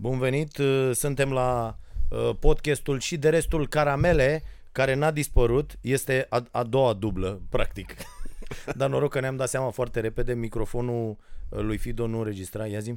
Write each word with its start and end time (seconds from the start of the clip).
Bun 0.00 0.18
venit, 0.18 0.56
uh, 0.56 0.90
suntem 0.92 1.32
la 1.32 1.78
uh, 2.10 2.30
podcastul 2.38 3.00
și 3.00 3.16
de 3.16 3.28
restul 3.28 3.68
Caramele, 3.68 4.42
care 4.72 4.94
n-a 4.94 5.10
dispărut, 5.10 5.78
este 5.80 6.26
a, 6.28 6.46
a 6.50 6.62
doua 6.62 6.92
dublă, 6.92 7.42
practic. 7.48 7.94
Dar 8.76 8.88
noroc 8.88 9.10
că 9.10 9.20
ne-am 9.20 9.36
dat 9.36 9.48
seama 9.48 9.70
foarte 9.70 10.00
repede, 10.00 10.34
microfonul 10.34 11.16
uh, 11.48 11.60
lui 11.60 11.76
Fido 11.76 12.06
nu 12.06 12.18
înregistra, 12.18 12.66
ia 12.66 12.78
zi. 12.78 12.94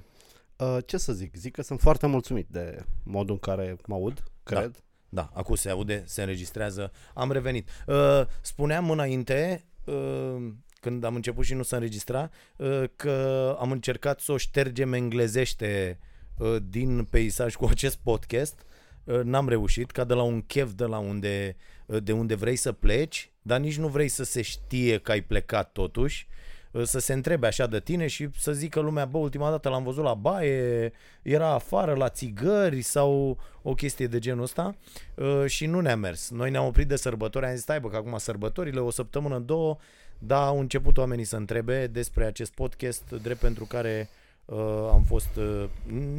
Uh, 0.57 0.77
ce 0.85 0.97
să 0.97 1.13
zic? 1.13 1.35
Zic 1.35 1.55
că 1.55 1.61
sunt 1.61 1.79
foarte 1.79 2.07
mulțumit 2.07 2.47
de 2.49 2.85
modul 3.03 3.33
în 3.33 3.39
care 3.39 3.75
mă 3.85 3.95
aud, 3.95 4.23
cred. 4.43 4.83
Da, 5.09 5.29
acum 5.33 5.55
se 5.55 5.69
aude, 5.69 6.03
se 6.05 6.21
înregistrează, 6.21 6.91
am 7.13 7.31
revenit. 7.31 7.69
Uh, 7.87 8.21
spuneam 8.41 8.89
înainte, 8.89 9.65
uh, 9.85 10.51
când 10.79 11.03
am 11.03 11.15
început 11.15 11.45
și 11.45 11.53
nu 11.53 11.63
se 11.63 11.75
înregistra, 11.75 12.29
uh, 12.55 12.83
că 12.95 13.57
am 13.59 13.71
încercat 13.71 14.19
să 14.19 14.31
o 14.31 14.37
ștergem 14.37 14.93
englezește 14.93 15.99
uh, 15.99 16.09
din 16.69 17.03
peisaj 17.03 17.55
cu 17.55 17.65
acest 17.65 17.97
podcast. 18.03 18.65
Uh, 19.03 19.19
N-am 19.23 19.49
reușit, 19.49 19.91
ca 19.91 20.03
de 20.03 20.13
la 20.13 20.21
un 20.21 20.41
chef 20.41 20.71
de 20.71 20.85
la 20.85 20.97
unde, 20.97 21.55
uh, 21.85 22.03
de 22.03 22.11
unde 22.11 22.35
vrei 22.35 22.55
să 22.55 22.71
pleci, 22.71 23.31
dar 23.41 23.59
nici 23.59 23.77
nu 23.77 23.87
vrei 23.87 24.07
să 24.07 24.23
se 24.23 24.41
știe 24.41 24.97
că 24.97 25.11
ai 25.11 25.21
plecat 25.21 25.71
totuși, 25.71 26.27
uh, 26.71 26.83
să 26.83 26.99
se 26.99 27.13
întrebe 27.13 27.47
așa 27.47 27.67
de 27.67 27.79
tine 27.79 28.07
și 28.07 28.29
să 28.37 28.51
zică 28.51 28.79
lumea, 28.79 29.05
bă, 29.05 29.17
ultima 29.17 29.49
dată 29.49 29.69
l-am 29.69 29.83
văzut 29.83 30.03
la 30.03 30.13
baie, 30.13 30.91
era 31.21 31.47
afară 31.47 31.93
la 31.93 32.09
țigări 32.09 32.81
sau 32.81 33.37
o 33.61 33.73
chestie 33.73 34.07
de 34.07 34.19
genul 34.19 34.43
ăsta 34.43 34.75
uh, 35.15 35.45
și 35.45 35.65
nu 35.65 35.79
ne-a 35.79 35.95
mers. 35.95 36.29
Noi 36.29 36.51
ne-am 36.51 36.65
oprit 36.65 36.87
de 36.87 36.95
sărbători, 36.95 37.45
am 37.45 37.53
zis, 37.53 37.61
stai 37.61 37.79
bă, 37.79 37.89
că 37.89 37.95
acum 37.95 38.17
sărbătorile, 38.17 38.79
o 38.79 38.89
săptămână, 38.89 39.39
două, 39.39 39.77
dar 40.17 40.47
au 40.47 40.59
început 40.59 40.97
oamenii 40.97 41.23
să 41.23 41.35
întrebe 41.35 41.87
despre 41.87 42.25
acest 42.25 42.53
podcast, 42.53 43.03
drept 43.21 43.39
pentru 43.39 43.65
care 43.65 44.09
uh, 44.45 44.87
am 44.91 45.03
fost 45.03 45.35
uh, 45.35 45.69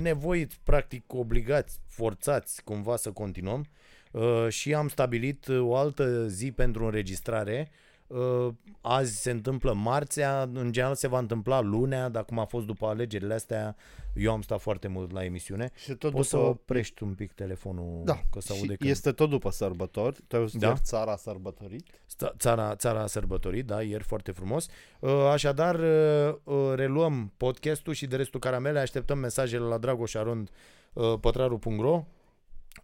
nevoiți, 0.02 0.58
practic 0.64 1.12
obligați, 1.12 1.78
forțați 1.86 2.64
cumva 2.64 2.96
să 2.96 3.10
continuăm 3.10 3.64
uh, 4.10 4.46
și 4.48 4.74
am 4.74 4.88
stabilit 4.88 5.46
uh, 5.46 5.60
o 5.60 5.76
altă 5.76 6.26
zi 6.28 6.52
pentru 6.52 6.84
înregistrare. 6.84 7.70
Uh, 8.12 8.48
azi 8.80 9.20
se 9.20 9.30
întâmplă 9.30 9.72
marțea, 9.72 10.42
în 10.52 10.72
general 10.72 10.94
se 10.94 11.08
va 11.08 11.18
întâmpla 11.18 11.60
lunea, 11.60 12.08
dar 12.08 12.24
cum 12.24 12.38
a 12.38 12.44
fost 12.44 12.66
după 12.66 12.86
alegerile 12.86 13.34
astea, 13.34 13.76
eu 14.14 14.32
am 14.32 14.42
stat 14.42 14.60
foarte 14.60 14.88
mult 14.88 15.12
la 15.12 15.24
emisiune. 15.24 15.70
Și 15.76 15.92
tot 15.94 16.12
Poți 16.12 16.28
să 16.28 16.36
după... 16.36 16.48
oprești 16.48 17.02
un 17.02 17.14
pic 17.14 17.32
telefonul, 17.32 18.00
Da, 18.04 18.20
că 18.30 18.40
se 18.40 18.52
și 18.54 18.60
aude 18.60 18.74
când... 18.76 18.90
este 18.90 19.12
tot 19.12 19.30
după 19.30 19.50
sărbători. 19.50 20.20
Te 20.26 20.38
Da. 20.52 20.68
da? 20.68 20.74
țara 20.74 21.12
a 21.12 21.16
sărbătorit. 21.16 21.86
Sta- 22.06 22.34
Țara, 22.38 22.74
țara 22.76 23.00
a 23.02 23.06
sărbătorit, 23.06 23.66
da, 23.66 23.82
ieri 23.82 24.02
foarte 24.04 24.30
frumos. 24.32 24.68
Uh, 25.00 25.10
Așadar, 25.10 25.74
uh, 25.78 26.34
uh, 26.44 26.72
reluăm 26.74 27.32
podcastul 27.36 27.92
și 27.92 28.06
de 28.06 28.16
restul 28.16 28.40
caramele, 28.40 28.78
așteptăm 28.78 29.18
mesajele 29.18 29.64
la 29.64 29.78
dragoșarond 29.78 30.50
uh, 30.92 31.14
pătraru.ro 31.20 32.04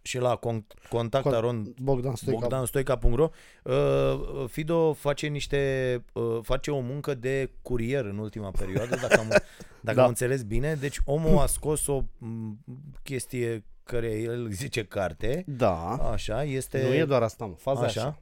și 0.01 0.17
la 0.17 0.39
con- 0.39 0.87
contactarond 0.89 1.67
Bogdan 1.81 2.15
Stoica. 2.15 2.39
bogdanstoica.ro 2.39 3.29
uh, 3.63 4.45
Fido 4.47 4.93
face 4.93 5.27
niște 5.27 6.03
uh, 6.13 6.39
face 6.41 6.71
o 6.71 6.79
muncă 6.79 7.13
de 7.13 7.49
curier 7.61 8.05
în 8.05 8.17
ultima 8.17 8.51
perioadă, 8.51 8.95
dacă 8.95 9.19
am, 9.19 9.27
dacă 9.81 9.97
Da. 9.97 10.01
am 10.01 10.07
înțeles 10.07 10.43
bine. 10.43 10.73
Deci 10.73 10.99
omul 11.05 11.37
a 11.37 11.45
scos 11.45 11.87
o 11.87 12.03
m, 12.17 12.57
chestie 13.03 13.63
care 13.83 14.11
el 14.21 14.49
zice 14.51 14.85
carte, 14.85 15.43
Da. 15.47 15.93
așa, 15.95 16.43
este... 16.43 16.83
Nu 16.87 16.93
e 16.93 17.05
doar 17.05 17.23
asta, 17.23 17.45
mă. 17.45 17.53
Faza 17.57 17.83
Așa. 17.83 17.99
așa. 17.99 18.09
așa. 18.09 18.21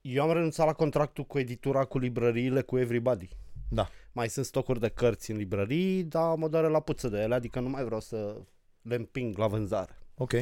Eu 0.00 0.22
am 0.22 0.32
renunțat 0.32 0.66
la 0.66 0.72
contractul 0.72 1.24
cu 1.24 1.38
editura, 1.38 1.84
cu 1.84 1.98
librăriile, 1.98 2.60
cu 2.62 2.78
Everybody. 2.78 3.28
Da. 3.68 3.88
Mai 4.12 4.28
sunt 4.28 4.44
stocuri 4.44 4.80
de 4.80 4.88
cărți 4.88 5.30
în 5.30 5.36
librării, 5.36 6.02
dar 6.04 6.36
mă 6.36 6.48
doare 6.48 6.68
la 6.68 6.80
puță 6.80 7.08
de 7.08 7.18
ele, 7.20 7.34
adică 7.34 7.60
nu 7.60 7.68
mai 7.68 7.84
vreau 7.84 8.00
să 8.00 8.36
le 8.82 8.94
împing 8.94 9.36
la 9.38 9.46
vânzare. 9.46 9.98
Ok. 10.20 10.32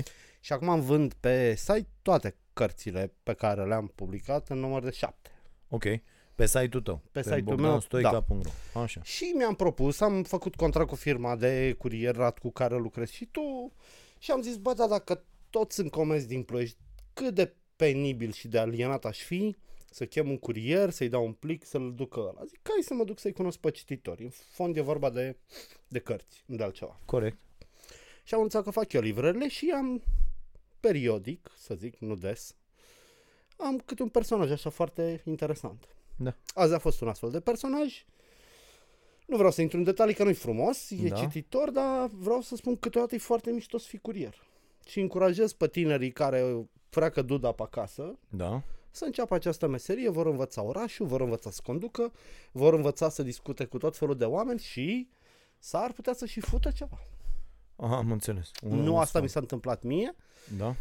Și 0.40 0.52
acum 0.52 0.68
am 0.68 0.80
vând 0.80 1.12
pe 1.12 1.54
site 1.54 1.88
toate 2.02 2.36
cărțile 2.52 3.12
pe 3.22 3.32
care 3.34 3.64
le-am 3.64 3.92
publicat 3.94 4.48
în 4.48 4.58
număr 4.58 4.82
de 4.82 4.90
șapte. 4.90 5.30
Ok. 5.68 5.84
Pe 6.34 6.46
site-ul 6.46 6.83
tău. 6.83 7.02
Pe 7.12 7.22
site-ul 7.22 7.42
meu, 7.42 7.55
bogdanstoica.ro. 7.55 8.80
Așa. 8.80 9.02
Și 9.02 9.33
mi-am 9.36 9.55
propus, 9.55 10.00
am 10.00 10.22
făcut 10.22 10.56
contract 10.56 10.88
cu 10.88 10.94
firma 10.94 11.36
de 11.36 11.72
curierat 11.78 12.38
cu 12.38 12.50
care 12.50 12.77
lucrezi 12.77 13.14
și 13.14 13.24
tu 13.24 13.72
și 14.18 14.30
am 14.30 14.42
zis, 14.42 14.56
bă, 14.56 14.72
da, 14.72 14.86
dacă 14.86 15.24
toți 15.50 15.74
sunt 15.74 15.90
comenzi 15.90 16.27
din 16.27 16.42
Ploiești, 16.42 16.77
cât 17.12 17.34
de 17.34 17.55
penibil 17.77 18.33
și 18.33 18.48
de 18.48 18.58
alienat 18.58 19.05
aș 19.05 19.18
fi 19.18 19.56
să 19.90 20.06
chem 20.06 20.28
un 20.28 20.38
curier, 20.38 20.90
să-i 20.90 21.08
dau 21.08 21.24
un 21.24 21.33
plic, 21.33 21.64
să-l 21.64 21.92
ducă 21.94 22.20
ăla. 22.20 22.44
Zic, 22.44 22.61
hai 22.62 22.83
să 22.83 22.94
mă 22.94 23.05
duc 23.05 23.18
să-i 23.18 23.33
cunosc 23.33 23.58
pe 23.58 23.70
cititori. 23.70 24.22
În 24.22 24.30
fond 24.30 24.77
e 24.77 24.80
vorba 24.80 25.11
de, 25.11 25.36
de 25.88 25.98
cărți, 25.98 26.42
nu 26.46 26.56
de 26.56 26.62
altceva. 26.62 27.00
Corect. 27.05 27.38
Și 28.28 28.34
am 28.34 28.40
înțeles 28.40 28.64
că 28.64 28.70
fac 28.70 28.92
eu 28.92 29.00
livrările 29.00 29.48
și 29.48 29.72
am 29.77 30.02
periodic, 30.80 31.50
să 31.56 31.74
zic, 31.74 31.96
nu 31.98 32.14
des, 32.14 32.55
am 33.56 33.78
câte 33.78 34.02
un 34.02 34.08
personaj 34.08 34.50
așa 34.50 34.70
foarte 34.70 35.22
interesant. 35.24 35.89
Da. 36.16 36.34
Azi 36.55 36.74
a 36.74 36.78
fost 36.78 37.00
un 37.00 37.08
astfel 37.08 37.30
de 37.30 37.40
personaj. 37.40 38.05
Nu 39.27 39.36
vreau 39.36 39.50
să 39.50 39.61
intru 39.61 39.77
în 39.78 39.84
detalii 39.84 40.14
că 40.14 40.24
nu-i 40.24 40.34
frumos, 40.34 40.90
e 40.90 41.08
Da. 41.08 41.17
cititor, 41.17 41.70
dar 41.70 42.11
vreau 42.12 42.40
să 42.40 42.56
spun 42.56 42.72
că 42.72 42.78
câteodată 42.80 43.14
e 43.14 43.18
foarte 43.18 43.50
mișto 43.50 43.78
să 43.78 43.86
fii 43.88 43.98
curier. 43.98 44.42
Și 44.86 45.00
încurajez 45.00 45.52
pe 45.52 45.68
tinerii 45.68 46.12
care 46.12 46.68
freacă 46.88 47.22
duda 47.22 47.52
pe 47.52 47.62
acasă 47.62 48.18
Da. 48.28 48.62
să 48.90 49.05
înceapă 49.05 49.34
această 49.34 49.67
meserie, 49.67 50.08
vor 50.08 50.27
învăța 50.27 50.62
orașul, 50.62 51.06
vor 51.06 51.20
învăța 51.20 51.50
să 51.50 51.61
conducă, 51.64 52.12
vor 52.52 52.74
învăța 52.74 53.08
să 53.08 53.22
discute 53.22 53.64
cu 53.64 53.78
tot 53.78 53.96
felul 53.96 54.17
de 54.17 54.24
oameni 54.24 54.58
și 54.58 55.08
s-ar 55.58 55.92
putea 55.92 56.12
să 56.12 56.27
și 56.27 56.40
fută 56.40 56.70
ceva. 56.70 56.98
Aha, 57.80 57.96
am 57.96 58.11
înțeles. 58.12 58.50
Un- 58.62 58.78
nu 58.78 58.92
un 58.92 58.98
asta 58.98 59.06
sfat. 59.08 59.22
mi 59.22 59.28
s-a 59.28 59.40
întâmplat 59.40 59.83
mie, 59.83 60.14
Da. 60.56 60.74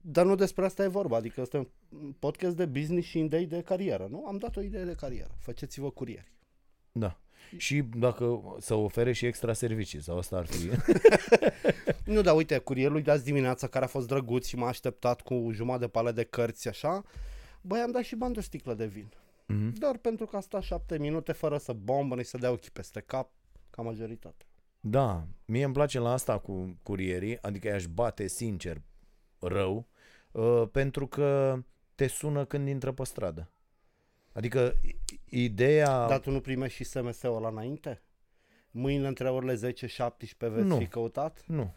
dar 0.00 0.24
nu 0.24 0.34
despre 0.34 0.64
asta 0.64 0.82
e 0.84 0.88
vorba. 0.88 1.16
Adică 1.16 1.40
este 1.40 1.56
un 1.56 2.12
podcast 2.18 2.56
de 2.56 2.66
business 2.66 3.06
și 3.08 3.18
idei 3.18 3.46
de 3.46 3.60
carieră, 3.62 4.06
nu? 4.10 4.24
Am 4.26 4.36
dat 4.38 4.56
o 4.56 4.60
idee 4.60 4.84
de 4.84 4.94
carieră. 4.94 5.30
Faceți-vă 5.38 5.90
curieri. 5.90 6.32
Da. 6.92 7.18
Și 7.56 7.82
dacă 7.96 8.40
să 8.60 8.74
ofere 8.74 9.12
și 9.12 9.26
extra 9.26 9.52
servicii 9.52 10.02
sau 10.02 10.18
asta 10.18 10.36
ar 10.36 10.46
fi. 10.46 10.68
Nu, 12.04 12.20
dar 12.20 12.36
uite, 12.36 12.58
curierul 12.58 13.02
de 13.02 13.10
azi 13.10 13.24
dimineața 13.24 13.66
care 13.66 13.84
a 13.84 13.88
fost 13.88 14.06
drăguț 14.06 14.46
și 14.46 14.56
m-a 14.56 14.68
așteptat 14.68 15.20
cu 15.20 15.48
jumătate 15.52 15.84
de 15.84 15.88
pale 15.90 16.12
de 16.12 16.24
cărți 16.24 16.68
așa, 16.68 17.04
băi, 17.60 17.80
am 17.80 17.90
dat 17.90 18.02
și 18.02 18.14
bani 18.16 18.32
de 18.32 18.38
o 18.38 18.42
sticlă 18.42 18.74
de 18.74 18.86
vin. 18.86 19.12
Mhm. 19.46 19.72
Doar 19.78 19.96
pentru 19.96 20.26
că 20.26 20.36
a 20.36 20.40
stat 20.40 20.62
șapte 20.62 20.98
minute 20.98 21.32
fără 21.32 21.58
să 21.58 21.72
bombă 21.72 22.22
și 22.22 22.28
să 22.28 22.38
dea 22.38 22.50
ochii 22.50 22.70
peste 22.70 23.00
cap, 23.00 23.30
ca 23.70 23.82
majoritate. 23.82 24.44
Da, 24.80 25.26
mie 25.44 25.64
îmi 25.64 25.72
place 25.72 25.98
la 25.98 26.12
asta 26.12 26.38
cu 26.38 26.76
curierii, 26.82 27.42
adică 27.42 27.68
i-aș 27.68 27.86
bate 27.86 28.26
sincer 28.26 28.80
rău, 29.38 29.86
uh, 30.32 30.62
pentru 30.72 31.06
că 31.06 31.58
te 31.94 32.06
sună 32.06 32.44
când 32.44 32.68
intră 32.68 32.92
pe 32.92 33.04
stradă. 33.04 33.48
Adică 34.32 34.74
i- 34.82 34.96
ideea... 35.44 36.06
Dar 36.06 36.20
tu 36.20 36.30
nu 36.30 36.40
primești 36.40 36.76
și 36.76 36.84
SMS-ul 36.84 37.36
ăla 37.36 37.48
înainte? 37.48 38.02
Mâine 38.70 39.06
între 39.06 39.30
orele 39.30 39.54
10-17 39.54 39.56
veți 40.38 40.66
Nu. 40.66 40.76
fi 40.76 40.86
căutat? 40.86 41.42
Nu. 41.46 41.74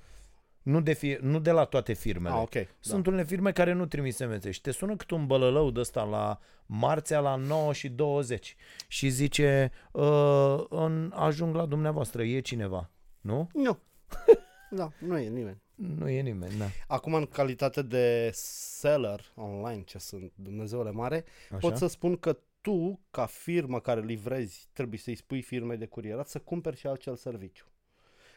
Nu 0.61 0.81
de, 0.81 0.93
fi, 0.93 1.17
nu 1.21 1.39
de 1.39 1.51
la 1.51 1.65
toate 1.65 1.93
firmele. 1.93 2.35
Ah, 2.35 2.41
ok. 2.41 2.67
Sunt 2.79 3.07
unele 3.07 3.23
firme 3.23 3.51
care 3.51 3.73
nu 3.73 3.85
trimit 3.85 4.15
SMS 4.15 4.43
și 4.49 4.61
te 4.61 4.71
sună 4.71 4.95
cât 4.95 5.09
un 5.09 5.25
bălălău 5.25 5.71
de 5.71 5.79
ăsta 5.79 6.03
la 6.03 6.39
marțea 6.65 7.19
la 7.19 7.35
9 7.35 7.73
și 7.73 7.89
20 7.89 8.55
și 8.87 9.09
zice 9.09 9.71
uh, 9.91 10.63
în, 10.69 11.11
ajung 11.15 11.55
la 11.55 11.65
dumneavoastră, 11.65 12.23
e 12.23 12.39
cineva. 12.39 12.89
Nu? 13.21 13.49
Da. 13.53 13.61
Nu. 13.61 13.79
da, 14.77 14.91
nu 14.99 15.17
e 15.17 15.29
nimeni. 15.29 15.61
Nu 15.75 16.09
e 16.09 16.21
nimeni, 16.21 16.57
da. 16.57 16.65
Acum, 16.87 17.13
în 17.13 17.25
calitate 17.25 17.81
de 17.81 18.29
seller 18.33 19.31
online, 19.35 19.81
ce 19.81 19.97
sunt, 19.97 20.31
Dumnezeule 20.35 20.91
mare, 20.91 21.23
Așa? 21.49 21.57
pot 21.57 21.77
să 21.77 21.87
spun 21.87 22.17
că 22.17 22.37
tu, 22.61 22.99
ca 23.11 23.25
firmă 23.25 23.79
care 23.79 24.01
livrezi, 24.01 24.67
trebuie 24.73 24.99
să-i 24.99 25.15
spui 25.15 25.41
firmei 25.41 25.77
de 25.77 25.85
curierat 25.85 26.27
să 26.27 26.39
cumperi 26.39 26.77
și 26.77 26.87
acel 26.87 27.15
serviciu. 27.15 27.65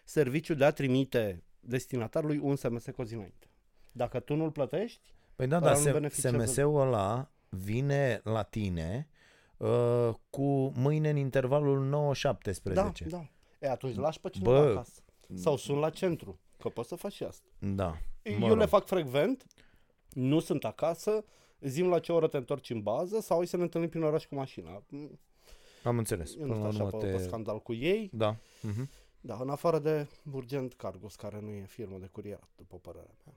Serviciul 0.05 0.56
de 0.56 0.65
a 0.65 0.71
trimite 0.71 1.43
destinatarului 1.67 2.38
un 2.43 2.56
SMS 2.56 2.85
cu 2.85 3.00
o 3.00 3.05
zi 3.05 3.15
înainte. 3.15 3.47
Dacă 3.93 4.21
tu 4.21 4.35
nu-l 4.35 4.50
plătești, 4.50 5.12
Păi 5.37 5.47
da, 5.47 5.56
ăla 5.56 5.67
dar 5.67 5.77
nu 5.77 5.83
se- 5.83 5.91
beneficiază. 5.93 6.44
SMS-ul 6.44 6.81
ăla 6.81 7.31
vine 7.49 8.21
la 8.25 8.43
tine 8.43 9.09
uh, 9.56 10.11
cu 10.31 10.73
mâine 10.77 11.11
în 11.11 11.17
intervalul 11.17 12.12
9-17. 12.17 12.62
da, 12.62 12.93
da. 13.09 13.27
E, 13.61 13.71
atunci 13.71 13.97
lași 13.97 14.21
pe 14.21 14.29
cineva 14.29 14.61
Bă. 14.62 14.71
acasă. 14.71 15.00
Sau 15.35 15.56
sun 15.56 15.79
la 15.79 15.91
centru, 15.91 16.38
că 16.59 16.69
poți 16.69 16.88
să 16.88 16.94
faci 16.94 17.12
și 17.12 17.23
asta. 17.25 17.47
da. 17.59 17.97
Eu 18.23 18.38
Mă 18.38 18.49
rog. 18.49 18.59
le 18.59 18.67
fac 18.67 18.87
frecvent, 18.87 19.47
nu 20.12 20.41
sunt 20.41 20.65
acasă, 20.65 21.25
zim 21.61 21.88
la 21.88 21.99
ce 21.99 22.12
oră 22.12 22.27
te 22.29 22.37
întorci 22.37 22.71
în 22.71 22.81
bază 22.83 23.21
sau 23.21 23.37
hai 23.37 23.47
să 23.47 23.56
ne 23.56 23.62
întâlnim 23.62 23.91
prin 23.91 24.03
oraș 24.03 24.27
cu 24.27 24.35
mașina. 24.35 24.83
Am 25.83 25.99
înțeles. 25.99 26.35
Eu 26.35 26.47
nu 26.47 26.53
Până 26.53 26.55
stau 26.55 26.62
la 26.62 26.69
așa 26.69 26.85
urmă 26.97 26.99
pe, 26.99 27.17
pe 27.17 27.23
scandal 27.23 27.62
cu 27.62 27.73
ei. 27.73 28.11
Da. 28.12 28.37
Mhm. 28.61 28.88
Da, 29.26 29.38
în 29.41 29.49
afară 29.50 29.79
de 29.79 30.06
Urgent 30.32 30.75
Cargos, 30.75 31.15
care 31.15 31.41
nu 31.41 31.50
e 31.50 31.65
firmă 31.67 31.97
de 32.00 32.06
curierat, 32.12 32.49
după 32.56 32.76
părerea 32.76 33.15
mea. 33.25 33.35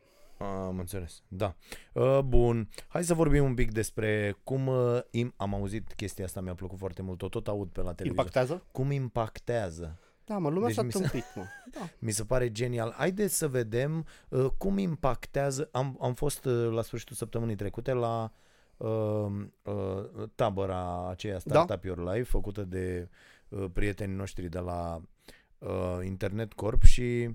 Am 0.67 0.79
înțeles, 0.79 1.21
da. 1.27 1.55
Uh, 1.93 2.19
bun, 2.19 2.69
hai 2.87 3.03
să 3.03 3.13
vorbim 3.13 3.43
un 3.43 3.53
pic 3.53 3.71
despre 3.71 4.35
cum 4.43 4.67
uh, 4.67 4.99
im- 5.11 5.33
am 5.35 5.53
auzit 5.53 5.93
chestia 5.93 6.25
asta, 6.25 6.41
mi-a 6.41 6.55
plăcut 6.55 6.77
foarte 6.77 7.01
mult, 7.01 7.21
o 7.21 7.29
tot 7.29 7.47
aud 7.47 7.69
pe 7.69 7.81
la 7.81 7.93
televizor. 7.93 8.25
Impactează? 8.25 8.63
Cum 8.71 8.91
impactează 8.91 9.97
Da, 10.25 10.37
mă, 10.37 10.49
lumea 10.49 10.67
Deci 10.67 10.75
s-a 10.75 10.81
mi 10.81 10.91
se- 10.91 10.99
tâmpit, 10.99 11.23
mă. 11.35 11.43
Da. 11.79 11.89
Mi 11.99 12.11
se 12.11 12.23
pare 12.23 12.51
genial. 12.51 12.91
Haideți 12.97 13.37
să 13.37 13.47
vedem 13.47 14.05
uh, 14.29 14.45
cum 14.57 14.77
impactează. 14.77 15.69
Am, 15.71 15.97
am 16.01 16.13
fost 16.13 16.45
uh, 16.45 16.69
la 16.71 16.81
sfârșitul 16.81 17.15
săptămânii 17.15 17.55
trecute 17.55 17.93
la 17.93 18.31
uh, 18.77 19.25
uh, 19.63 20.29
tabăra 20.35 21.09
aceea 21.09 21.33
Da. 21.33 21.39
Startup 21.39 21.83
Your 21.83 22.13
Life, 22.13 22.23
făcută 22.29 22.63
de 22.63 23.09
uh, 23.49 23.65
prietenii 23.73 24.15
noștri 24.15 24.49
de 24.49 24.59
la 24.59 25.01
uh, 25.59 25.99
Internet 26.05 26.53
Corp 26.53 26.83
și 26.83 27.29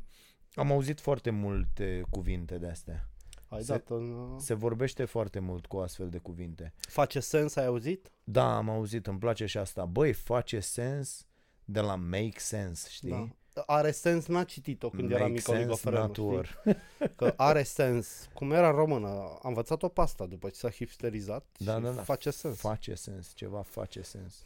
am 0.54 0.72
auzit 0.72 1.00
foarte 1.00 1.30
multe 1.30 2.02
cuvinte 2.10 2.58
de 2.58 2.68
astea. 2.68 3.06
Ai 3.48 3.62
Se- 3.62 3.72
dat 3.72 3.88
în... 3.88 4.36
Se 4.38 4.54
vorbește 4.54 5.04
foarte 5.04 5.38
mult 5.38 5.66
cu 5.66 5.76
astfel 5.76 6.08
de 6.08 6.18
cuvinte. 6.18 6.72
Face 6.80 7.20
sens, 7.20 7.56
ai 7.56 7.66
auzit? 7.66 8.12
Da, 8.24 8.56
am 8.56 8.68
auzit, 8.68 9.06
îmi 9.06 9.18
place 9.18 9.46
și 9.46 9.58
asta. 9.58 9.84
Băi, 9.84 10.12
face 10.12 10.60
sens 10.60 11.26
de 11.64 11.80
la 11.80 11.94
make 11.94 12.38
sense, 12.38 12.88
știi? 12.90 13.10
Da. 13.10 13.28
Are 13.66 13.90
sens, 13.90 14.26
n-a 14.26 14.44
citit-o 14.44 14.88
când 14.90 15.10
era 15.10 15.18
Make 15.20 15.32
mic 15.32 15.40
sense, 15.42 15.60
oligofrenul, 15.60 16.00
not 16.00 16.12
știi? 16.14 16.24
war. 16.24 16.58
Că 17.16 17.34
are 17.36 17.62
sens. 17.62 18.28
Cum 18.34 18.52
era 18.52 18.68
în 18.68 18.74
română, 18.74 19.08
am 19.08 19.38
învățat-o 19.42 19.88
pe 19.88 20.00
asta 20.00 20.26
după 20.26 20.48
ce 20.48 20.54
s-a 20.54 20.70
hipsterizat 20.70 21.46
Da, 21.58 21.74
și 21.76 21.80
da, 21.82 21.90
da. 21.90 22.02
face 22.02 22.30
sens. 22.30 22.58
Face 22.58 22.94
sens, 22.94 23.32
ceva 23.34 23.62
face 23.62 24.02
sens. 24.02 24.42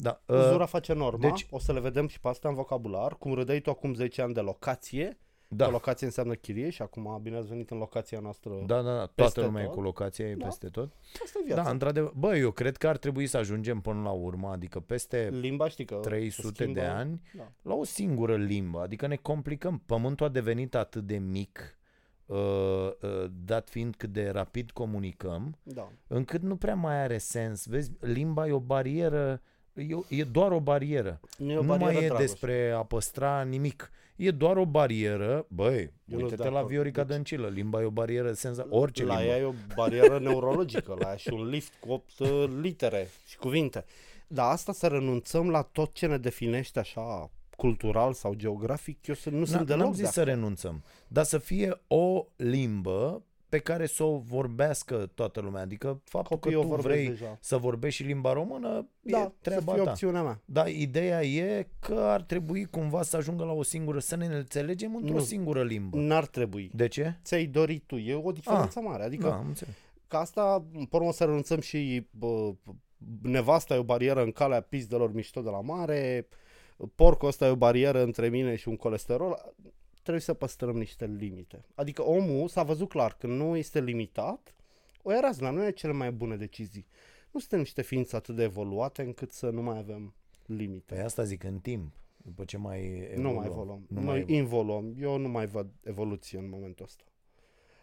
Da, 0.00 0.20
Uzura 0.26 0.62
uh, 0.62 0.68
face 0.68 0.92
norma, 0.92 1.18
deci- 1.20 1.46
o 1.50 1.58
să 1.58 1.72
le 1.72 1.80
vedem 1.80 2.06
și 2.08 2.20
pe 2.20 2.28
asta 2.28 2.48
în 2.48 2.54
vocabular. 2.54 3.16
Cum 3.16 3.32
râdeai 3.34 3.60
tu 3.60 3.70
acum 3.70 3.94
10 3.94 4.22
ani 4.22 4.34
de 4.34 4.40
locație, 4.40 5.18
da, 5.50 5.64
că 5.64 5.70
locație 5.70 6.06
înseamnă 6.06 6.34
chirie 6.34 6.70
și 6.70 6.82
acum 6.82 7.18
bine 7.22 7.36
ați 7.36 7.48
venit 7.48 7.70
în 7.70 7.78
locația 7.78 8.18
noastră. 8.20 8.52
da, 8.66 8.82
da, 8.82 8.94
da, 8.96 9.00
peste 9.00 9.14
toată 9.14 9.40
lumea 9.44 9.62
e 9.62 9.66
tot. 9.66 9.74
cu 9.74 9.80
locația, 9.80 10.28
e 10.28 10.34
Da. 10.34 10.44
peste 10.44 10.68
tot. 10.68 10.92
Asta 11.24 11.38
e 11.42 11.44
viața. 11.46 11.62
Da, 11.62 11.70
într-adevăr. 11.70 12.12
Bă, 12.16 12.36
eu 12.36 12.50
cred 12.50 12.76
că 12.76 12.88
ar 12.88 12.96
trebui 12.96 13.26
să 13.26 13.36
ajungem 13.36 13.80
până 13.80 14.02
la 14.02 14.10
urmă, 14.10 14.48
adică 14.48 14.80
peste 14.80 15.28
Limba 15.32 15.68
știi 15.68 15.84
că 15.84 15.94
se 16.02 16.08
300 16.08 16.48
schimbă. 16.54 16.80
de 16.80 16.86
ani, 16.86 17.20
Da. 17.36 17.52
la 17.62 17.74
o 17.74 17.84
singură 17.84 18.36
limbă. 18.36 18.80
Adică 18.80 19.06
ne 19.06 19.16
complicăm. 19.16 19.82
Pământul 19.86 20.26
a 20.26 20.28
devenit 20.28 20.74
atât 20.74 21.02
de 21.06 21.16
mic, 21.18 21.78
uh, 22.26 22.36
uh, 22.36 23.24
dat 23.44 23.68
fiind 23.68 23.94
cât 23.96 24.10
de 24.12 24.28
rapid 24.28 24.70
comunicăm, 24.70 25.56
da. 25.62 25.88
încât 26.06 26.42
nu 26.42 26.56
prea 26.56 26.74
mai 26.74 27.02
are 27.02 27.18
sens. 27.18 27.66
Vezi, 27.66 27.90
limba 28.00 28.46
e 28.46 28.52
o 28.52 28.60
barieră, 28.60 29.40
e, 29.80 29.94
o- 29.94 30.02
e 30.08 30.24
doar 30.24 30.52
o 30.52 30.60
barieră. 30.60 31.20
Nu 31.38 31.50
e 31.52 31.56
o 31.56 31.60
nu 31.62 31.66
barieră 31.66 31.92
mai 31.92 32.02
e 32.04 32.06
Dragoș. 32.06 32.26
despre 32.26 32.70
a 32.76 32.82
păstra 32.82 33.42
nimic. 33.42 33.90
E 34.16 34.30
doar 34.30 34.56
o 34.56 34.64
barieră. 34.66 35.46
Băi, 35.48 35.78
Eu 35.80 35.90
nu-s 36.06 36.22
uite-te 36.22 36.42
de 36.42 36.48
la 36.48 36.56
acord. 36.56 36.70
Viorica 36.72 37.04
Deci- 37.04 37.14
Dăncilă. 37.14 37.48
Limba 37.48 37.80
e 37.80 37.84
o 37.84 37.90
barieră 37.90 38.32
senza... 38.32 38.66
Orice 38.70 39.04
la 39.04 39.16
limbă. 39.18 39.32
ea 39.32 39.38
e 39.40 39.44
o 39.44 39.52
barieră 39.74 40.18
neurologică, 40.28 40.96
la 40.98 41.08
ea 41.08 41.16
și 41.16 41.28
un 41.32 41.48
lift 41.48 41.72
cu 41.80 41.92
8 41.92 42.10
litere 42.60 43.08
și 43.26 43.36
cuvinte. 43.36 43.84
Dar 44.26 44.50
asta 44.52 44.72
să 44.72 44.86
renunțăm 44.86 45.50
la 45.50 45.62
tot 45.62 45.94
ce 45.94 46.06
ne 46.06 46.18
definește 46.18 46.78
așa 46.78 47.30
cultural 47.56 48.12
sau 48.12 48.34
geografic, 48.34 49.06
eu 49.06 49.14
să, 49.14 49.30
nu 49.30 49.42
N- 49.44 49.48
sunt 49.48 49.66
deloc 49.66 49.82
N-am 49.82 49.92
zis 49.92 50.04
de 50.04 50.10
să 50.10 50.22
renunțăm, 50.22 50.82
dar 51.08 51.24
să 51.24 51.38
fie 51.38 51.80
o 51.86 52.26
limbă 52.36 53.22
pe 53.48 53.58
care 53.58 53.86
să 53.86 54.02
o 54.04 54.18
vorbească 54.18 55.10
toată 55.14 55.40
lumea. 55.40 55.62
Adică 55.62 56.00
faptul 56.04 56.36
Copiii 56.36 56.54
că 56.54 56.60
o 56.60 56.62
tu 56.62 56.68
vorbesc 56.68 56.88
vrei 56.94 57.08
deja. 57.08 57.38
să 57.40 57.56
vorbești 57.56 58.02
și 58.02 58.08
limba 58.08 58.32
română 58.32 58.88
Da, 59.00 59.18
e 59.18 59.22
să 59.22 59.32
treaba 59.40 59.72
fie 59.72 59.82
ta. 59.82 59.90
opțiunea 59.90 60.22
mea. 60.22 60.40
Dar 60.44 60.68
ideea 60.68 61.22
e 61.24 61.68
că 61.80 61.94
ar 61.94 62.22
trebui 62.22 62.64
cumva 62.64 63.02
să 63.02 63.16
ajungă 63.16 63.44
la 63.44 63.52
o 63.52 63.62
singură, 63.62 63.98
să 63.98 64.16
ne 64.16 64.26
înțelegem 64.26 64.96
într-o 64.96 65.14
Nu. 65.14 65.20
singură 65.20 65.62
limbă. 65.62 65.96
N-ar 65.96 66.26
trebui. 66.26 66.70
De 66.74 66.88
ce? 66.88 67.18
Ți-ai 67.24 67.46
dorit 67.46 67.82
tu, 67.86 67.96
e 67.96 68.14
o 68.14 68.32
diferență 68.32 68.80
mare. 68.80 69.02
Adică 69.02 69.28
Da, 69.28 69.34
am 69.34 69.46
înțeles. 69.46 69.74
ca 70.06 70.18
asta, 70.18 70.64
pe 70.90 70.96
urmă 70.96 71.12
să 71.12 71.24
renunțăm 71.24 71.60
și 71.60 72.06
bă, 72.10 72.52
nevasta 73.22 73.74
e 73.74 73.78
o 73.78 73.82
barieră 73.84 74.22
în 74.22 74.32
calea 74.32 74.60
pizdelor 74.60 75.12
mișto 75.12 75.40
de 75.40 75.50
la 75.50 75.60
mare, 75.60 76.28
porcul 76.94 77.28
ăsta 77.28 77.46
e 77.46 77.50
o 77.50 77.56
barieră 77.56 78.02
între 78.02 78.28
mine 78.28 78.54
și 78.56 78.68
un 78.68 78.76
colesterol, 78.76 79.54
trebuie 80.08 80.20
să 80.20 80.34
păstrăm 80.34 80.76
niște 80.78 81.06
limite. 81.06 81.64
Adică 81.74 82.02
omul 82.02 82.48
s-a 82.48 82.62
văzut 82.62 82.88
clar 82.88 83.16
că 83.16 83.26
nu 83.26 83.56
este 83.56 83.80
limitat, 83.80 84.54
o 85.02 85.12
ia 85.12 85.20
razna, 85.20 85.50
nu 85.50 85.66
e 85.66 85.70
cele 85.70 85.92
mai 85.92 86.12
bune 86.12 86.36
decizii. 86.36 86.86
Nu 87.30 87.40
suntem 87.40 87.58
niște 87.58 87.82
ființe 87.82 88.16
atât 88.16 88.36
de 88.36 88.42
evoluate 88.42 89.02
încât 89.02 89.32
să 89.32 89.50
nu 89.50 89.62
mai 89.62 89.78
avem 89.78 90.14
limite. 90.46 90.94
Pe 90.94 91.00
asta 91.00 91.22
zic 91.22 91.44
în 91.44 91.58
timp, 91.58 91.92
după 92.16 92.44
ce 92.44 92.56
mai 92.58 93.08
evoluăm. 93.10 93.22
Nu 93.22 93.32
mai 93.32 93.46
evoluăm. 93.46 93.86
Nu 93.88 94.00
Noi 94.00 94.24
mai 94.24 94.36
involuăm. 94.36 94.94
Eu 95.00 95.16
nu 95.16 95.28
mai 95.28 95.46
văd 95.46 95.70
evoluție 95.82 96.38
în 96.38 96.48
momentul 96.48 96.84
ăsta. 96.84 97.04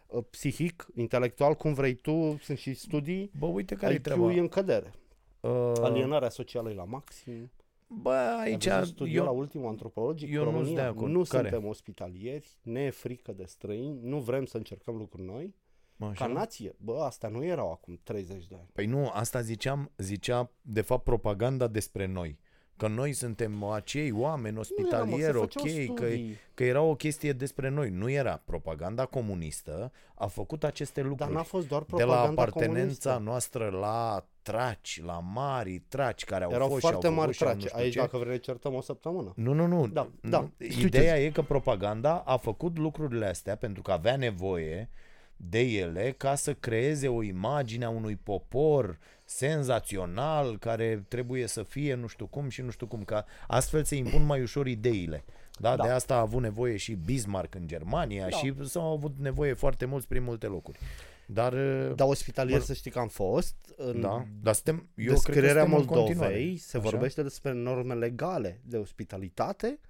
Uh, 0.06 0.24
Psihic, 0.30 0.86
intelectual, 0.94 1.54
cum 1.54 1.72
vrei 1.72 1.94
tu, 1.94 2.38
sunt 2.42 2.58
și 2.58 2.74
studii, 2.74 3.30
Bă, 3.38 3.46
uite 3.46 3.74
care 3.74 3.92
e 3.92 3.96
IQ 3.96 4.02
treaba. 4.02 4.32
e 4.32 4.38
în 4.38 4.48
cădere. 4.48 4.94
Uh, 5.40 5.72
Alienarea 5.80 6.28
socială 6.28 6.70
e 6.70 6.74
la 6.74 6.84
maxim. 6.84 7.50
Bă, 7.88 8.10
aici 8.40 8.66
Ai 8.66 8.78
văzut 8.78 8.94
studiul 8.94 9.24
la 9.24 9.30
eu, 9.30 9.38
ultimul 9.38 9.68
antropologic 9.68 10.32
eu 10.32 10.44
cu 10.44 10.50
nu-s 10.50 10.54
România? 10.54 10.82
de 10.82 10.88
acord. 10.88 11.12
Nu 11.12 11.22
Care? 11.22 11.48
suntem 11.48 11.68
ospitalieri, 11.68 12.58
ne 12.62 12.80
e 12.82 12.90
frică 12.90 13.32
de 13.32 13.44
străini, 13.44 13.98
nu 14.02 14.18
vrem 14.18 14.44
să 14.44 14.56
încercăm 14.56 14.96
lucruri 14.96 15.26
noi. 15.26 15.54
Așa? 15.98 16.26
Ca 16.26 16.32
nație, 16.32 16.74
bă, 16.78 16.98
asta 17.02 17.28
nu 17.28 17.44
erau 17.44 17.70
acum 17.72 18.00
30 18.02 18.46
de 18.46 18.54
ani. 18.54 18.68
Păi 18.72 18.86
nu, 18.86 19.08
asta 19.12 19.40
ziceam, 19.40 19.90
zicea 19.96 20.50
de 20.62 20.80
fapt 20.80 21.04
propaganda 21.04 21.66
despre 21.66 22.06
noi. 22.06 22.38
Că 22.76 22.88
noi 22.88 23.12
suntem 23.12 23.62
acei 23.64 24.10
oameni 24.12 24.54
Nu 24.54 24.60
ospitalieri, 24.60 25.22
era, 25.22 25.32
mă, 25.38 25.42
ok, 25.42 25.50
se 25.52 25.68
făceau 25.68 25.94
că, 25.94 26.04
studii. 26.06 26.36
că 26.54 26.64
era 26.64 26.80
o 26.82 26.94
chestie 26.94 27.32
despre 27.32 27.68
noi. 27.68 27.90
Nu 27.90 28.10
era. 28.10 28.36
Propaganda 28.44 29.06
comunistă 29.06 29.92
a 30.14 30.26
făcut 30.26 30.64
aceste 30.64 31.00
Dar 31.00 31.08
lucruri. 31.10 31.32
n-a 31.32 31.42
fost 31.42 31.68
doar 31.68 31.80
de 31.80 31.86
propaganda 31.86 32.22
la 32.22 32.28
apartenența 32.28 33.10
comunistă. 33.10 33.18
noastră 33.18 33.68
la 33.68 34.26
traci, 34.50 35.00
la 35.04 35.18
mari 35.32 35.82
traci 35.88 36.24
care 36.24 36.44
au 36.44 36.50
Erau 36.52 36.68
fost 36.68 36.80
foarte 36.80 37.00
și 37.00 37.06
au 37.06 37.12
mari 37.14 37.32
făcut 37.32 37.36
și 37.36 37.42
au 37.42 37.48
nu 37.48 37.54
trace. 37.54 37.68
știu 37.68 37.82
Aici, 37.84 37.92
ce. 37.92 37.98
dacă 37.98 38.16
vrei, 38.16 38.30
ne 38.30 38.38
certăm 38.38 38.74
o 38.74 38.80
săptămână. 38.80 39.32
Nu, 39.36 39.52
nu, 39.52 39.66
nu. 39.66 39.86
Da, 39.86 40.08
Nu. 40.20 40.30
da. 40.30 40.48
Știu 40.68 40.86
Ideea 40.86 41.18
e 41.20 41.30
că 41.30 41.42
propaganda 41.42 42.22
a 42.26 42.36
făcut 42.36 42.78
lucrurile 42.78 43.26
astea 43.26 43.56
pentru 43.56 43.82
că 43.82 43.92
avea 43.92 44.16
nevoie 44.16 44.88
de 45.36 45.60
ele 45.60 46.14
ca 46.16 46.34
să 46.34 46.54
creeze 46.54 47.08
o 47.08 47.22
imagine 47.22 47.84
a 47.84 47.88
unui 47.88 48.16
popor 48.16 48.98
senzațional 49.24 50.58
care 50.58 51.04
trebuie 51.08 51.46
să 51.46 51.62
fie 51.62 51.94
nu 51.94 52.06
știu 52.06 52.26
cum 52.26 52.48
și 52.48 52.62
nu 52.62 52.70
știu 52.70 52.86
cum, 52.86 53.02
ca 53.04 53.24
astfel 53.46 53.84
se 53.84 53.96
impun 53.96 54.24
mai 54.24 54.42
ușor 54.42 54.66
ideile. 54.66 55.24
Da, 55.58 55.76
Da. 55.76 55.82
de 55.84 55.88
asta 55.90 56.14
a 56.14 56.20
avut 56.20 56.42
nevoie 56.42 56.76
și 56.76 56.92
Bismarck 57.04 57.54
în 57.54 57.66
Germania 57.66 58.28
Da. 58.28 58.36
și 58.36 58.54
s-au 58.64 58.92
avut 58.92 59.14
nevoie 59.18 59.52
foarte 59.52 59.84
mulți 59.84 60.08
prin 60.08 60.22
multe 60.22 60.46
locuri. 60.46 60.78
Dar 61.26 61.54
Dar 61.92 62.08
ospitalier 62.08 62.58
Mă- 62.58 62.64
să 62.64 62.72
știi 62.72 62.90
că 62.90 62.98
am 62.98 63.08
fost. 63.08 63.54
În 63.76 64.00
da, 64.00 64.26
dar 64.42 64.54
suntem 64.54 64.74
eu 64.74 64.84
cred 64.94 65.06
că 65.06 65.12
descrierea 65.12 65.62
suntem 65.62 65.78
în 65.78 65.84
continuare. 65.86 66.32
Moldovei 66.32 66.56
se 66.56 66.76
Așa? 66.76 66.88
vorbește 66.88 67.22
despre 67.22 67.52
norme 67.52 67.94
legale 67.94 68.60
de 68.64 68.76
ospitalitate. 68.76 69.80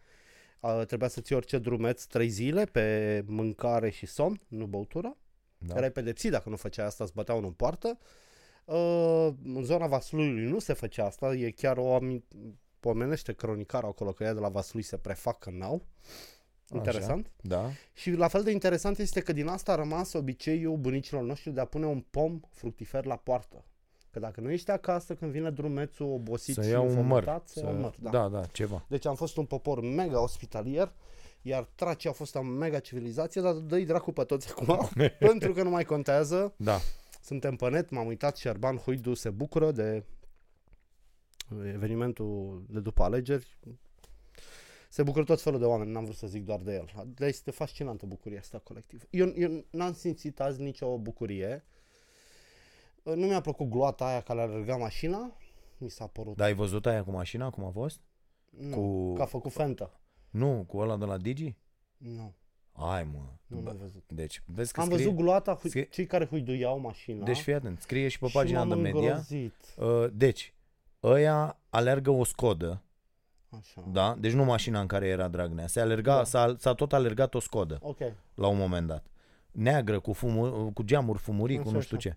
Uh, 0.60 0.82
trebuia 0.86 1.08
să 1.08 1.20
ții 1.20 1.34
orice 1.34 1.58
drumeț 1.58 2.04
trei 2.04 2.28
zile 2.28 2.64
pe 2.64 3.22
mâncare 3.26 3.90
și 3.90 4.06
somn, 4.06 4.40
nu 4.48 4.66
băutură. 4.66 5.16
Da. 5.58 5.74
Erai 5.76 5.90
pedepsit 5.90 6.30
dacă 6.30 6.48
nu 6.48 6.56
făceai 6.56 6.86
asta, 6.86 7.04
îți 7.04 7.14
băteau 7.14 7.38
în 7.44 7.50
poartă. 7.52 7.98
Uh, 8.64 9.28
în 9.44 9.62
zona 9.64 9.86
Vaslui 9.86 10.28
nu 10.28 10.58
se 10.58 10.72
făcea 10.72 11.04
asta, 11.04 11.34
e 11.34 11.50
chiar 11.50 11.76
o 11.76 11.98
ami- 11.98 12.24
pomenește 12.80 13.32
cronicarul 13.32 13.88
acolo 13.88 14.12
că 14.12 14.24
ea 14.24 14.34
de 14.34 14.40
la 14.40 14.48
Vaslui 14.48 14.82
se 14.82 14.96
prefac 14.96 15.38
că 15.38 15.50
n-au. 15.50 15.86
Interesant. 16.74 17.30
Da. 17.40 17.70
Și 17.92 18.10
la 18.10 18.28
fel 18.28 18.42
de 18.42 18.50
interesant 18.50 18.98
este 18.98 19.20
că 19.20 19.32
din 19.32 19.46
asta 19.48 19.72
a 19.72 19.74
rămas 19.74 20.12
obiceiul 20.12 20.76
bunicilor 20.76 21.22
noștri 21.22 21.50
de 21.50 21.60
a 21.60 21.64
pune 21.64 21.86
un 21.86 22.00
pom 22.10 22.40
fructifer 22.50 23.04
la 23.04 23.16
poartă. 23.16 23.64
Că 24.10 24.18
dacă 24.18 24.40
nu 24.40 24.50
ești 24.50 24.70
acasă, 24.70 25.14
când 25.14 25.30
vine 25.30 25.50
drumețul 25.50 26.06
obosit 26.06 26.54
Să 26.54 26.62
și 26.62 26.68
iau 26.68 26.82
un 26.86 26.88
măr. 26.94 26.98
înfometat, 27.02 27.48
să 27.48 27.58
Să... 27.58 27.64
ia 27.64 27.70
un 27.70 27.80
măr. 27.80 27.94
Da. 28.00 28.10
da, 28.10 28.28
da, 28.28 28.44
ceva. 28.46 28.84
Deci 28.88 29.06
am 29.06 29.14
fost 29.14 29.36
un 29.36 29.44
popor 29.44 29.80
mega 29.80 30.22
ospitalier, 30.22 30.92
iar 31.42 31.68
tracii 31.74 32.08
au 32.08 32.14
fost 32.14 32.34
o 32.34 32.42
mega 32.42 32.78
civilizație, 32.78 33.40
dar 33.40 33.52
dă 33.52 33.78
dracu 33.78 34.12
pe 34.12 34.24
toți 34.24 34.50
acum, 34.50 34.88
pentru 35.18 35.52
că 35.52 35.62
nu 35.62 35.70
mai 35.70 35.84
contează. 35.84 36.54
Da. 36.56 36.78
Suntem 37.22 37.56
pe 37.56 37.68
net, 37.68 37.90
m-am 37.90 38.06
uitat 38.06 38.36
și 38.36 38.48
Arban 38.48 38.76
Huidu 38.76 39.14
se 39.14 39.30
bucură 39.30 39.72
de 39.72 40.04
evenimentul 41.74 42.64
de 42.68 42.80
după 42.80 43.02
alegeri. 43.02 43.58
Se 44.96 45.02
bucură 45.02 45.24
tot 45.24 45.40
felul 45.40 45.58
de 45.58 45.64
oameni, 45.64 45.90
n-am 45.92 46.04
vrut 46.04 46.16
să 46.16 46.26
zic 46.26 46.44
doar 46.44 46.60
de 46.60 46.74
el. 46.74 47.06
Dar 47.14 47.28
este 47.28 47.50
fascinantă 47.50 48.06
bucuria 48.06 48.38
asta 48.38 48.58
colectivă. 48.58 49.02
Eu, 49.10 49.32
eu 49.36 49.64
n-am 49.70 49.92
simțit 49.92 50.40
azi 50.40 50.62
nicio 50.62 50.98
bucurie. 50.98 51.64
Nu 53.02 53.26
mi-a 53.26 53.40
plăcut 53.40 53.68
gloata 53.68 54.06
aia 54.06 54.20
care 54.20 54.40
alerga 54.40 54.76
mașina. 54.76 55.36
Mi 55.78 55.90
s-a 55.90 56.06
părut. 56.06 56.36
Dar 56.36 56.46
ai 56.46 56.54
văzut 56.54 56.86
aia 56.86 57.04
cu 57.04 57.10
mașina, 57.10 57.50
cum 57.50 57.64
a 57.64 57.70
fost? 57.70 58.00
nu, 58.50 58.76
cu- 58.76 59.12
Că 59.12 59.22
a 59.22 59.26
făcut 59.26 59.52
fentă. 59.52 60.00
Nu, 60.30 60.64
cu 60.68 60.76
ăla 60.78 60.96
de 60.96 61.04
la 61.04 61.16
Digi? 61.16 61.54
Nu, 61.96 62.34
Ai, 62.72 63.02
mă. 63.04 63.22
nu 63.46 63.58
Bă, 63.60 63.68
l-am 63.68 63.76
văzut. 63.76 64.04
Deci, 64.12 64.42
vezi 64.46 64.72
că 64.72 64.80
Am 64.80 64.86
scrie... 64.86 65.02
văzut 65.04 65.16
gloata, 65.18 65.54
hui, 65.54 65.70
scrie- 65.70 65.88
cei 65.88 66.06
care 66.06 66.26
huiduiau 66.26 66.78
mașina. 66.78 67.24
Deci 67.24 67.40
fii 67.40 67.52
atent, 67.54 67.80
scrie 67.80 68.08
și 68.08 68.18
pe 68.18 68.26
și 68.26 68.32
pagina 68.32 68.64
m-am 68.64 68.68
de 68.82 68.90
media. 68.90 69.00
îngrozit. 69.10 69.54
Uh, 69.76 70.06
deci, 70.12 70.54
ăia 71.02 71.58
alergă 71.70 72.10
o 72.10 72.24
Scodă, 72.24 72.82
Așa. 73.50 73.84
da? 73.92 74.16
Deci 74.18 74.32
nu 74.32 74.44
mașina 74.44 74.80
în 74.80 74.86
care 74.86 75.06
era 75.06 75.28
Dragnea. 75.28 75.66
Se 75.66 75.80
alerga, 75.80 76.16
Da. 76.16 76.24
s-a, 76.24 76.54
s-a 76.58 76.74
tot 76.74 76.92
alergat 76.92 77.34
o 77.34 77.38
Scodă 77.40 77.78
Ok. 77.82 77.98
la 78.34 78.46
un 78.46 78.56
moment 78.58 78.86
dat. 78.86 79.06
Neagră, 79.50 80.00
cu, 80.00 80.12
fumur, 80.12 80.72
cu 80.72 80.82
geamuri 80.82 81.18
fumurii, 81.18 81.56
cu 81.56 81.62
Așa, 81.62 81.72
nu 81.76 81.80
știu 81.80 81.96
așa. 81.96 82.08
ce. 82.08 82.16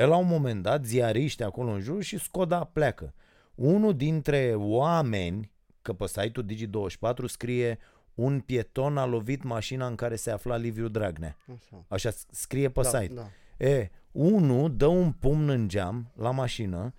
E 0.00 0.04
la 0.04 0.16
un 0.16 0.26
moment 0.26 0.62
dat, 0.62 0.84
ziariști 0.84 1.42
acolo 1.42 1.70
în 1.70 1.80
jur 1.80 2.02
și 2.02 2.18
Scoda 2.18 2.64
pleacă. 2.64 3.14
Unul 3.54 3.96
dintre 3.96 4.54
oameni 4.56 5.52
că 5.82 5.92
pe 5.92 6.06
site-ul 6.06 6.46
Digi24 6.46 7.24
scrie 7.26 7.78
un 8.14 8.40
pieton 8.40 8.96
a 8.98 9.04
lovit 9.04 9.42
mașina 9.42 9.86
în 9.86 9.94
care 9.94 10.16
se 10.16 10.30
afla 10.30 10.56
Liviu 10.56 10.88
Dragnea. 10.88 11.36
Așa. 11.54 11.84
Așa 11.88 12.10
scrie 12.30 12.68
pe 12.70 12.80
Da, 12.82 12.88
site. 13.00 13.14
da. 13.14 13.26
E, 13.66 13.90
unul 14.12 14.76
dă 14.76 14.86
un 14.86 15.12
pumn 15.12 15.48
în 15.48 15.68
geam 15.68 16.12
la 16.16 16.30
mașină, 16.30 16.94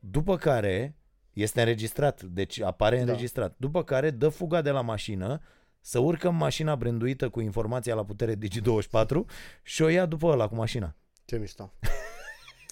după 0.00 0.36
care 0.36 0.94
este 1.32 1.60
înregistrat, 1.60 2.22
deci 2.22 2.60
apare 2.60 2.96
Da. 2.96 3.02
înregistrat, 3.02 3.54
după 3.56 3.84
care 3.84 4.10
dă 4.10 4.28
fuga 4.28 4.62
de 4.62 4.70
la 4.70 4.80
mașină, 4.80 5.40
să 5.80 5.98
urcă 5.98 6.28
în 6.28 6.36
mașina 6.36 6.76
branduită 6.76 7.28
cu 7.28 7.40
informația 7.40 7.94
la 7.94 8.04
putere 8.04 8.34
Digi24 8.34 9.16
și 9.62 9.82
o 9.82 9.88
ia 9.88 10.06
după 10.06 10.26
ăla 10.26 10.48
cu 10.48 10.54
mașina. 10.54 10.96
Ce 11.24 11.36
mișto. 11.36 11.72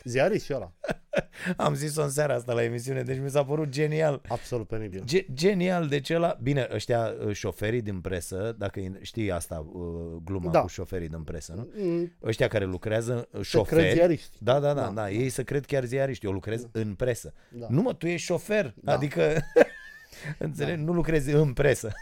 Ziarist 0.04 0.44
și 0.44 0.54
ăla. 0.54 0.72
Am 1.56 1.74
zis-o 1.74 2.02
în 2.02 2.10
seara 2.10 2.34
asta 2.34 2.52
la 2.52 2.62
emisiune, 2.62 3.02
deci 3.02 3.18
mi 3.22 3.30
s-a 3.30 3.44
părut 3.44 3.68
genial. 3.68 4.20
Absolut 4.28 4.66
penibil. 4.68 5.02
Ge- 5.04 5.26
genial, 5.32 5.86
deci 5.88 6.10
ăla... 6.10 6.38
Bine, 6.42 6.68
ăștia 6.72 7.14
uh, 7.26 7.34
șoferii 7.34 7.82
din 7.82 8.00
presă, 8.00 8.54
dacă 8.58 8.80
e- 8.80 8.98
știi 9.02 9.30
asta, 9.30 9.66
uh, 9.72 10.20
gluma 10.24 10.50
Da. 10.50 10.60
cu 10.60 10.66
șoferii 10.66 11.08
din 11.08 11.22
presă, 11.22 11.52
nu? 11.56 11.68
Mm, 11.76 12.12
Ăștia 12.22 12.48
care 12.48 12.64
lucrează 12.64 13.12
uh, 13.14 13.22
Să 13.30 13.32
crezi 13.32 13.48
șoferi... 13.50 13.92
ziariști. 13.94 14.36
Da, 14.38 14.60
da, 14.60 14.74
da, 14.74 14.82
Da, 14.82 14.90
da, 14.90 15.10
ei 15.10 15.28
să 15.28 15.42
cred 15.44 15.64
chiar 15.66 15.84
ziariști. 15.84 16.26
Eu 16.26 16.32
lucrez 16.32 16.66
în 16.72 16.94
presă. 16.94 17.32
Da. 17.50 17.66
Nu 17.70 17.82
mă, 17.82 17.94
tu 17.94 18.06
ești 18.06 18.26
șofer, 18.26 18.74
Da. 18.82 18.92
adică 18.92 19.36
înțeleg, 20.38 20.78
nu 20.78 20.92
lucrezi 20.92 21.30
în 21.32 21.52
presă. 21.52 21.92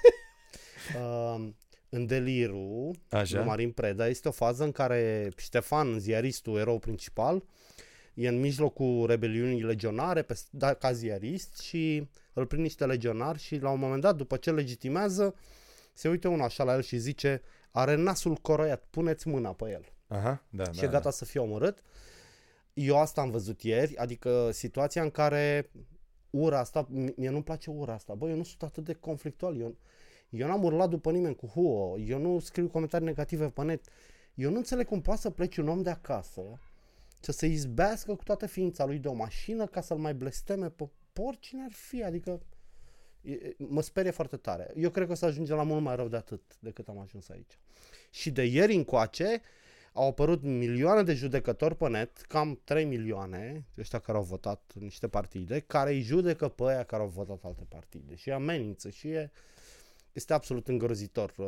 Uh, 0.97 1.49
în 1.89 2.07
Deliru, 2.07 2.91
Așa. 3.11 3.37
lui 3.37 3.47
Marin 3.47 3.71
Preda, 3.71 4.07
este 4.09 4.29
o 4.29 4.31
fază 4.31 4.65
în 4.65 4.73
care 4.73 5.31
Ștefan, 5.37 5.99
ziaristul, 5.99 6.59
erou 6.59 6.79
principal, 6.79 7.43
e 8.17 8.29
în 8.29 8.41
mijlocul 8.41 9.07
rebeliunii 9.07 9.63
legionare 9.63 10.23
pe, 10.23 10.41
da, 10.51 10.75
ca 10.75 10.93
ziarist 10.93 11.59
și 11.59 12.09
îl 12.33 12.47
prind 12.47 12.63
niște 12.63 12.87
legionari 12.87 13.39
și 13.39 13.59
la 13.59 13.71
un 13.71 13.79
moment 13.79 14.01
dat, 14.01 14.17
după 14.17 14.37
ce 14.37 14.51
legitimează, 14.51 15.35
se 15.93 16.09
uită 16.09 16.29
unul 16.29 16.45
așa 16.45 16.65
la 16.65 16.75
el 16.75 16.83
și 16.83 16.97
zice 16.99 17.43
are 17.71 17.95
nasul 17.95 18.35
coroiat, 18.35 18.85
puneți 18.91 19.29
mâna 19.29 19.53
pe 19.53 19.71
el. 19.71 19.93
Aha, 20.07 20.43
da, 20.51 20.73
și 20.73 20.85
e 20.85 20.89
gata 20.89 21.11
să 21.11 21.25
fie 21.25 21.41
omorât. 21.41 21.83
Eu 22.75 22.99
asta 22.99 23.21
am 23.21 23.31
văzut 23.31 23.63
ieri, 23.63 23.97
adică 23.97 24.51
situația 24.53 25.03
în 25.03 25.11
care 25.11 25.71
ura 26.31 26.59
asta, 26.59 26.87
mie 27.17 27.31
nu-mi 27.31 27.43
place 27.43 27.71
ura 27.71 27.93
asta. 27.93 28.15
Bă, 28.15 28.29
eu 28.29 28.37
nu 28.37 28.43
sunt 28.43 28.63
atât 28.63 28.85
de 28.85 28.93
conflictual. 28.93 29.61
Eu, 29.61 29.77
eu 30.29 30.47
n-am 30.47 30.65
urlat 30.65 30.89
după 30.89 31.11
nimeni 31.11 31.35
cu 31.35 31.47
huo. 31.47 31.99
Eu 31.99 32.19
nu 32.19 32.39
scriu 32.39 32.69
comentarii 32.69 33.07
negative 33.07 33.49
pe 33.49 33.63
net. 33.63 33.85
Eu 34.35 34.51
nu 34.51 34.57
înțeleg 34.57 34.87
cum 34.87 35.01
poate 35.01 35.21
să 35.21 35.31
pleci 35.31 35.57
un 35.57 35.69
om 35.69 35.83
de 35.83 35.91
acasă 35.91 36.59
să 37.21 37.33
se 37.33 37.47
izbească 37.47 38.15
cu 38.15 38.25
toată 38.25 38.47
ființa 38.47 38.85
lui 38.85 38.99
de 38.99 39.09
o 39.09 39.13
mașină 39.13 39.67
ca 39.67 39.81
să-l 39.81 39.99
mai 39.99 40.15
blesteme 40.15 40.71
pe 40.71 40.89
oricine 41.23 41.65
ar 41.65 41.73
fi. 41.73 42.03
Adică 42.03 42.41
e- 43.21 43.33
e- 43.33 43.55
mă 43.59 43.83
sperie 43.83 44.11
foarte 44.11 44.37
tare. 44.37 44.73
Eu 44.77 44.91
cred 44.91 45.07
că 45.07 45.13
o 45.13 45.15
să 45.15 45.25
ajungem 45.25 45.57
la 45.57 45.63
mult 45.63 45.83
mai 45.83 45.97
rău 45.97 46.09
de 46.09 46.17
atât 46.17 46.43
decât 46.59 46.89
am 46.89 46.99
ajuns 46.99 47.29
aici. 47.29 47.59
Și 48.11 48.31
de 48.31 48.43
ieri 48.45 48.75
încoace 48.75 49.41
au 49.93 50.09
apărut 50.09 50.43
milioane 50.43 51.03
de 51.03 51.15
judecători 51.15 51.77
pe 51.77 51.89
net, 51.89 52.17
cam 52.17 52.61
3 52.65 52.85
milioane, 52.85 53.67
ăștia 53.79 53.99
care 53.99 54.19
au 54.19 54.25
votat 54.25 54.73
în 54.75 54.83
niște 54.83 55.09
partide, 55.09 55.61
care 55.61 55.91
îi 55.91 56.01
judecă 56.01 56.49
pe 56.49 56.63
aia 56.63 56.83
care 56.83 57.03
au 57.03 57.09
votat 57.09 57.39
alte 57.43 57.65
partide 57.69 58.15
și 58.15 58.29
îi 58.29 58.35
amenință 58.35 58.91
și 58.91 59.09
e, 59.09 59.31
este 60.17 60.33
absolut 60.33 60.69
îngrozitor 60.69 61.35
uh, 61.37 61.47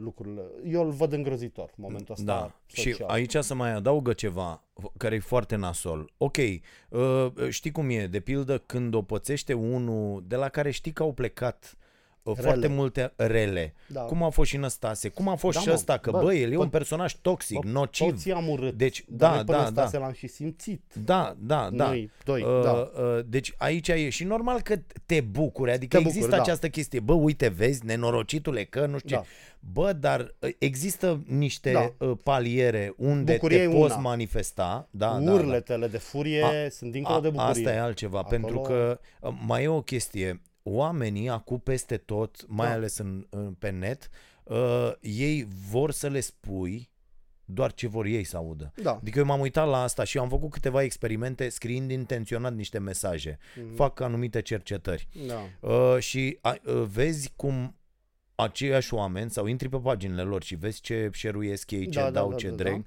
lucrurile. 0.00 0.42
Eu 0.64 0.84
îl 0.84 0.90
văd 0.90 1.12
îngrozitor 1.12 1.72
în 1.76 1.84
momentul 1.86 2.14
ăsta 2.18 2.24
Da, 2.24 2.60
și 2.66 2.90
social. 2.90 3.08
aici 3.08 3.36
să 3.36 3.54
mai 3.54 3.72
adaugă 3.72 4.12
ceva 4.12 4.62
care 4.96 5.14
e 5.14 5.18
foarte 5.18 5.56
nasol. 5.56 6.12
Ok, 6.16 6.36
uh, 6.36 7.26
știi 7.48 7.70
cum 7.70 7.90
e, 7.90 8.06
de 8.06 8.20
pildă 8.20 8.58
când 8.58 8.94
o 8.94 9.02
pățește 9.02 9.52
unul 9.52 10.24
de 10.26 10.36
la 10.36 10.48
care 10.48 10.70
știi 10.70 10.92
că 10.92 11.02
au 11.02 11.12
plecat 11.12 11.76
uh, 11.76 11.88
Rele. 12.24 12.40
foarte 12.40 12.66
multe 12.66 13.12
rele. 13.16 13.74
Da. 13.86 14.00
Cum 14.00 14.22
a 14.22 14.28
fost 14.28 14.50
și 14.50 14.56
Năstase, 14.56 15.08
cum 15.08 15.28
a 15.28 15.34
fost 15.34 15.54
Da, 15.56 15.60
și 15.62 15.68
mă, 15.68 15.74
ăsta, 15.74 15.96
că 15.98 16.10
bă, 16.10 16.20
bă, 16.22 16.34
el 16.34 16.52
e 16.52 16.54
bă, 16.54 16.62
un 16.62 16.68
personaj 16.68 17.14
toxic, 17.14 17.58
Bă, 17.58 17.68
nociv. 17.70 18.10
Toți 18.10 18.30
am 18.30 18.48
urât. 18.48 18.74
Deci, 18.74 19.04
dar 19.08 19.30
da, 19.30 19.34
noi 19.34 19.44
pe 19.44 19.52
da, 19.52 19.58
Năstase 19.60 19.96
da. 19.98 20.02
l-am 20.04 20.12
și 20.12 20.26
simțit. 20.26 20.82
Da, 21.04 21.36
da, 21.38 21.68
da. 21.72 21.86
Noi 21.86 22.10
doi, 22.24 22.42
Uh, 22.42 22.62
da. 22.62 22.70
uh, 22.72 23.18
deci 23.26 23.54
aici 23.56 23.88
e 23.88 24.08
și 24.08 24.24
normal 24.24 24.60
că 24.60 24.76
te 25.06 25.20
bucuri, 25.20 25.70
adică 25.70 25.86
Te 25.96 25.96
te 25.96 26.02
bucuri, 26.02 26.16
există 26.16 26.36
da. 26.36 26.42
această 26.42 26.68
chestie, 26.68 27.00
bă, 27.00 27.12
uite, 27.12 27.48
vezi, 27.48 27.84
nenorocitule, 27.86 28.64
că 28.64 28.86
nu 28.86 28.98
știu 28.98 29.16
Da. 29.16 29.22
ce. 29.22 29.28
Bă, 29.72 29.92
dar 29.92 30.34
uh, 30.40 30.50
există 30.58 31.22
niște 31.26 31.72
Da. 31.72 32.06
uh, 32.06 32.16
paliere 32.24 32.94
unde 32.96 33.32
Bucuria 33.32 33.56
te 33.58 33.62
e 33.62 33.68
poți 33.68 33.92
una. 33.92 34.00
manifesta. 34.02 34.88
Da, 34.90 35.18
da, 35.18 35.32
Urletele 35.32 35.86
de 35.86 35.98
furie 35.98 36.42
A- 36.42 36.68
sunt 36.70 36.92
dincolo 36.92 37.16
A, 37.16 37.20
de 37.20 37.28
bucurie. 37.28 37.50
asta 37.50 37.72
e 37.72 37.80
altceva, 37.80 38.18
Acolo- 38.18 38.30
pentru 38.36 38.58
că 38.60 39.00
uh, 39.20 39.32
mai 39.46 39.62
e 39.62 39.68
o 39.68 39.80
chestie. 39.82 40.40
Oamenii, 40.62 41.28
acum 41.28 41.58
peste 41.58 41.96
tot, 41.96 42.44
mai 42.48 42.66
Da. 42.66 42.72
ales 42.72 42.98
în, 42.98 43.26
în, 43.30 43.52
pe 43.52 43.70
net, 43.70 44.08
uh, 44.44 44.92
ei 45.00 45.46
vor 45.70 45.90
să 45.90 46.08
le 46.08 46.20
spui 46.20 46.90
doar 47.44 47.72
ce 47.72 47.86
vor 47.88 48.04
ei 48.04 48.24
să 48.24 48.36
audă. 48.36 48.72
Da. 48.82 48.90
Adică 48.92 49.18
eu 49.18 49.24
m-am 49.24 49.40
uitat 49.40 49.68
la 49.68 49.82
asta 49.82 50.04
și 50.04 50.18
am 50.18 50.28
făcut 50.28 50.50
câteva 50.50 50.82
experimente 50.82 51.48
scriind 51.48 51.90
intenționat 51.90 52.54
niște 52.54 52.78
mesaje. 52.78 53.38
Mhm. 53.56 53.74
Fac 53.74 54.00
anumite 54.00 54.42
cercetări. 54.42 55.08
Da. 55.26 55.68
Uh, 55.68 55.98
și 55.98 56.38
a, 56.40 56.56
uh, 56.64 56.82
vezi 56.92 57.32
cum 57.36 57.74
aceiași 58.34 58.94
oameni 58.94 59.30
sau 59.30 59.46
intri 59.46 59.68
pe 59.68 59.76
paginile 59.78 60.22
lor 60.22 60.42
și 60.42 60.54
vezi 60.54 60.80
ce 60.80 61.10
șeruiesc 61.12 61.70
ei, 61.70 61.88
ce 61.88 61.98
Da, 61.98 62.04
da, 62.04 62.10
dau, 62.10 62.30
da, 62.30 62.36
ce 62.36 62.48
da, 62.48 62.54
dreg. 62.54 62.84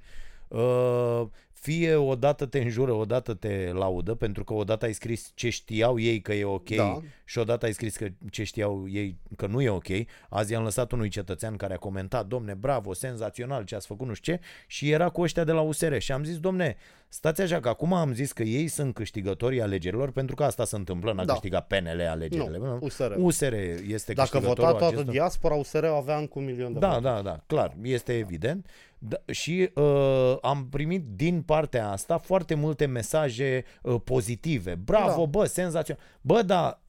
Uh, 0.48 1.24
fie 1.64 1.96
odată 1.96 2.46
te 2.46 2.60
înjură, 2.60 2.92
odată 2.92 3.34
te 3.34 3.70
laudă, 3.74 4.14
pentru 4.16 4.44
că 4.44 4.54
odată 4.54 4.86
ai 4.86 4.94
scris 4.94 5.32
ce 5.36 5.50
știau 5.50 6.00
ei 6.00 6.22
că 6.22 6.34
e 6.34 6.44
ok 6.46 6.70
Da. 6.76 7.00
și 7.26 7.38
odată 7.40 7.66
ai 7.66 7.74
scris 7.74 7.96
că 7.96 8.08
ce 8.30 8.44
știau 8.44 8.86
ei 8.90 9.18
că 9.38 9.48
nu 9.48 9.62
e 9.62 9.70
ok. 9.70 9.88
Azi 10.30 10.56
am 10.56 10.64
lăsat 10.64 10.92
unui 10.92 11.10
cetățean 11.10 11.56
care 11.56 11.74
a 11.74 11.78
comentat, 11.78 12.26
domne, 12.28 12.54
bravo, 12.54 12.94
senzațional 12.94 13.64
ce 13.64 13.76
ați 13.76 13.88
făcut, 13.88 14.08
nu 14.08 14.14
știu 14.14 14.34
ce, 14.34 14.40
și 14.68 14.90
era 14.92 15.10
cu 15.10 15.22
ăștia 15.22 15.44
de 15.44 15.52
la 15.52 15.62
USR 15.62 15.98
și 15.98 16.12
am 16.12 16.24
zis, 16.24 16.40
domne, 16.40 16.76
stați 17.08 17.42
așa 17.42 17.60
că 17.60 17.70
acum 17.70 17.94
am 17.94 18.14
zis 18.14 18.32
că 18.32 18.44
ei 18.44 18.68
sunt 18.68 18.94
câștigătorii 18.94 19.62
alegerilor, 19.62 20.12
pentru 20.12 20.36
că 20.36 20.44
asta 20.44 20.66
se 20.66 20.76
întâmplă, 20.76 21.14
n-a 21.14 21.26
Da. 21.26 21.32
câștigat 21.32 21.68
PNL 21.68 22.02
alegerile. 22.10 22.58
Nu, 22.58 22.78
USR. 22.82 23.12
USR 23.18 23.54
este 23.88 24.14
Dacă 24.14 24.30
câștigătorul 24.30 24.66
vota 24.66 24.78
toată 24.78 24.86
acesta. 24.96 25.12
diaspora, 25.12 25.56
USR 25.56 25.86
avea 25.86 26.18
încă 26.18 26.34
un 26.36 26.46
milion 26.46 26.74
de 26.74 26.80
Da, 26.80 26.88
voturi. 26.88 27.04
da, 27.04 27.22
da, 27.22 27.44
clar, 27.48 27.76
este 27.82 28.18
evident. 28.18 28.68
Da, 29.06 29.18
și 29.32 29.70
uh, 29.74 30.38
am 30.42 30.68
primit 30.70 31.06
din 31.06 31.42
partea 31.42 31.90
asta 31.90 32.18
foarte 32.18 32.54
multe 32.56 32.86
mesaje 32.86 33.64
uh, 33.82 34.02
pozitive. 34.04 34.76
Bravo, 34.76 35.22
Da. 35.22 35.26
bă, 35.26 35.46
senzațional. 35.46 36.04
Bă, 36.22 36.42
da, 36.42 36.82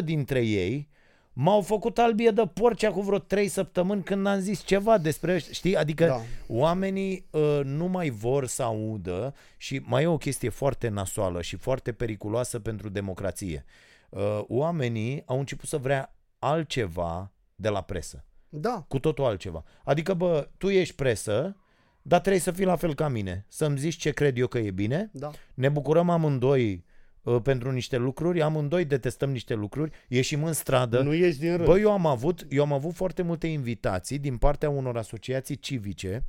90% 0.00 0.04
dintre 0.04 0.40
ei 0.40 0.88
m-au 1.32 1.60
făcut 1.60 1.98
albie 1.98 2.30
de 2.30 2.42
porcea 2.54 2.90
cu 2.90 3.00
vreo 3.00 3.18
3 3.18 3.48
săptămâni 3.48 4.02
când 4.02 4.26
am 4.26 4.38
zis 4.38 4.64
ceva 4.64 4.98
despre 4.98 5.34
ăștia, 5.34 5.52
știi? 5.52 5.76
Adică 5.76 6.04
Da. 6.06 6.20
oamenii 6.46 7.26
uh, 7.30 7.60
nu 7.64 7.86
mai 7.86 8.10
vor 8.10 8.46
să 8.46 8.62
audă 8.62 9.34
și 9.56 9.80
mai 9.84 10.02
e 10.02 10.06
o 10.06 10.16
chestie 10.16 10.48
foarte 10.48 10.88
nasoală 10.88 11.42
și 11.42 11.56
foarte 11.56 11.92
periculoasă 11.92 12.58
pentru 12.58 12.88
democrație. 12.88 13.64
Uh, 14.08 14.40
oamenii 14.48 15.22
au 15.26 15.38
început 15.38 15.68
să 15.68 15.76
vrea 15.76 16.16
altceva 16.38 17.32
de 17.54 17.68
la 17.68 17.80
presă 17.80 18.24
Da. 18.54 18.84
cu 18.88 18.98
totul 18.98 19.24
altceva. 19.24 19.64
Adică, 19.84 20.14
bă, 20.14 20.48
tu 20.58 20.68
ești 20.68 20.94
presă, 20.94 21.56
dar 22.02 22.20
trebuie 22.20 22.40
să 22.40 22.50
fii 22.50 22.64
la 22.64 22.76
fel 22.76 22.94
ca 22.94 23.08
mine. 23.08 23.44
Să-mi 23.48 23.78
zici 23.78 23.96
ce 23.96 24.10
cred 24.10 24.38
eu 24.38 24.46
că 24.46 24.58
e 24.58 24.70
bine. 24.70 25.10
Da. 25.12 25.30
Ne 25.54 25.68
bucurăm 25.68 26.10
amândoi 26.10 26.84
uh, 27.22 27.40
pentru 27.42 27.70
niște 27.70 27.96
lucruri, 27.96 28.42
amândoi 28.42 28.84
detestăm 28.84 29.30
niște 29.30 29.54
lucruri, 29.54 29.90
ieșim 30.08 30.44
în 30.44 30.52
stradă. 30.52 31.02
Nu 31.02 31.14
ești 31.14 31.40
din 31.40 31.56
rând. 31.56 31.64
Bă, 31.68 31.78
eu 31.78 31.92
am 31.92 32.06
avut, 32.06 32.46
eu 32.48 32.62
am 32.62 32.72
avut 32.72 32.94
foarte 32.94 33.22
multe 33.22 33.46
invitații 33.46 34.18
din 34.18 34.36
partea 34.36 34.70
unor 34.70 34.96
asociații 34.96 35.56
civice 35.56 36.24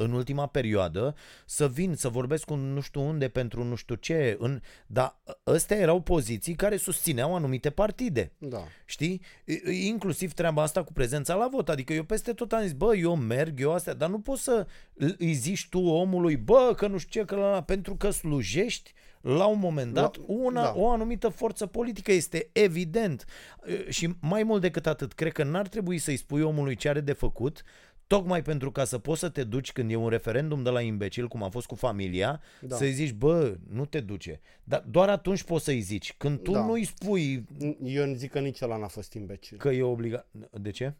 în 0.00 0.12
ultima 0.12 0.46
perioadă 0.46 1.14
să 1.46 1.68
vin 1.68 1.94
să 1.94 2.08
vorbesc 2.08 2.44
cu 2.44 2.54
nu 2.54 2.80
știu 2.80 3.00
unde 3.00 3.28
pentru 3.28 3.64
nu 3.64 3.74
știu 3.74 3.94
ce, 3.94 4.36
în, 4.40 4.60
dar 4.86 5.16
ăstea 5.46 5.76
erau 5.76 6.00
poziții 6.00 6.54
care 6.54 6.76
susțineau 6.76 7.34
anumite 7.34 7.70
partide. 7.70 8.32
Da. 8.38 8.64
Știi? 8.84 9.20
I- 9.44 9.52
i- 9.70 9.86
Inclusiv 9.86 10.32
treaba 10.32 10.62
asta 10.62 10.82
cu 10.84 10.92
prezența 10.92 11.34
la 11.34 11.48
vot. 11.50 11.68
Adică 11.68 11.92
eu 11.92 12.04
peste 12.04 12.32
tot 12.32 12.52
am 12.52 12.62
zis, 12.62 12.72
bă, 12.72 12.96
eu 12.96 13.16
merg, 13.16 13.60
eu 13.60 13.72
astea, 13.72 13.94
dar 13.94 14.08
nu 14.08 14.18
poți 14.20 14.42
să 14.42 14.66
îl- 14.94 15.14
îi 15.18 15.32
zici 15.32 15.68
tu 15.68 15.78
omului, 15.80 16.36
bă, 16.36 16.72
că 16.76 16.86
nu 16.86 16.98
știu 16.98 17.20
ce, 17.20 17.26
că 17.26 17.34
la, 17.36 17.50
la, 17.50 17.62
pentru 17.62 17.94
că 17.96 18.10
slujești 18.10 18.92
la 19.20 19.46
un 19.46 19.58
moment 19.58 19.92
dat 19.94 20.16
La- 20.16 20.24
una, 20.26 20.62
da. 20.62 20.72
o 20.76 20.90
anumită 20.90 21.28
forță 21.28 21.66
politică, 21.66 22.12
este 22.12 22.48
evident. 22.52 23.24
E, 23.66 23.90
Și 23.90 24.14
mai 24.20 24.42
mult 24.42 24.60
decât 24.60 24.86
atât, 24.86 25.12
cred 25.12 25.32
că 25.32 25.44
n-ar 25.44 25.68
trebui 25.68 25.98
să-i 25.98 26.16
spui 26.16 26.42
omului 26.42 26.76
ce 26.76 26.88
are 26.88 27.00
de 27.00 27.12
făcut, 27.12 27.62
tocmai 28.08 28.42
pentru 28.42 28.72
ca 28.72 28.84
să 28.84 28.98
poți 28.98 29.20
să 29.20 29.28
te 29.28 29.44
duci 29.44 29.72
când 29.72 29.90
e 29.90 29.96
un 29.96 30.08
referendum 30.08 30.62
de 30.62 30.70
la 30.70 30.80
imbecil, 30.80 31.28
cum 31.28 31.42
a 31.42 31.48
fost 31.48 31.66
cu 31.66 31.74
familia, 31.74 32.40
Da. 32.60 32.76
să-i 32.76 32.92
zici, 32.92 33.12
bă, 33.12 33.56
nu 33.68 33.84
te 33.86 34.00
duce. 34.00 34.40
Dar 34.64 34.84
doar 34.90 35.08
atunci 35.08 35.42
poți 35.42 35.64
să-i 35.64 35.80
zici. 35.80 36.14
Când 36.16 36.42
tu 36.42 36.50
Da. 36.50 36.64
nu-i 36.64 36.84
spui 36.84 37.44
Eu 37.82 38.12
zic 38.12 38.30
că 38.30 38.40
nici 38.40 38.60
ăla 38.60 38.76
n-a 38.76 38.86
fost 38.86 39.12
imbecil. 39.12 39.58
Că 39.58 39.68
e 39.68 39.82
obligat. 39.82 40.28
De 40.60 40.70
ce? 40.70 40.94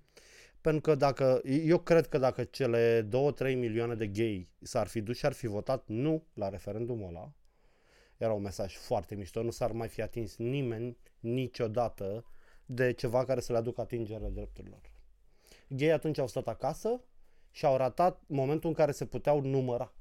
Pentru 0.60 0.80
că 0.80 0.94
dacă, 0.94 1.40
eu 1.44 1.78
cred 1.78 2.06
că 2.06 2.18
dacă 2.18 2.44
cele 2.44 3.02
2-3 3.02 3.54
milioane 3.54 3.94
de 3.94 4.06
gay 4.06 4.48
s-ar 4.62 4.86
fi 4.86 5.00
dus 5.00 5.16
și 5.16 5.26
ar 5.26 5.32
fi 5.32 5.46
votat 5.46 5.82
nu 5.86 6.24
la 6.34 6.48
referendumul 6.48 7.08
ăla, 7.08 7.32
Era 8.16 8.32
un 8.32 8.42
mesaj 8.42 8.74
foarte 8.74 9.14
mișto, 9.14 9.42
nu 9.42 9.50
s-ar 9.50 9.72
mai 9.72 9.88
fi 9.88 10.02
atins 10.02 10.36
nimeni 10.36 10.96
niciodată 11.20 12.24
de 12.66 12.92
ceva 12.92 13.24
care 13.24 13.40
să 13.40 13.52
le 13.52 13.58
aducă 13.58 13.80
atingere 13.80 14.28
drepturilor. 14.28 14.80
Gay 15.68 15.88
atunci 15.90 16.18
au 16.18 16.26
stat 16.26 16.48
acasă 16.48 17.00
și 17.50 17.64
au 17.66 17.76
ratat 17.76 18.22
momentul 18.26 18.68
în 18.68 18.74
care 18.74 18.92
se 18.92 19.04
puteau 19.04 19.40
număra 19.40 19.92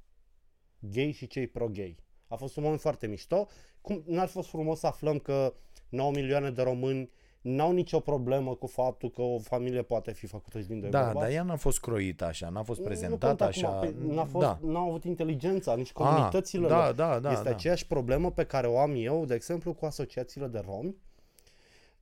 gay 0.80 1.12
și 1.12 1.28
cei 1.28 1.48
pro-gay. 1.48 1.98
A 2.28 2.36
fost 2.36 2.56
un 2.58 2.64
moment 2.64 2.82
foarte 2.82 3.08
mișto. 3.08 3.48
Cum 3.82 4.04
n-ar 4.06 4.28
fost 4.28 4.50
frumos 4.50 4.80
să 4.80 4.88
aflăm 4.88 5.18
că 5.20 5.54
9 5.90 6.12
milioane 6.12 6.52
de 6.52 6.62
români 6.62 7.10
n-au 7.42 7.72
nicio 7.72 8.00
problemă 8.00 8.56
cu 8.56 8.68
faptul 8.68 9.10
că 9.10 9.22
o 9.22 9.40
familie 9.40 9.82
poate 9.82 10.12
fi 10.12 10.26
făcută 10.28 10.60
și 10.60 10.68
din 10.68 10.80
doi 10.80 10.90
Da, 10.90 11.04
bărbați? 11.04 11.26
dar 11.26 11.34
ea 11.36 11.44
n-a 11.44 11.56
fost 11.56 11.80
croită 11.80 12.26
așa, 12.26 12.50
n-a 12.50 12.64
fost 12.64 12.80
Nu 12.80 12.86
prezentată 12.86 13.26
contă 13.26 13.44
așa. 13.44 13.68
acum, 13.68 13.88
pe- 13.88 14.14
n-a 14.14 14.26
fost, 14.26 14.46
da. 14.46 14.60
n-au 14.62 14.88
avut 14.88 15.04
inteligența, 15.04 15.76
nici 15.76 15.88
Ah, 15.88 15.94
comunitățile 15.94 16.68
da, 16.68 16.86
lor. 16.86 16.94
da, 16.96 17.20
da, 17.20 17.32
este 17.32 17.44
da. 17.44 17.50
aceeași 17.50 17.88
problemă 17.88 18.32
pe 18.32 18.44
care 18.46 18.68
o 18.68 18.80
am 18.80 18.94
eu, 18.96 19.26
de 19.26 19.34
exemplu, 19.34 19.74
cu 19.74 19.86
asociațiile 19.86 20.48
de 20.48 20.64
romi. 20.66 20.96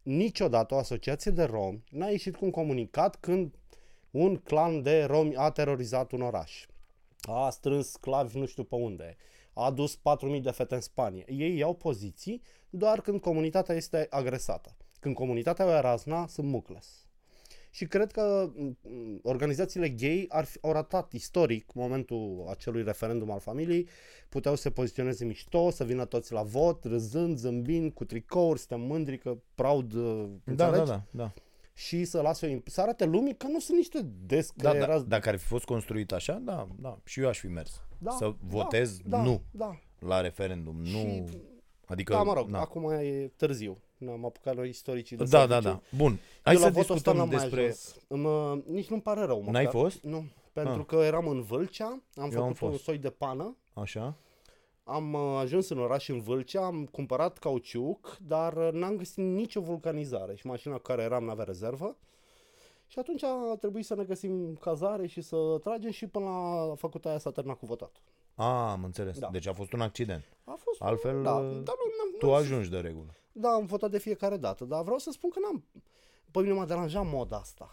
Niciodată 0.06 0.74
o 0.74 0.78
asociație 0.78 1.32
de 1.32 1.44
romi 1.44 1.84
n-a 1.90 2.08
ieșit 2.08 2.36
cu 2.36 2.46
un 2.46 2.52
comunicat 2.52 3.16
când 3.16 3.56
un 4.12 4.38
clan 4.38 4.82
de 4.82 5.04
romi 5.04 5.36
a 5.36 5.50
terorizat 5.50 6.12
un 6.12 6.22
oraș. 6.22 6.66
A 7.22 7.50
strâns 7.50 7.90
sclavi 7.90 8.38
nu 8.38 8.46
știu 8.46 8.64
pe 8.64 8.76
unde. 8.76 9.16
A 9.54 9.66
adus 9.66 9.98
4.000 9.98 10.42
de 10.42 10.52
fete 10.52 10.76
în 10.76 10.82
Spania. 10.82 11.24
Ei 11.28 11.58
iau 11.58 11.76
poziții 11.76 12.42
doar 12.70 13.02
când 13.02 13.22
comunitatea 13.22 13.76
este 13.76 14.08
agresată. 14.10 14.76
Când 15.00 15.16
comunitatea 15.16 15.66
e 15.66 15.80
razna, 15.80 16.28
sunt 16.28 16.48
mucles. 16.48 17.05
Și 17.76 17.86
cred 17.86 18.12
că 18.12 18.52
m, 18.56 18.78
m, 18.82 19.20
organizațiile 19.24 19.90
gay 19.90 20.26
ar 20.30 20.46
fi, 20.46 20.58
au 20.62 20.72
ratat 20.72 21.12
istoric 21.14 21.74
momentul 21.74 22.46
acelui 22.50 22.84
referendum 22.84 23.32
al 23.32 23.40
familiei, 23.40 23.88
puteau 24.30 24.56
să 24.56 24.62
se 24.62 24.70
poziționeze 24.70 25.26
mișto, 25.26 25.70
să 25.70 25.84
vină 25.84 26.06
toți 26.06 26.32
la 26.34 26.42
vot, 26.42 26.84
râzând, 26.84 27.38
zâmbind, 27.38 27.92
cu 27.94 28.06
tricouri, 28.06 28.60
suntem 28.60 28.82
mândri 28.88 29.18
că 29.18 29.38
proud, 29.56 29.94
uh, 29.94 30.26
Da, 30.44 30.54
da, 30.54 30.66
înțelegi? 30.66 30.90
da, 30.90 31.04
da. 31.12 31.34
Și 31.74 32.06
să 32.06 32.22
lasă 32.22 32.46
o 32.46 32.50
imp- 32.50 32.64
să 32.66 32.82
arate 32.82 33.06
lumii 33.06 33.36
că 33.38 33.48
nu 33.48 33.60
sunt 33.60 33.78
niște 33.78 34.02
Da, 34.02 34.08
descreierați. 34.26 35.04
da, 35.04 35.10
dacă 35.10 35.30
ar 35.30 35.38
fi 35.38 35.46
fost 35.46 35.66
construit 35.66 36.12
așa, 36.12 36.34
da, 36.34 36.68
da, 36.80 37.00
și 37.04 37.20
eu 37.20 37.28
aș 37.28 37.40
fi 37.40 37.48
mers. 37.48 37.82
Da, 37.98 38.12
să 38.12 38.26
da, 38.26 38.36
votez 38.42 38.98
da, 39.06 39.24
nu 39.24 39.42
Da, 39.52 39.80
la 40.00 40.22
referendum, 40.22 40.76
nu. 40.76 40.88
Și- 40.88 41.24
Adică, 41.86 42.14
da, 42.14 42.24
mă 42.24 42.34
rog, 42.34 42.50
na. 42.50 42.60
acum 42.60 42.90
e 42.92 43.32
târziu. 43.36 43.78
Ne-am 43.98 44.26
apucat 44.26 44.56
noi 44.56 44.70
istoricii 44.70 45.18
de 45.18 45.24
Da, 45.24 45.46
da, 45.46 45.62
serviciu. 45.62 45.70
da. 45.92 45.98
Bun. 45.98 46.20
Hai 46.44 46.54
Eu 46.54 46.60
la 46.60 46.66
să 46.66 46.72
votul 46.72 46.80
ăsta 46.80 46.94
discutăm 46.94 47.16
n-am 47.18 47.28
mai 47.28 47.38
despre... 47.38 47.62
ajuns. 47.62 47.96
Mă, 48.08 48.62
nici 48.68 48.88
nu-mi 48.90 49.02
pare 49.02 49.22
rău. 49.26 49.42
N-ai 49.42 49.64
măcar. 49.64 49.82
fost? 49.82 50.04
Nu. 50.04 50.26
Pentru 50.54 50.80
Ah. 50.80 50.86
că 50.88 50.96
eram 50.96 51.28
în 51.28 51.42
Vâlcea, 51.42 51.86
am 51.86 52.24
am 52.24 52.30
făcut 52.30 52.48
un 52.48 52.54
fost. 52.54 52.84
soi 52.84 52.98
de 52.98 53.10
pană, 53.10 53.56
Așa? 53.74 54.16
am 54.84 55.14
uh, 55.14 55.38
ajuns 55.40 55.70
în 55.70 55.80
oraș 55.80 56.10
în 56.10 56.20
Vâlcea, 56.22 56.66
am 56.66 56.86
cumpărat 56.86 57.38
cauciuc, 57.38 58.18
dar 58.28 58.54
uh, 58.58 58.70
n-am 58.72 58.96
găsit 58.96 59.18
nicio 59.18 59.62
vulcanizare 59.62 60.36
și 60.36 60.48
mașina 60.48 60.76
cu 60.76 60.82
care 60.82 61.02
eram 61.02 61.24
n-avea 61.24 61.44
rezervă. 61.44 61.98
Și 62.88 63.00
atunci 63.00 63.24
a 63.24 63.56
trebuit 63.60 63.86
să 63.86 63.96
ne 63.96 64.04
găsim 64.04 64.56
cazare 64.56 65.08
și 65.08 65.22
să 65.22 65.38
tragem 65.64 65.92
și 65.92 66.08
până 66.08 66.26
la 66.26 66.74
făcut 66.76 67.06
aia 67.06 67.18
s-a 67.18 67.32
terminat 67.32 67.58
cu 67.60 67.66
votat. 67.66 67.92
A, 68.36 68.72
am 68.72 68.84
înțeles. 68.84 69.20
Da. 69.20 69.30
Deci 69.32 69.48
a 69.48 69.54
fost 69.54 69.74
un 69.74 69.82
accident. 69.82 70.24
A 70.44 70.56
fost, 70.58 70.82
Altfel, 70.82 71.22
da, 71.24 71.34
uh, 71.36 71.42
dar 71.44 71.52
nu, 71.54 71.62
n-am, 71.98 72.16
Tu 72.20 72.26
n-am- 72.26 72.36
ajungi 72.36 72.70
de 72.70 72.78
regulă. 72.78 73.16
Da, 73.38 73.50
am 73.50 73.66
votat 73.66 73.92
de 73.92 73.98
fiecare 74.00 74.38
dată, 74.38 74.66
dar 74.66 74.82
vreau 74.84 74.98
să 74.98 75.12
spun 75.12 75.30
că 75.30 75.40
n-am... 75.40 75.66
Pe 76.32 76.40
mine 76.40 76.54
m-a 76.54 76.66
deranjat 76.66 77.06
moda 77.06 77.38
asta. 77.38 77.70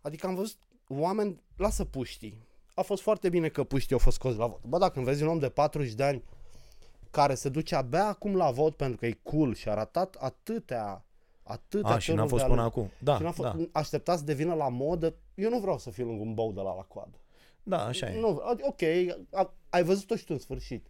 Adică 0.00 0.26
am 0.26 0.34
văzut 0.34 0.58
oameni, 0.88 1.42
lasă 1.56 1.84
puștii. 1.84 2.46
A 2.74 2.82
fost 2.82 3.02
foarte 3.02 3.28
bine 3.28 3.48
că 3.48 3.64
puștii 3.64 3.92
au 3.92 3.98
fost 3.98 4.16
scoși 4.16 4.36
la 4.36 4.46
vot. 4.46 4.60
Bă, 4.64 4.78
dacă 4.78 4.92
îmi 4.96 5.04
vezi 5.06 5.22
un 5.22 5.28
om 5.28 5.38
de 5.38 5.48
40 5.48 5.92
de 5.92 6.02
ani 6.02 6.24
care 7.10 7.34
se 7.34 7.48
duce 7.48 7.74
abia 7.74 8.06
acum 8.06 8.36
la 8.36 8.50
vot 8.50 8.76
pentru 8.76 8.96
că 8.96 9.06
e 9.06 9.18
cool 9.22 9.54
și 9.54 9.68
a 9.68 9.74
ratat 9.74 10.14
atâtea, 10.18 11.04
atâtea 11.42 11.90
A, 11.94 11.98
și 11.98 12.10
n-a 12.12 12.14
tururi 12.16 12.30
fost 12.30 12.42
de 12.42 12.48
până 12.48 12.60
alegeri. 12.60 12.80
acum. 12.84 12.90
Da, 12.98 13.16
și 13.16 13.22
n-a 13.22 13.30
fost, 13.30 13.48
da. 13.52 13.64
așteptat 13.72 14.18
să 14.18 14.24
devină 14.24 14.54
la 14.54 14.68
modă. 14.68 15.14
Eu 15.34 15.50
nu 15.50 15.58
vreau 15.58 15.78
să 15.78 15.90
fiu 15.90 16.06
lângă 16.06 16.22
un 16.22 16.34
bou 16.34 16.52
de 16.52 16.60
la 16.60 16.74
la 16.74 16.82
coadă. 16.82 17.18
Da, 17.62 17.84
așa 17.84 18.10
e. 18.10 18.20
Nu, 18.20 18.42
ad- 18.54 18.60
ok, 18.68 18.80
a, 19.32 19.54
ai 19.70 19.82
văzut-o 19.82 20.16
și 20.16 20.24
tu 20.24 20.32
în 20.32 20.38
sfârșit. 20.38 20.86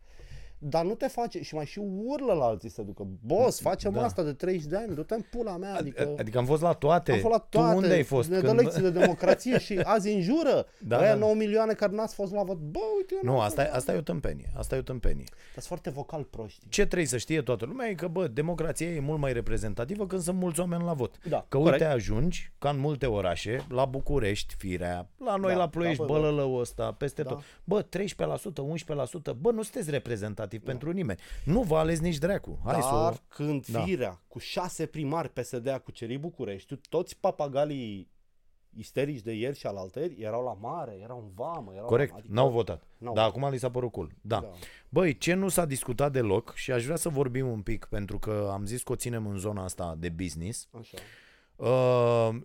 Dar 0.63 0.85
nu 0.85 0.95
te 0.95 1.07
face 1.07 1.43
și 1.43 1.55
mai 1.55 1.67
și 1.67 1.79
urlă 2.05 2.33
la 2.33 2.45
alții 2.45 2.69
să 2.71 2.83
ducă. 2.83 3.07
Boss, 3.27 3.61
facem 3.61 3.93
Da. 3.93 4.05
asta 4.05 4.23
de 4.23 4.33
30 4.33 4.67
de 4.69 4.77
ani, 4.77 4.95
du-te 4.95 5.15
în 5.15 5.25
pula 5.31 5.57
mea. 5.57 5.75
Adică, 5.75 6.15
Adică 6.19 6.39
am 6.39 6.45
fost 6.45 6.63
la 6.63 6.73
toate. 6.73 7.13
am 7.13 7.19
fost 7.19 7.33
la 7.33 7.39
toate. 7.49 7.71
Tu 7.73 7.77
unde 7.77 7.93
ai 7.93 8.03
fost? 8.03 8.29
Ne 8.29 8.41
dă 8.41 8.47
Când- 8.47 8.59
lecții 8.61 8.83
de 8.83 8.91
democrație 8.91 9.59
și 9.59 9.79
azi 9.95 10.13
înjură. 10.13 10.67
Da, 10.79 10.97
Da, 10.97 11.03
Aia 11.03 11.13
da. 11.13 11.19
9 11.19 11.35
milioane 11.35 11.73
care 11.73 11.93
n-ați 11.95 12.15
fost 12.15 12.33
la 12.33 12.43
vot. 12.43 12.57
Bă, 12.57 12.79
uite, 12.97 13.15
eu 13.15 13.21
Nu, 13.23 13.31
n-am 13.33 13.41
asta, 13.41 13.63
e- 13.63 13.65
fost. 13.65 13.77
asta 13.77 13.93
e 13.93 13.97
o 13.97 14.01
tâmpenie. 14.01 14.51
Asta 14.57 14.75
e 14.75 14.79
o 14.79 14.83
tâmpenie. 14.83 15.25
Dar 15.55 15.65
foarte 15.65 15.91
vocal 15.91 16.23
proști. 16.23 16.69
Ce 16.69 16.87
trebuie 16.87 17.09
să 17.09 17.17
știe 17.17 17.43
toată 17.43 17.65
lumea 17.65 17.89
e 17.89 17.95
că, 17.95 18.07
bă, 18.09 18.27
democrația 18.27 18.87
e 18.87 19.01
mult 19.01 19.19
mai 19.21 19.33
reprezentativă 19.33 20.07
când 20.07 20.23
sunt 20.23 20.37
mulți 20.39 20.61
oameni 20.61 20.83
la 20.85 20.93
vot. 20.93 21.19
Da, 21.29 21.45
Că 21.49 21.57
corect. 21.59 21.81
uite, 21.81 21.93
ajungi, 21.93 22.53
ca 22.59 22.69
în 22.71 22.79
multe 22.79 23.07
orașe, 23.07 23.67
la 23.69 23.85
București, 23.85 24.55
Firea, 24.59 25.09
la 25.25 25.37
noi 25.37 25.53
Da, 25.53 25.59
la 25.59 25.69
Ploiești, 25.69 25.99
da, 26.01 26.05
bă, 26.07 26.13
bă. 26.13 26.19
Bălălău 26.21 26.55
ăsta, 26.55 26.93
peste 26.93 27.23
Da. 27.23 27.29
tot. 27.31 27.41
Bă, 27.65 27.83
13%, 27.83 28.63
11%, 28.63 29.33
bă, 29.41 29.51
nu 29.51 29.63
sunteți 29.63 29.91
reprezentativ 30.51 30.63
pentru 30.63 30.91
nimeni. 30.91 31.19
Nu 31.45 31.63
vă 31.63 31.77
ales 31.77 32.01
nici 32.01 32.19
dracu. 32.19 32.61
Hai 32.65 32.73
Dar 32.73 32.83
să 32.83 32.95
o... 32.95 33.13
când 33.29 33.67
Da. 33.67 33.83
firea 33.83 34.21
cu 34.29 34.39
șase 34.39 34.87
primari 34.87 35.29
PSD 35.29 35.67
a 35.67 35.79
cucerit 35.79 36.21
București, 36.21 36.77
toți 36.89 37.17
papagalii 37.21 38.11
isterici 38.77 39.21
de 39.23 39.33
ieri 39.33 39.59
și 39.59 39.67
al 39.67 39.77
alteri 39.77 40.15
erau 40.19 40.45
la 40.45 40.53
mare, 40.69 40.99
erau 41.03 41.19
în 41.19 41.31
vamă. 41.35 41.73
Erau 41.75 41.87
Corect, 41.87 42.11
la, 42.11 42.17
adică, 42.19 42.33
n-au 42.35 42.51
votat. 42.51 42.83
n-au 42.99 43.15
Dar 43.15 43.25
votat. 43.25 43.41
acum 43.43 43.53
li 43.53 43.59
s-a 43.59 43.71
părut 43.71 43.93
cool. 43.93 44.11
Da. 44.21 44.41
Da. 44.41 44.51
Băi, 44.89 45.19
ce 45.19 45.35
nu 45.35 45.49
s-a 45.49 45.65
discutat 45.65 46.13
deloc 46.13 46.55
și 46.55 46.73
aș 46.73 46.85
vrea 46.85 46.97
să 46.97 47.09
vorbim 47.09 47.49
un 47.49 47.63
pic 47.63 47.85
pentru 47.85 48.19
că 48.19 48.49
am 48.53 48.67
zis 48.67 48.83
că 48.83 48.93
o 48.93 48.97
ținem 48.97 49.27
în 49.27 49.37
zona 49.37 49.65
asta 49.65 49.95
de 49.99 50.09
business. 50.09 50.69
Așa. 50.79 50.97
Uh, 50.97 51.03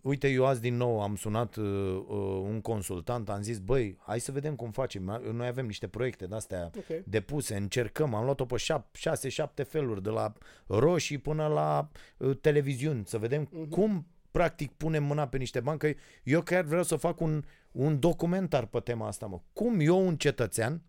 uite, 0.01 0.28
eu 0.28 0.45
azi 0.45 0.62
din 0.62 0.75
nou 0.75 1.01
am 1.01 1.15
sunat 1.15 1.56
uh, 1.56 1.65
uh, 1.65 2.17
un 2.43 2.62
consultant, 2.62 3.30
am 3.30 3.41
zis, 3.41 3.60
băi, 3.60 3.97
hai 3.99 4.19
să 4.19 4.32
vedem 4.32 4.56
cum 4.56 4.71
facem. 4.71 5.21
Noi 5.34 5.47
avem 5.47 5.65
niște 5.65 5.88
proiecte 5.88 6.25
de-astea 6.28 6.71
Ok. 6.78 7.04
depuse, 7.06 7.56
încercăm, 7.56 8.13
am 8.13 8.23
luat-o 8.23 8.45
pe 8.45 8.56
6-7 8.56 9.67
feluri, 9.67 10.04
de 10.04 10.10
la 10.10 10.34
roșii 10.67 11.17
până 11.17 11.47
la 11.47 11.89
uh, 12.17 12.38
televiziuni, 12.41 13.06
să 13.06 13.17
vedem 13.17 13.41
Mhm. 13.51 13.65
uh-huh. 13.65 13.69
cum 13.69 14.08
practic 14.32 14.71
punem 14.71 15.04
mâna 15.04 15.28
pe 15.28 15.38
niște 15.38 15.60
bani, 15.60 15.80
că 15.80 15.91
eu 16.23 16.41
chiar 16.41 16.63
vreau 16.63 16.84
să 16.84 16.95
fac 16.95 17.19
un, 17.19 17.43
un 17.71 17.99
documentar 17.99 18.65
pe 18.65 18.80
tema 18.80 19.08
asta, 19.08 19.25
mă. 19.25 19.39
Cum 19.54 19.80
eu, 19.80 20.08
un 20.08 20.17
cetățean, 20.17 20.82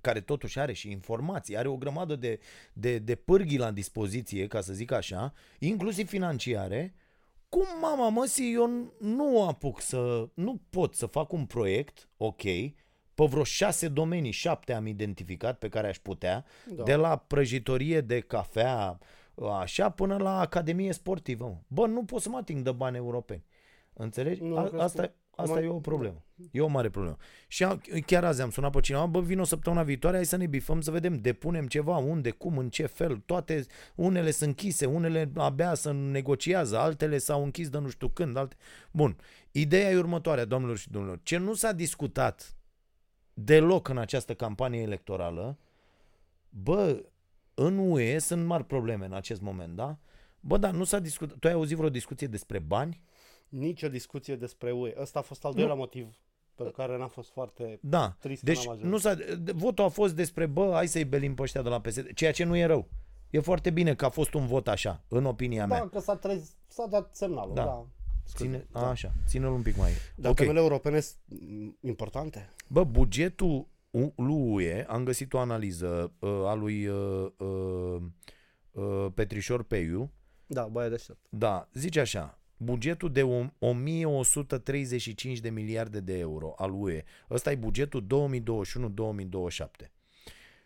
care 0.00 0.20
totuși 0.20 0.58
are 0.58 0.72
și 0.72 0.90
informații, 0.90 1.56
are 1.56 1.68
o 1.68 1.76
grămadă 1.76 2.16
de, 2.16 2.38
de, 2.72 2.98
de 2.98 3.14
pârghii 3.14 3.58
la 3.58 3.70
dispoziție, 3.70 4.46
ca 4.46 4.60
să 4.60 4.72
zic 4.72 4.92
așa, 4.92 5.32
inclusiv 5.58 6.08
financiare, 6.08 6.94
cum 7.54 7.66
mama 7.80 8.08
măsii 8.08 8.54
eu 8.54 8.92
nu 8.98 9.46
apuc 9.46 9.80
să, 9.80 10.28
nu 10.34 10.60
pot 10.70 10.94
să 10.94 11.06
fac 11.06 11.32
un 11.32 11.46
proiect, 11.46 12.08
ok, 12.16 12.42
pe 13.14 13.24
vreo 13.24 13.44
șase 13.44 13.88
domenii, 13.88 14.30
șapte 14.30 14.72
am 14.72 14.86
identificat 14.86 15.58
pe 15.58 15.68
care 15.68 15.88
aș 15.88 15.98
putea, 15.98 16.44
Da. 16.66 16.74
da. 16.74 16.82
de 16.82 16.94
la 16.94 17.16
prăjitorie 17.16 18.00
de 18.00 18.20
cafea, 18.20 18.98
așa, 19.60 19.90
până 19.90 20.16
la 20.16 20.40
academie 20.40 20.92
sportivă. 20.92 21.44
Mă. 21.44 21.56
Bă, 21.68 21.86
nu 21.86 22.04
pot 22.04 22.20
să 22.20 22.28
mă 22.28 22.36
ating 22.36 22.62
de 22.64 22.72
bani 22.72 22.96
europeni. 22.96 23.44
Înțelegi? 23.92 24.42
Nu, 24.42 24.56
A, 24.56 24.60
cred 24.60 24.72
că- 24.74 24.82
asta, 24.82 25.12
asta 25.36 25.52
Cum 25.52 25.62
e 25.62 25.66
ai- 25.66 25.68
o 25.68 25.78
problemă. 25.78 26.24
E 26.50 26.60
o 26.60 26.66
mare 26.66 26.90
problemă. 26.90 27.16
Și 27.46 27.64
a, 27.64 27.80
chiar 28.06 28.24
azi 28.24 28.42
am 28.42 28.50
sunat 28.50 28.72
pe 28.72 28.80
cineva, 28.80 29.06
bă, 29.06 29.20
vin 29.20 29.40
o 29.40 29.44
săptămână 29.44 29.84
viitoare, 29.84 30.16
hai 30.16 30.24
să 30.24 30.36
ne 30.36 30.46
bifăm, 30.46 30.80
să 30.80 30.90
vedem, 30.90 31.20
depunem 31.20 31.66
ceva, 31.66 31.96
unde, 31.96 32.30
cum, 32.30 32.58
în 32.58 32.68
ce 32.68 32.86
fel, 32.86 33.22
toate, 33.26 33.64
unele 33.94 34.30
sunt 34.30 34.48
închise, 34.48 34.86
unele 34.86 35.30
abia 35.36 35.74
să 35.74 35.92
negociază, 35.92 36.78
altele 36.78 37.18
s-au 37.18 37.42
închis 37.42 37.68
de 37.68 37.78
nu 37.78 37.88
știu 37.88 38.08
când, 38.08 38.36
alte... 38.36 38.56
Bun, 38.90 39.16
ideea 39.50 39.90
e 39.90 39.96
următoarea, 39.96 40.44
domnilor 40.44 40.76
și 40.76 40.90
domnilor. 40.90 41.20
Ce 41.22 41.36
nu 41.36 41.54
s-a 41.54 41.72
discutat 41.72 42.56
deloc 43.34 43.88
în 43.88 43.98
această 43.98 44.34
campanie 44.34 44.80
electorală, 44.80 45.58
bă, 46.48 47.04
în 47.54 47.78
UE 47.78 48.18
sunt 48.18 48.46
mari 48.46 48.64
probleme 48.64 49.04
în 49.04 49.12
acest 49.12 49.40
moment, 49.40 49.76
da? 49.76 49.98
Bă, 50.40 50.56
dar 50.56 50.72
nu 50.72 50.84
s-a 50.84 50.98
discutat, 50.98 51.36
tu 51.38 51.46
ai 51.46 51.52
auzit 51.52 51.76
vreo 51.76 51.88
discuție 51.88 52.26
despre 52.26 52.58
bani? 52.58 53.00
Nici 53.58 53.82
o 53.82 53.88
discuție 53.88 54.36
despre 54.36 54.72
UE. 54.72 54.94
Ăsta 55.00 55.18
a 55.18 55.22
fost 55.22 55.44
al 55.44 55.52
doilea 55.52 55.74
motiv 55.74 56.16
pentru 56.54 56.74
care 56.74 56.96
n-am 56.98 57.08
fost 57.08 57.30
foarte... 57.30 57.78
Da. 57.82 58.16
Trist 58.18 58.44
că 58.44 58.50
deci 58.50 58.64
n-am 58.64 58.74
ajuns. 58.74 58.90
nu 58.90 58.98
s-a, 58.98 59.16
votul 59.54 59.84
a 59.84 59.88
fost 59.88 60.14
despre, 60.14 60.46
bă, 60.46 60.70
hai 60.72 60.86
să-i 60.88 61.04
belim 61.04 61.34
pe 61.34 61.42
ăștia 61.42 61.62
de 61.62 61.68
la 61.68 61.80
PSD, 61.80 62.12
ceea 62.12 62.32
ce 62.32 62.44
nu 62.44 62.56
e 62.56 62.64
rău. 62.64 62.88
E 63.30 63.40
foarte 63.40 63.70
bine 63.70 63.94
că 63.94 64.04
a 64.04 64.08
fost 64.08 64.34
un 64.34 64.46
vot 64.46 64.68
așa, 64.68 65.04
în 65.08 65.24
opinia 65.24 65.66
mea. 65.66 65.78
Da, 65.78 65.88
că 65.88 65.98
s-a, 65.98 66.16
trez, 66.16 66.54
s-a 66.66 66.86
dat 66.86 67.16
semnalul, 67.16 67.54
Da. 67.54 67.64
da. 67.64 67.86
Scuze, 68.24 68.44
Ține, 68.44 68.66
da. 68.72 68.80
a, 68.80 68.88
așa, 68.88 69.12
ține-l 69.26 69.50
un 69.50 69.62
pic 69.62 69.76
mai. 69.76 69.90
Dar 70.16 70.30
ok. 70.30 70.36
temele 70.36 70.58
europene 70.58 71.00
sunt 71.00 71.18
mm, 71.26 71.76
importante? 71.80 72.48
Bă, 72.68 72.84
bugetul 72.84 73.66
U- 73.90 74.12
lui 74.16 74.52
UE, 74.52 74.84
am 74.88 75.04
găsit 75.04 75.32
o 75.32 75.38
analiză 75.38 76.12
uh, 76.18 76.30
a 76.30 76.54
lui 76.54 76.86
uh, 76.86 77.26
uh, 77.38 78.02
uh, 78.72 79.06
Petrișor 79.14 79.62
Peiu, 79.62 80.10
Da, 80.46 80.62
băia 80.66 80.88
deștept. 80.88 81.18
da, 81.28 81.68
zice 81.72 82.00
așa, 82.00 82.38
bugetul 82.56 83.12
de 83.12 83.22
o- 83.22 83.44
1135 83.58 85.38
de 85.40 85.50
miliarde 85.50 86.00
de 86.00 86.18
euro 86.18 86.52
al 86.56 86.72
UE, 86.74 87.02
ăsta 87.30 87.50
e 87.50 87.54
bugetul 87.54 88.02
2021-2027. 88.02 89.90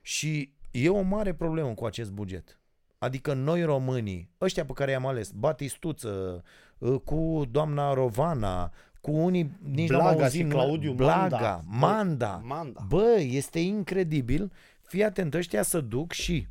Și 0.03 0.53
e 0.71 0.89
o 0.89 1.01
mare 1.03 1.35
problemă 1.35 1.75
cu 1.75 1.85
acest 1.85 2.11
buget. 2.11 2.59
Adică 2.99 3.33
noi 3.35 3.63
românii, 3.63 4.31
ăștia 4.41 4.65
pe 4.65 4.73
care 4.73 4.91
i-am 4.91 5.07
ales, 5.07 5.31
Batistuță, 5.31 6.45
uh, 6.79 7.01
cu 7.05 7.43
doamna 7.51 7.93
Rovana, 7.95 8.73
cu 9.01 9.11
unii 9.11 9.51
nici 9.63 9.89
n-am 9.89 10.01
Blaga 10.01 10.23
auzit 10.23 10.37
și 10.41 10.43
nume- 10.43 10.55
Claudiu 10.55 10.93
Blaga, 10.93 11.21
Manda. 11.21 11.63
Manda. 11.67 12.41
Manda. 12.45 12.85
Bă, 12.89 13.17
este 13.21 13.59
incredibil. 13.61 14.53
Fii 14.83 15.05
atent, 15.05 15.35
ăștia 15.35 15.63
să 15.63 15.81
duc 15.81 16.13
și 16.13 16.47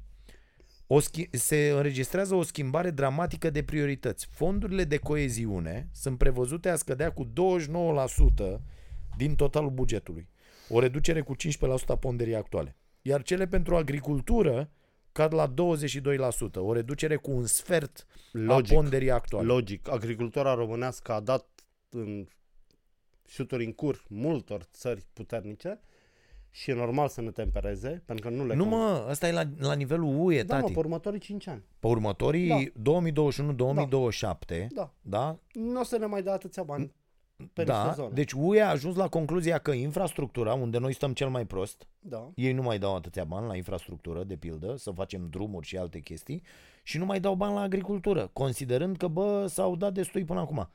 o 0.88 1.00
schi- 1.02 1.30
se 1.32 1.70
înregistrează 1.70 2.36
o 2.36 2.42
schimbare 2.42 2.90
dramatică 2.90 3.50
de 3.50 3.64
priorități. 3.64 4.28
Fondurile 4.32 4.84
de 4.84 4.98
coeziune 4.98 5.90
sunt 5.94 6.18
prevăzute 6.18 6.70
a 6.70 6.76
scădea 6.76 7.12
cu 7.12 7.26
29% 7.26 8.62
din 9.18 9.36
totalul 9.36 9.70
bugetului. 9.70 10.30
O 10.70 10.80
reducere 10.80 11.22
cu 11.22 11.36
15% 11.36 11.92
a 11.94 11.96
ponderii 11.96 12.36
actuale. 12.36 12.76
Iar 13.02 13.22
cele 13.24 13.48
pentru 13.48 13.76
agricultură 13.76 14.70
cad 15.12 15.34
la 15.34 15.54
22%, 15.54 15.54
o 16.54 16.74
reducere 16.74 17.16
cu 17.16 17.32
un 17.32 17.46
sfert 17.46 18.06
Logic. 18.32 18.72
a 18.72 18.76
ponderii 18.76 19.12
actuale. 19.12 19.48
Logic. 19.48 19.90
Agricultura 19.90 20.54
românească 20.54 21.12
a 21.12 21.20
dat 21.20 21.48
în 21.90 22.28
șuturi 23.28 23.66
în 23.66 23.74
cur 23.74 24.04
multor 24.10 24.64
țări 24.64 25.06
puternice 25.14 25.80
și 26.58 26.70
e 26.70 26.74
normal 26.74 27.08
să 27.08 27.22
ne 27.22 27.32
tempereze, 27.32 28.02
pentru 28.06 28.30
că 28.30 28.36
nu 28.36 28.46
le 28.46 28.56
nu 28.56 28.66
con- 28.66 28.70
mă, 28.70 29.06
ăsta 29.10 29.28
e 29.28 29.32
la, 29.32 29.44
la 29.60 29.74
nivelul 29.74 30.16
UE, 30.26 30.44
Da, 30.44 30.56
mă, 30.56 30.62
tati. 30.62 30.74
pe 30.74 30.80
următorii 30.80 31.20
5 31.20 31.48
ani. 31.48 31.64
Pe 31.80 31.88
următorii 31.88 32.72
2021-2027, 32.82 34.68
Da. 34.74 34.94
da? 35.02 35.40
Nu 35.54 35.80
o 35.80 35.84
să 35.84 35.98
ne 35.98 36.06
mai 36.06 36.22
dea 36.24 36.34
atâția 36.34 36.64
bani 36.64 36.94
pe 37.54 37.64
Da, 37.64 37.84
niște 37.84 38.02
zone. 38.02 38.14
deci 38.14 38.32
UE 38.32 38.62
a 38.62 38.70
ajuns 38.70 38.96
la 38.96 39.08
concluzia 39.08 39.58
că 39.58 39.72
infrastructura, 39.72 40.54
unde 40.54 40.78
noi 40.78 40.94
stăm 40.94 41.14
cel 41.14 41.30
mai 41.30 41.46
prost, 41.46 41.88
Da. 42.00 42.30
ei 42.36 42.54
nu 42.54 42.62
mai 42.62 42.80
dau 42.80 42.96
atâția 42.96 43.24
bani 43.24 43.48
la 43.48 43.56
infrastructură, 43.56 44.24
de 44.24 44.36
pildă, 44.36 44.76
să 44.78 44.92
facem 44.92 45.28
drumuri 45.30 45.68
și 45.68 45.78
alte 45.78 46.00
chestii, 46.00 46.42
și 46.84 46.98
nu 46.98 47.06
mai 47.06 47.20
dau 47.20 47.36
bani 47.36 47.54
la 47.54 47.62
agricultură, 47.62 48.30
considerând 48.34 48.98
că, 48.98 49.08
bă, 49.08 49.46
s-au 49.48 49.76
dat 49.76 49.94
destui 49.94 50.24
până 50.26 50.40
acum. 50.40 50.70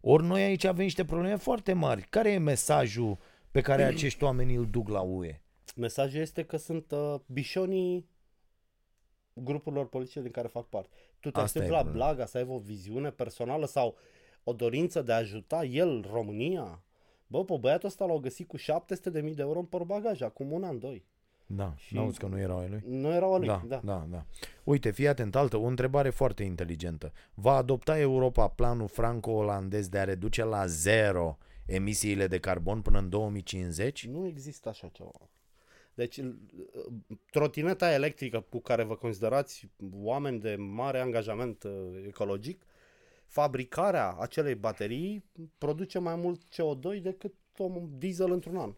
Ori 0.00 0.24
noi 0.24 0.42
aici 0.42 0.64
avem 0.64 0.84
niște 0.84 1.04
probleme 1.04 1.36
foarte 1.36 1.72
mari. 1.72 2.06
Care 2.10 2.30
e 2.32 2.38
mesajul 2.38 3.18
pe 3.50 3.60
care 3.60 3.82
acești 3.84 4.24
oameni 4.24 4.54
îl 4.54 4.66
duc 4.70 4.88
la 4.88 5.00
UE? 5.00 5.40
Mesajul 5.76 6.20
este 6.20 6.44
că 6.44 6.56
sunt 6.56 6.90
uh, 6.90 7.14
bișonii 7.26 8.08
grupurilor 9.32 9.88
politice 9.88 10.20
din 10.22 10.30
care 10.30 10.48
fac 10.48 10.68
parte. 10.68 10.88
Tu 11.20 11.30
te 11.30 11.40
Asta 11.40 11.58
aștepți 11.58 11.68
e 11.68 11.70
la 11.70 11.82
problema. 11.82 12.04
Blaga 12.04 12.26
să 12.26 12.38
aibă 12.38 12.52
o 12.52 12.58
viziune 12.58 13.10
personală 13.10 13.66
sau 13.66 13.96
o 14.44 14.52
dorință 14.52 15.02
de 15.02 15.12
a 15.12 15.16
ajuta 15.16 15.64
el 15.64 16.06
România? 16.12 16.82
Bă, 17.26 17.44
pe 17.44 17.56
băiatul 17.60 17.88
ăsta 17.88 18.04
l-au 18.04 18.18
găsit 18.18 18.48
cu 18.48 18.56
700.000 18.58 18.64
de 19.12 19.34
euro 19.36 19.58
în 19.58 19.64
portbagaj, 19.64 20.20
acum 20.22 20.52
un 20.52 20.64
an, 20.64 20.78
doi. 20.78 21.04
Da, 21.46 21.74
Și- 21.76 21.94
n-auzi 21.94 22.18
că 22.18 22.26
nu 22.26 22.38
erau 22.38 22.58
ai 22.58 22.68
lui? 22.68 22.82
Nu 22.86 23.12
era 23.12 23.26
o 23.26 23.38
Da, 23.38 23.62
da. 23.66 23.80
da, 23.84 24.06
da. 24.10 24.24
Uite, 24.64 24.90
fii 24.90 25.08
atent, 25.08 25.36
altă, 25.36 25.56
o 25.56 25.64
întrebare 25.64 26.10
foarte 26.10 26.42
inteligentă. 26.42 27.12
Va 27.34 27.52
adopta 27.56 27.98
Europa 27.98 28.48
planul 28.48 28.88
franco-olandez 28.88 29.88
de 29.88 29.98
a 29.98 30.04
reduce 30.04 30.44
la 30.44 30.66
zero 30.66 31.38
emisiile 31.66 32.26
de 32.26 32.38
carbon 32.38 32.82
până 32.82 32.98
în 32.98 33.08
2050? 33.08 34.06
Nu 34.06 34.26
există 34.26 34.68
așa 34.68 34.88
ceva. 34.88 35.10
Deci, 35.94 36.20
l- 36.20 36.36
trotineta 37.30 37.92
electrică 37.92 38.40
cu 38.40 38.60
care 38.60 38.82
vă 38.82 38.96
considerați 38.96 39.70
oameni 39.92 40.40
de 40.40 40.56
mare 40.56 41.00
angajament 41.00 41.62
uh, 41.62 41.72
ecologic, 42.06 42.62
fabricarea 43.26 44.16
acelei 44.20 44.54
baterii 44.54 45.24
produce 45.58 45.98
mai 45.98 46.16
mult 46.16 46.42
CO2 46.42 47.02
decât 47.02 47.34
un 47.58 47.98
diesel 47.98 48.32
într-un 48.32 48.56
an. 48.56 48.74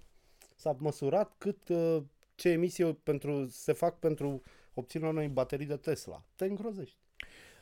S-a 0.56 0.76
măsurat 0.78 1.34
cât 1.38 1.68
uh, 1.68 2.02
ce 2.34 2.48
emisii 2.48 2.94
pentru, 2.94 3.46
se 3.50 3.72
fac 3.72 3.98
pentru 3.98 4.42
obținerea 4.74 5.12
unei 5.12 5.28
baterii 5.28 5.66
de 5.66 5.76
Tesla. 5.76 6.24
Te 6.36 6.44
îngrozești. 6.44 6.96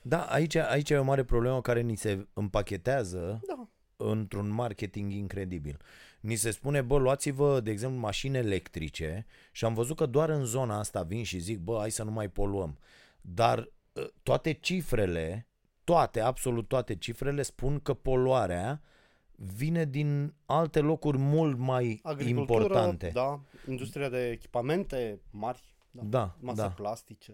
Da, 0.02 0.22
aici, 0.22 0.54
aici 0.54 0.90
e 0.90 0.96
o 0.96 1.02
mare 1.02 1.24
problemă 1.24 1.60
care 1.60 1.80
ni 1.80 1.96
se 1.96 2.26
împachetează 2.32 3.40
Da. 3.46 3.68
Într-un 3.96 4.48
marketing 4.48 5.12
incredibil. 5.12 5.80
Ni 6.20 6.34
se 6.34 6.50
spune, 6.50 6.82
bă, 6.82 6.98
luați-vă, 6.98 7.60
de 7.60 7.70
exemplu, 7.70 7.98
mașini 8.00 8.36
electrice 8.36 9.26
și 9.52 9.64
am 9.64 9.74
văzut 9.74 9.96
că 9.96 10.06
doar 10.06 10.28
în 10.28 10.44
zona 10.44 10.78
asta 10.78 11.02
vin 11.02 11.24
și 11.24 11.38
zic, 11.38 11.58
bă, 11.58 11.76
hai 11.78 11.90
să 11.90 12.02
nu 12.02 12.10
mai 12.10 12.28
poluăm. 12.28 12.78
Dar 13.20 13.58
ă, 13.96 14.10
toate 14.22 14.52
cifrele, 14.52 15.46
toate, 15.84 16.20
absolut 16.20 16.68
toate 16.68 16.96
cifrele 16.96 17.42
spun 17.42 17.80
că 17.80 17.94
poluarea 17.94 18.80
vine 19.36 19.84
din 19.84 20.34
alte 20.46 20.80
locuri 20.80 21.18
mult 21.18 21.58
mai 21.58 22.00
Agricultură, 22.02 22.62
importante. 22.62 23.10
da, 23.14 23.40
industria 23.68 24.08
de 24.08 24.30
echipamente 24.30 25.20
mari, 25.30 25.60
da, 25.90 26.02
Da, 26.04 26.36
mase 26.40 26.60
da. 26.60 26.68
plastice. 26.68 27.32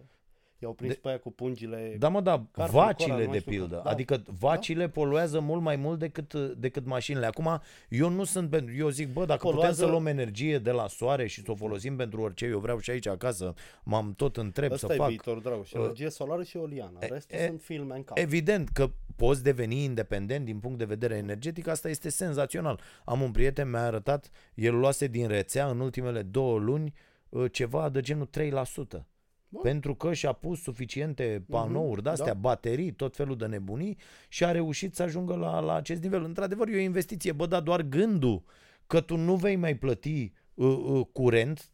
I-au 0.62 0.72
prins 0.72 0.92
De- 0.92 0.98
pe 1.02 1.08
aia 1.08 1.18
cu 1.18 1.30
pungile 1.32 1.96
Da, 1.98 2.08
mă, 2.08 2.20
da, 2.20 2.44
Carful, 2.50 2.74
Cora, 2.74 2.84
vacile 2.86 3.24
nu 3.24 3.32
de 3.32 3.38
știu 3.38 3.50
pildă. 3.50 3.74
cum. 3.74 3.84
Da. 3.84 3.90
Adică 3.90 4.22
vacile 4.38 4.88
poluează 4.88 5.40
mult 5.40 5.62
mai 5.62 5.76
mult 5.76 5.98
decât, 5.98 6.34
decât 6.34 6.86
mașinile. 6.86 7.26
Acum, 7.26 7.60
eu 7.88 8.08
nu 8.08 8.24
sunt 8.24 8.50
pentru... 8.50 8.74
Eu 8.76 8.88
zic, 8.88 9.12
bă, 9.12 9.24
dacă 9.24 9.38
putem 9.40 9.50
Poluează- 9.54 9.84
să 9.84 9.90
luăm 9.90 10.06
energie 10.06 10.58
de 10.58 10.70
la 10.70 10.88
soare 10.88 11.26
și 11.26 11.42
să 11.42 11.50
o 11.50 11.54
folosim 11.54 11.96
pentru 11.96 12.20
orice, 12.20 12.46
eu 12.46 12.58
vreau 12.58 12.78
și 12.78 12.90
aici 12.90 13.06
acasă, 13.06 13.54
m-am 13.82 14.14
tot 14.16 14.36
întreb 14.36 14.72
Ăsta 14.72 14.86
să 14.86 14.92
e 14.92 14.96
fac. 14.96 15.08
viitorul, 15.08 15.42
dragul. 15.42 15.64
Și 15.64 15.76
Uh, 15.76 15.82
energie 15.82 16.10
solară 16.10 16.42
și 16.42 16.56
eoliană. 16.56 16.98
Restul 17.00 17.38
e- 17.38 17.46
sunt 17.46 17.60
filme 17.60 17.94
în 17.96 18.04
cap. 18.04 18.18
Evident 18.18 18.68
că 18.68 18.90
poți 19.16 19.42
deveni 19.42 19.82
independent 19.84 20.44
din 20.44 20.58
punct 20.58 20.78
de 20.78 20.84
vedere 20.84 21.16
energetic, 21.16 21.66
asta 21.68 21.88
este 21.88 22.08
senzațional. 22.08 22.80
Am 23.04 23.20
un 23.20 23.30
prieten, 23.30 23.70
mi-a 23.70 23.82
arătat, 23.84 24.30
el 24.54 24.78
luase 24.78 25.06
din 25.06 25.28
rețea 25.28 25.66
în 25.66 25.80
ultimele 25.80 26.22
două 26.22 26.58
luni 26.58 26.92
uh, 27.28 27.52
ceva 27.52 27.88
de 27.88 28.00
genul 28.00 28.26
3%. 28.26 29.06
Bă. 29.52 29.60
Pentru 29.60 29.94
că 29.94 30.12
și-a 30.12 30.32
pus 30.32 30.62
suficiente 30.62 31.44
panouri 31.48 32.02
de-astea, 32.02 32.26
da. 32.26 32.38
baterii, 32.40 32.92
tot 32.92 33.16
felul 33.16 33.36
de 33.36 33.46
nebunii 33.46 33.96
și 34.28 34.44
a 34.44 34.50
reușit 34.50 34.94
să 34.94 35.02
ajungă 35.02 35.34
la, 35.34 35.60
la 35.60 35.74
acest 35.74 36.02
nivel. 36.02 36.24
Într-adevăr, 36.24 36.68
e 36.68 36.76
o 36.76 36.78
investiție, 36.78 37.32
bă, 37.32 37.46
dar 37.46 37.60
doar 37.60 37.82
gândul 37.82 38.42
că 38.86 39.00
tu 39.00 39.16
nu 39.16 39.36
vei 39.36 39.56
mai 39.56 39.76
plăti 39.76 40.32
uh, 40.54 40.78
uh, 40.84 41.06
curent, 41.12 41.70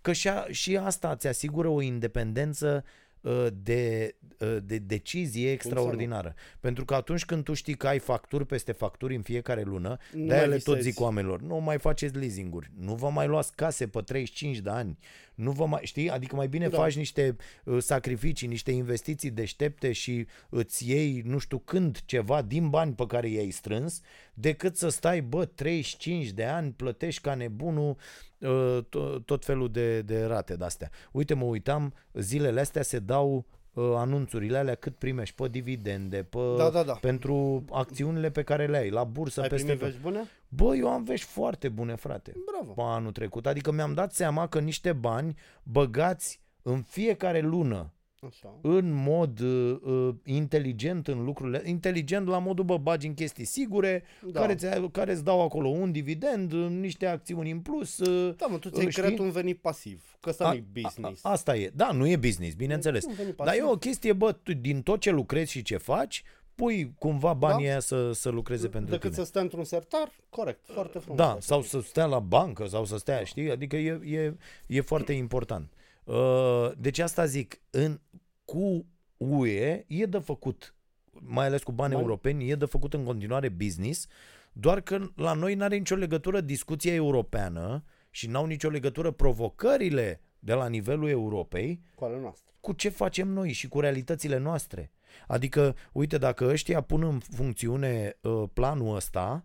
că 0.00 0.12
și, 0.12 0.28
a, 0.28 0.46
și 0.50 0.76
asta 0.76 1.10
îți 1.10 1.26
asigură 1.26 1.68
o 1.68 1.80
independență 1.80 2.84
uh, 3.20 3.46
de, 3.62 4.14
uh, 4.38 4.56
de 4.64 4.78
decizie 4.78 5.50
extraordinară. 5.50 6.34
Pentru 6.60 6.84
că 6.84 6.94
atunci 6.94 7.24
când 7.24 7.44
tu 7.44 7.54
știi 7.54 7.74
că 7.74 7.88
ai 7.88 7.98
facturi 7.98 8.46
peste 8.46 8.72
facturi 8.72 9.14
în 9.14 9.22
fiecare 9.22 9.62
lună, 9.62 9.96
Nu 10.12 10.26
de-aia 10.26 10.40
mai 10.40 10.50
le 10.50 10.56
tot 10.56 10.74
visezi. 10.74 10.88
zic 10.88 11.00
oamenilor, 11.00 11.40
nu 11.40 11.56
mai 11.56 11.78
faceți 11.78 12.16
leasinguri, 12.16 12.70
nu 12.78 12.94
vă 12.94 13.08
mai 13.08 13.26
luați 13.26 13.56
case 13.56 13.86
pe 13.86 14.00
35 14.00 14.58
de 14.58 14.70
ani, 14.70 14.98
nu 15.34 15.50
vă 15.50 15.66
mai, 15.66 15.80
știi, 15.84 16.10
adică 16.10 16.36
mai 16.36 16.48
bine 16.48 16.68
Da. 16.68 16.76
faci 16.76 16.96
niște 16.96 17.36
uh, 17.64 17.82
sacrificii, 17.82 18.48
niște 18.48 18.70
investiții 18.70 19.30
deștepte 19.30 19.92
și 19.92 20.26
îți 20.48 20.88
iei 20.90 21.22
nu 21.24 21.38
știu 21.38 21.58
când 21.58 22.00
ceva 22.04 22.42
din 22.42 22.70
bani 22.70 22.92
pe 22.92 23.06
care 23.06 23.28
i-ai 23.28 23.50
strâns, 23.50 24.00
decât 24.34 24.76
să 24.76 24.88
stai, 24.88 25.22
bă, 25.22 25.44
35 25.44 26.28
de 26.30 26.44
ani, 26.44 26.72
plătești 26.72 27.20
ca 27.20 27.34
nebunul 27.34 27.96
uh, 28.38 28.78
to- 28.84 29.24
tot 29.24 29.44
felul 29.44 29.70
de, 29.70 30.02
de 30.02 30.24
rate 30.24 30.56
de-astea. 30.56 30.90
Uite, 31.12 31.34
mă 31.34 31.44
uitam, 31.44 31.94
zilele 32.12 32.60
astea 32.60 32.82
se 32.82 32.98
dau 32.98 33.34
uh, 33.36 33.44
anunțurile 33.80 34.58
alea 34.58 34.74
cât 34.74 34.96
primești 34.96 35.34
pe 35.34 35.48
dividende, 35.48 36.22
pe, 36.22 36.38
Da, 36.56 36.70
da, 36.70 36.82
da. 36.82 36.92
pentru 36.92 37.64
acțiunile 37.70 38.30
pe 38.30 38.42
care 38.42 38.66
le 38.66 38.76
ai, 38.76 38.90
la 38.90 39.04
bursă, 39.04 39.40
Ai 39.40 39.48
peste 39.48 39.64
primit 39.64 39.80
tot. 39.82 39.90
vești 39.90 40.02
bune? 40.02 40.28
Bă, 40.48 40.76
eu 40.76 40.88
am 40.88 41.04
vești 41.04 41.26
foarte 41.26 41.68
bune, 41.68 41.94
frate, 41.94 42.32
Bravo. 42.50 42.72
pe 42.72 42.80
anul 42.84 43.12
trecut. 43.12 43.46
Adică 43.46 43.72
mi-am 43.72 43.94
dat 43.94 44.12
seama 44.12 44.46
că 44.48 44.60
niște 44.60 44.92
bani 44.92 45.36
băgați 45.62 46.40
în 46.62 46.82
fiecare 46.82 47.40
lună 47.40 47.92
Așa. 48.26 48.58
în 48.62 48.92
mod 48.92 49.40
uh, 49.40 49.76
uh, 49.82 50.14
inteligent 50.24 51.08
în 51.08 51.24
lucrurile, 51.24 51.62
inteligent 51.64 52.26
la 52.26 52.38
modul, 52.38 52.64
bă, 52.64 52.76
bagi 52.76 53.06
în 53.06 53.14
chestii 53.14 53.44
sigure, 53.44 54.02
Da. 54.32 54.40
care, 54.40 54.54
ți 54.54 54.66
care 54.92 55.12
îți 55.12 55.24
dau 55.24 55.40
acolo 55.42 55.68
un 55.68 55.92
dividend, 55.92 56.52
uh, 56.52 56.66
niște 56.70 57.06
acțiuni 57.06 57.50
în 57.50 57.60
plus. 57.60 57.98
Uh, 57.98 58.34
Da, 58.36 58.46
mă, 58.46 58.58
tu 58.58 58.68
ți-ai 58.70 58.90
știi? 58.90 59.02
creat 59.02 59.18
un 59.18 59.30
venit 59.30 59.58
pasiv. 59.58 60.16
Că 60.20 60.28
ăsta 60.28 60.44
A- 60.44 60.48
nu 60.50 60.54
e 60.56 60.64
business. 60.82 61.24
A, 61.24 61.30
asta 61.30 61.56
e. 61.56 61.70
Da, 61.74 61.90
nu 61.92 62.06
e 62.08 62.16
business, 62.16 62.54
bineînțeles. 62.54 63.04
E 63.04 63.08
un 63.08 63.14
venit 63.14 63.36
Dar 63.36 63.46
e 63.46 63.50
pasiv. 63.50 63.64
o 63.66 63.76
chestie, 63.76 64.12
bă, 64.12 64.32
tu, 64.32 64.52
din 64.54 64.82
tot 64.82 65.00
ce 65.00 65.10
lucrezi 65.10 65.50
și 65.50 65.62
ce 65.62 65.76
faci, 65.76 66.22
pui 66.54 66.94
cumva 66.98 67.32
banii 67.32 67.64
Da. 67.64 67.70
aia 67.70 67.80
să, 67.80 68.12
să 68.12 68.28
lucreze 68.28 68.68
pentru 68.68 68.90
Decât 68.90 69.10
tine. 69.10 69.22
să 69.22 69.28
stea 69.28 69.40
într-un 69.42 69.64
sertar, 69.64 70.12
corect, 70.28 70.60
foarte 70.72 70.98
frumos. 70.98 71.18
Da, 71.18 71.36
sau 71.40 71.62
să 71.62 71.80
stea 71.80 72.04
la 72.06 72.18
bancă 72.18 72.66
sau 72.66 72.84
să 72.84 72.96
stea, 72.96 73.24
știi? 73.24 73.50
Adică 73.50 73.76
e, 73.76 74.00
e, 74.04 74.34
e 74.66 74.80
foarte 74.80 75.12
important. 75.12 75.71
Uh, 76.04 76.70
Deci 76.78 76.98
asta 76.98 77.24
zic, 77.24 77.60
în, 77.70 78.00
cu 78.44 78.86
UE 79.16 79.84
e 79.86 80.04
de 80.06 80.18
făcut, 80.18 80.74
mai 81.10 81.46
ales 81.46 81.62
cu 81.62 81.72
bani 81.72 81.92
Bani. 81.92 82.02
europeni, 82.04 82.50
e 82.50 82.54
de 82.54 82.64
făcut 82.64 82.94
în 82.94 83.04
continuare 83.04 83.48
business, 83.48 84.06
doar 84.52 84.80
că 84.80 85.10
la 85.16 85.32
noi 85.32 85.54
n-are 85.54 85.76
nicio 85.76 85.94
legătură 85.94 86.40
discuția 86.40 86.94
europeană 86.94 87.84
și 88.10 88.26
n-au 88.28 88.46
nicio 88.46 88.68
legătură 88.68 89.10
provocările 89.10 90.20
de 90.38 90.52
la 90.52 90.68
nivelul 90.68 91.08
Europei 91.08 91.82
Cu 91.94 92.04
ale 92.04 92.20
noastre. 92.20 92.52
cu 92.60 92.72
ce 92.72 92.88
facem 92.88 93.28
noi 93.28 93.52
și 93.52 93.68
cu 93.68 93.80
realitățile 93.80 94.38
noastre. 94.38 94.92
Adică, 95.26 95.76
uite, 95.92 96.18
dacă 96.18 96.44
ăștia 96.44 96.80
pun 96.80 97.02
în 97.02 97.18
funcțiune 97.18 98.18
uh, 98.20 98.42
planul 98.52 98.94
ăsta, 98.96 99.44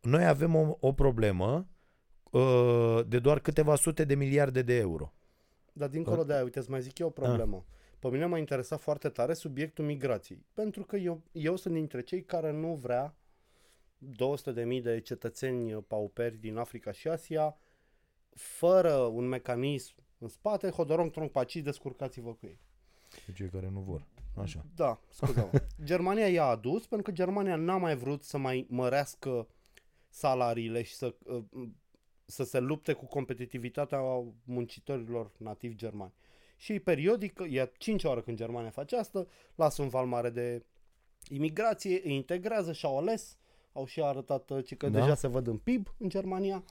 noi 0.00 0.26
avem 0.26 0.54
o, 0.54 0.76
o 0.80 0.92
problemă 0.92 1.66
uh, 2.30 3.00
de 3.06 3.18
doar 3.18 3.38
câteva 3.40 3.74
sute 3.76 4.04
de 4.04 4.14
miliarde 4.14 4.62
de 4.62 4.76
euro. 4.76 5.12
Dar 5.72 5.88
dincolo 5.88 6.24
de 6.24 6.32
aia, 6.32 6.42
uite, 6.42 6.58
îți 6.58 6.70
mai 6.70 6.82
zic 6.82 6.98
eu 6.98 7.06
o 7.06 7.10
problemă. 7.10 7.64
Pe 7.98 8.08
mine 8.08 8.26
m-a 8.26 8.38
interesat 8.38 8.80
foarte 8.80 9.08
tare 9.08 9.34
subiectul 9.34 9.84
migrației. 9.84 10.46
Pentru 10.54 10.84
că 10.84 10.96
eu, 10.96 11.22
eu 11.32 11.56
sunt 11.56 11.74
dintre 11.74 12.00
cei 12.02 12.22
care 12.22 12.52
nu 12.52 12.74
vrea 12.74 13.14
200.000 13.98 14.82
de 14.82 15.00
cetățeni 15.00 15.82
pauperi 15.82 16.36
din 16.36 16.56
Africa 16.56 16.92
și 16.92 17.08
Asia 17.08 17.58
fără 18.34 18.94
un 18.94 19.28
mecanism 19.28 19.94
în 20.18 20.28
spate, 20.28 20.70
hodorong, 20.70 21.10
tronc, 21.10 21.30
paci, 21.30 21.56
descurcați-vă 21.56 22.34
cu 22.34 22.46
ei. 22.46 22.60
Pe 23.26 23.32
cei 23.32 23.48
care 23.48 23.68
nu 23.68 23.80
vor. 23.80 24.06
Așa. 24.36 24.64
Da, 24.74 25.00
scuze 25.08 25.50
Germania 25.84 26.28
i-a 26.28 26.44
adus 26.44 26.86
pentru 26.86 27.10
că 27.10 27.16
Germania 27.16 27.56
n-a 27.56 27.76
mai 27.76 27.96
vrut 27.96 28.22
să 28.22 28.38
mai 28.38 28.66
mărească 28.68 29.48
salariile 30.08 30.82
și 30.82 30.94
să, 30.94 31.14
uh, 31.24 31.42
să 32.30 32.44
se 32.44 32.58
lupte 32.58 32.92
cu 32.92 33.06
competitivitatea 33.06 34.00
muncitorilor 34.44 35.30
nativi 35.36 35.74
germani. 35.74 36.12
Și 36.56 36.78
periodic, 36.78 37.40
e 37.48 37.60
a 37.60 37.66
cincea 37.78 38.08
oară 38.08 38.20
când 38.20 38.36
Germania 38.36 38.70
face 38.70 38.96
asta, 38.96 39.26
lasă 39.54 39.82
un 39.82 39.88
val 39.88 40.06
mare 40.06 40.30
de 40.30 40.64
imigrație, 41.28 42.00
îi 42.04 42.14
integrează 42.14 42.72
și 42.72 42.84
au 42.84 42.98
ales, 42.98 43.36
au 43.72 43.86
și 43.86 44.02
arătat 44.02 44.50
uh, 44.50 44.76
că 44.78 44.88
da? 44.88 45.00
deja 45.00 45.14
se 45.14 45.26
văd 45.26 45.46
în 45.46 45.56
PIB 45.56 45.94
în 45.98 46.08
Germania. 46.08 46.64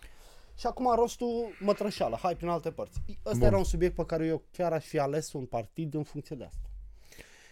Și 0.57 0.67
acum 0.67 0.95
rostul 0.95 1.47
mătrășeală, 1.59 2.17
hai 2.21 2.35
prin 2.35 2.47
alte 2.47 2.71
părți. 2.71 2.99
Ăsta 3.25 3.37
Bun. 3.37 3.47
era 3.47 3.57
un 3.57 3.63
subiect 3.63 3.95
pe 3.95 4.05
care 4.05 4.25
eu 4.25 4.43
chiar 4.51 4.73
aș 4.73 4.85
fi 4.85 4.99
ales 4.99 5.33
un 5.33 5.45
partid 5.45 5.93
în 5.93 6.03
funcție 6.03 6.35
de 6.35 6.43
asta. 6.43 6.69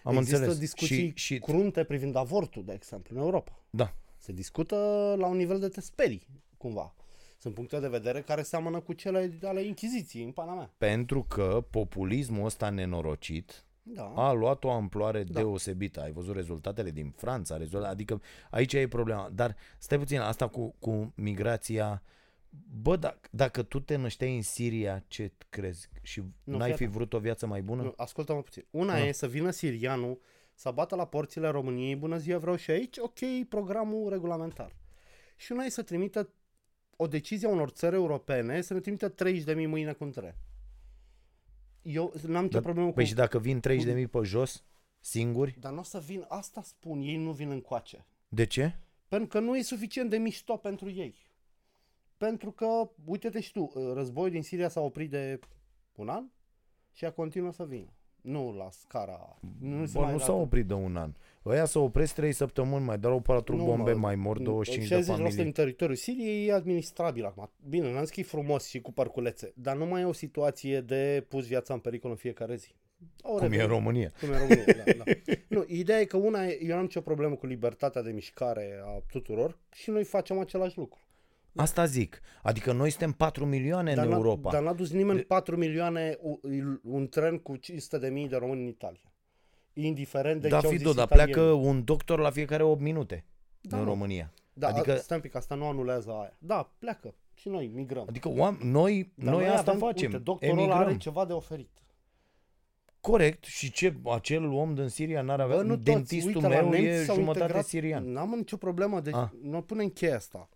Am 0.03 0.15
Există 0.15 0.37
înțeles. 0.37 0.59
discuții 0.59 1.11
și, 1.15 1.33
și... 1.33 1.39
crunte 1.39 1.83
privind 1.83 2.15
avortul, 2.15 2.63
de 2.65 2.73
exemplu, 2.73 3.15
în 3.15 3.21
Europa. 3.21 3.59
Da. 3.69 3.93
Se 4.17 4.31
discută 4.31 4.75
la 5.17 5.27
un 5.27 5.37
nivel 5.37 5.59
de 5.59 5.67
te 5.67 5.81
sperii, 5.81 6.27
cumva. 6.57 6.95
Sunt 7.37 7.53
puncte 7.53 7.79
de 7.79 7.87
vedere 7.87 8.21
care 8.21 8.41
seamănă 8.41 8.79
cu 8.79 8.93
cele 8.93 9.37
ale 9.43 9.61
Inchiziției, 9.61 10.23
în 10.23 10.31
pana 10.31 10.53
mea. 10.53 10.73
Pentru 10.77 11.23
că 11.23 11.65
populismul 11.69 12.45
ăsta 12.45 12.69
nenorocit 12.69 13.65
da. 13.93 14.13
a 14.15 14.31
luat 14.31 14.63
o 14.63 14.71
amploare 14.71 15.23
da. 15.23 15.39
deosebită. 15.39 16.01
Ai 16.01 16.11
văzut 16.11 16.35
rezultatele 16.35 16.91
din 16.91 17.13
Franța, 17.15 17.57
rezultat, 17.57 17.91
adică 17.91 18.21
aici 18.49 18.73
e 18.73 18.87
problema. 18.87 19.29
Dar 19.33 19.55
stai 19.77 19.97
puțin, 19.97 20.19
asta 20.19 20.47
cu, 20.47 20.75
cu 20.79 21.13
migrația... 21.15 22.01
Bă, 22.81 22.95
dacă, 22.95 23.27
dacă 23.31 23.63
tu 23.63 23.79
te 23.79 23.95
nășteai 23.95 24.35
în 24.35 24.41
Siria, 24.41 25.03
ce 25.07 25.31
crezi? 25.49 25.89
Și 26.01 26.23
nu, 26.43 26.57
n-ai 26.57 26.73
fi 26.73 26.85
vrut 26.85 27.13
o 27.13 27.19
viață 27.19 27.47
mai 27.47 27.61
bună? 27.61 27.81
Nu, 27.81 27.93
ascultă-mă 27.95 28.41
puțin. 28.41 28.65
Una 28.69 28.93
da. 28.93 29.05
e 29.05 29.11
să 29.11 29.27
vină 29.27 29.49
sirianul 29.49 30.19
să 30.53 30.71
bată 30.71 30.95
la 30.95 31.05
porțile 31.05 31.47
României, 31.47 31.95
bună 31.95 32.17
ziua, 32.17 32.37
vreau 32.39 32.55
și 32.55 32.71
aici, 32.71 32.97
ok, 32.97 33.47
programul 33.49 34.09
regulamentar. 34.09 34.75
Și 35.35 35.51
una 35.51 35.63
e 35.63 35.69
să 35.69 35.81
trimită 35.81 36.29
o 36.97 37.07
decizie 37.07 37.47
a 37.47 37.51
unor 37.51 37.69
țări 37.69 37.95
europene 37.95 38.61
să 38.61 38.73
ne 38.73 38.79
trimită 38.79 39.13
30.000 39.13 39.67
mâine 39.67 39.93
cu 39.93 40.03
între. 40.03 40.37
Eu 41.81 42.13
n-am 42.27 42.43
nicio 42.43 42.59
problemă 42.59 42.91
păi 42.91 43.03
cu... 43.03 43.09
și 43.09 43.15
dacă 43.15 43.39
vin 43.39 43.59
30.000 43.59 43.83
de 43.83 44.07
pe 44.11 44.19
jos, 44.23 44.63
singuri? 44.99 45.55
Dar 45.59 45.71
nu 45.71 45.79
o 45.79 45.83
să 45.83 45.99
vin, 45.99 46.25
asta 46.27 46.61
spun, 46.61 47.01
ei 47.01 47.17
nu 47.17 47.31
vin 47.31 47.49
încoace. 47.49 48.05
De 48.27 48.45
ce? 48.45 48.79
Pentru 49.07 49.27
că 49.27 49.39
nu 49.39 49.57
e 49.57 49.61
suficient 49.61 50.09
de 50.09 50.17
mișto 50.17 50.57
pentru 50.57 50.89
ei. 50.89 51.15
Pentru 52.17 52.51
că, 52.51 52.91
uite-te 53.05 53.39
și 53.39 53.51
tu, 53.51 53.71
războiul 53.93 54.31
din 54.31 54.43
Siria 54.43 54.69
s-a 54.69 54.79
oprit 54.79 55.09
de 55.09 55.39
un 55.95 56.09
an 56.09 56.25
și 56.93 57.05
a 57.05 57.11
continuă 57.11 57.51
să 57.51 57.65
vină. 57.65 57.96
Nu 58.27 58.55
la 58.57 58.69
scara... 58.71 59.37
Nu, 59.59 59.85
se 59.85 59.91
Bă, 59.97 60.03
mai 60.03 60.11
nu 60.11 60.17
s-a 60.19 60.33
oprit 60.33 60.65
de 60.65 60.73
un 60.73 60.95
an. 60.95 61.13
Ăia 61.45 61.65
s-au 61.65 61.83
opresc 61.83 62.13
3 62.13 62.31
săptămâni, 62.31 62.85
mai 62.85 62.97
dau 62.97 63.19
patru 63.19 63.55
nu, 63.55 63.63
bombe, 63.63 63.91
mă, 63.91 63.99
mai 63.99 64.15
mor 64.15 64.39
25 64.39 64.87
de 64.87 65.01
familii. 65.01 65.35
din 65.35 65.51
teritoriul 65.51 65.95
Siriei 65.97 66.47
e 66.47 66.53
administrabil 66.53 67.25
acum. 67.25 67.51
Bine, 67.69 67.93
n-am 67.93 68.05
scris 68.05 68.27
frumos 68.27 68.67
și 68.67 68.81
cu 68.81 68.91
parculețe, 68.91 69.53
dar 69.55 69.75
nu 69.75 69.85
mai 69.85 70.01
e 70.01 70.05
o 70.05 70.11
situație 70.11 70.81
de 70.81 71.25
pus 71.27 71.47
viața 71.47 71.73
în 71.73 71.79
pericol 71.79 72.09
în 72.09 72.15
fiecare 72.15 72.55
zi. 72.55 72.75
O 73.21 73.33
Cum 73.33 73.51
e 73.51 73.61
în 73.61 73.67
România. 73.67 74.11
Cum 74.19 74.29
e 74.29 74.33
în 74.33 74.39
România, 74.39 74.83
da, 74.85 75.03
da. 75.03 75.33
Nu, 75.55 75.63
ideea 75.67 75.99
e 75.99 76.05
că 76.05 76.17
una, 76.17 76.45
eu 76.45 76.75
n-am 76.75 76.81
nicio 76.81 77.01
problemă 77.01 77.35
cu 77.35 77.45
libertatea 77.45 78.01
de 78.01 78.11
mișcare 78.11 78.81
a 78.85 79.03
tuturor 79.11 79.57
și 79.73 79.89
noi 79.89 80.03
facem 80.03 80.39
același 80.39 80.77
lucru. 80.77 80.99
Asta 81.57 81.85
zic. 81.85 82.21
Adică 82.41 82.71
noi 82.71 82.89
suntem 82.89 83.11
4 83.11 83.45
milioane 83.45 83.93
dar 83.93 84.05
în 84.05 84.11
Europa. 84.11 84.51
Dar 84.51 84.61
n-a 84.61 84.73
dus 84.73 84.91
nimeni 84.91 85.17
de... 85.17 85.23
4 85.23 85.57
milioane 85.57 86.17
un 86.83 87.07
tren 87.07 87.37
cu 87.37 87.55
500 87.55 87.97
de 87.97 88.09
mii 88.09 88.27
de 88.27 88.35
români 88.35 88.61
în 88.61 88.67
Italia. 88.67 89.11
Indiferent 89.73 90.41
de 90.41 90.47
da, 90.47 90.59
ce 90.59 90.67
fi 90.67 90.93
dar 90.93 91.07
pleacă 91.07 91.41
un 91.41 91.83
doctor 91.83 92.19
la 92.19 92.29
fiecare 92.29 92.63
8 92.63 92.81
minute 92.81 93.25
da, 93.61 93.77
în 93.77 93.83
nu. 93.83 93.89
România. 93.89 94.33
Da, 94.53 94.67
adică... 94.67 94.95
stai 94.95 95.17
un 95.17 95.23
pic, 95.23 95.35
asta 95.35 95.55
nu 95.55 95.65
anulează 95.65 96.11
aia. 96.11 96.35
Da, 96.39 96.71
pleacă. 96.79 97.13
Și 97.33 97.49
noi 97.49 97.71
migrăm. 97.73 98.05
Adică 98.07 98.29
oam- 98.29 98.61
noi, 98.61 99.11
noi, 99.15 99.33
noi 99.33 99.47
asta 99.47 99.71
avem, 99.71 99.87
facem. 99.87 100.11
Uite, 100.11 100.23
doctorul 100.23 100.57
emigrăm. 100.57 100.77
are 100.77 100.97
ceva 100.97 101.25
de 101.25 101.33
oferit. 101.33 101.69
Corect. 103.01 103.43
Și 103.43 103.71
ce, 103.71 103.95
acel 104.03 104.51
om 104.51 104.73
din 104.73 104.87
Siria 104.87 105.21
n-ar 105.21 105.39
avea... 105.39 105.55
Bă, 105.55 105.61
nu 105.61 105.75
Dentistul 105.75 106.35
Uite, 106.35 106.47
meu 106.47 106.73
e 106.73 107.03
jumătate 107.03 107.39
integrat, 107.39 107.65
sirian. 107.65 108.11
N-am 108.11 108.29
nicio 108.29 108.57
problemă. 108.57 108.99
Deci 108.99 109.13
ah. 109.13 109.29
nu 109.41 109.61
punem 109.61 109.87
cheia 109.87 110.15
asta. 110.15 110.49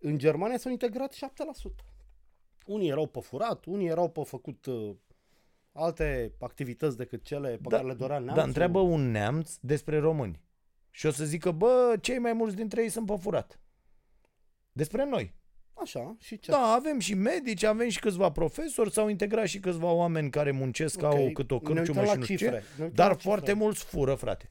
Ah. 0.00 0.10
În 0.10 0.18
Germania 0.18 0.58
s-au 0.58 0.70
integrat 0.70 1.14
7%. 1.14 1.18
Unii 2.66 2.88
erau 2.88 3.06
pe 3.06 3.20
furat, 3.20 3.64
unii 3.64 3.86
erau 3.86 4.08
pe 4.08 4.22
făcut 4.24 4.66
uh, 4.66 4.94
alte 5.72 6.32
activități 6.38 6.96
decât 6.96 7.24
cele 7.24 7.48
pe 7.48 7.68
da, 7.68 7.76
care 7.76 7.88
le 7.88 7.94
dorea 7.94 8.18
neamțul. 8.18 8.36
Dar 8.36 8.46
întreabă 8.46 8.78
un 8.78 9.10
neamț 9.10 9.54
despre 9.60 9.98
români. 9.98 10.40
Și 10.90 11.06
o 11.06 11.10
să 11.10 11.24
zică, 11.24 11.50
bă, 11.50 11.96
cei 12.00 12.18
mai 12.18 12.32
mulți 12.32 12.56
dintre 12.56 12.82
ei 12.82 12.88
sunt 12.88 13.06
pe 13.06 13.16
furat. 13.20 13.60
Despre 14.72 15.04
noi. 15.04 15.34
Așa, 15.74 16.16
și 16.18 16.38
ce? 16.38 16.50
Da, 16.50 16.58
avem 16.58 16.98
și 16.98 17.14
medici, 17.14 17.62
avem 17.62 17.88
și 17.88 18.00
câțiva 18.00 18.30
profesori, 18.30 18.92
s-au 18.92 19.08
integrat 19.08 19.46
și 19.46 19.60
câțiva 19.60 19.90
oameni 19.90 20.30
care 20.30 20.50
muncesc, 20.50 21.02
okay. 21.02 21.24
au 21.24 21.30
cât 21.32 21.50
o 21.50 21.58
cârciumă 21.58 22.04
și 22.04 22.16
nu 22.16 22.22
știu 22.22 22.36
ce, 22.36 22.62
dar 22.92 23.16
foarte 23.16 23.52
mulți 23.52 23.84
fură, 23.84 24.14
frate. 24.14 24.50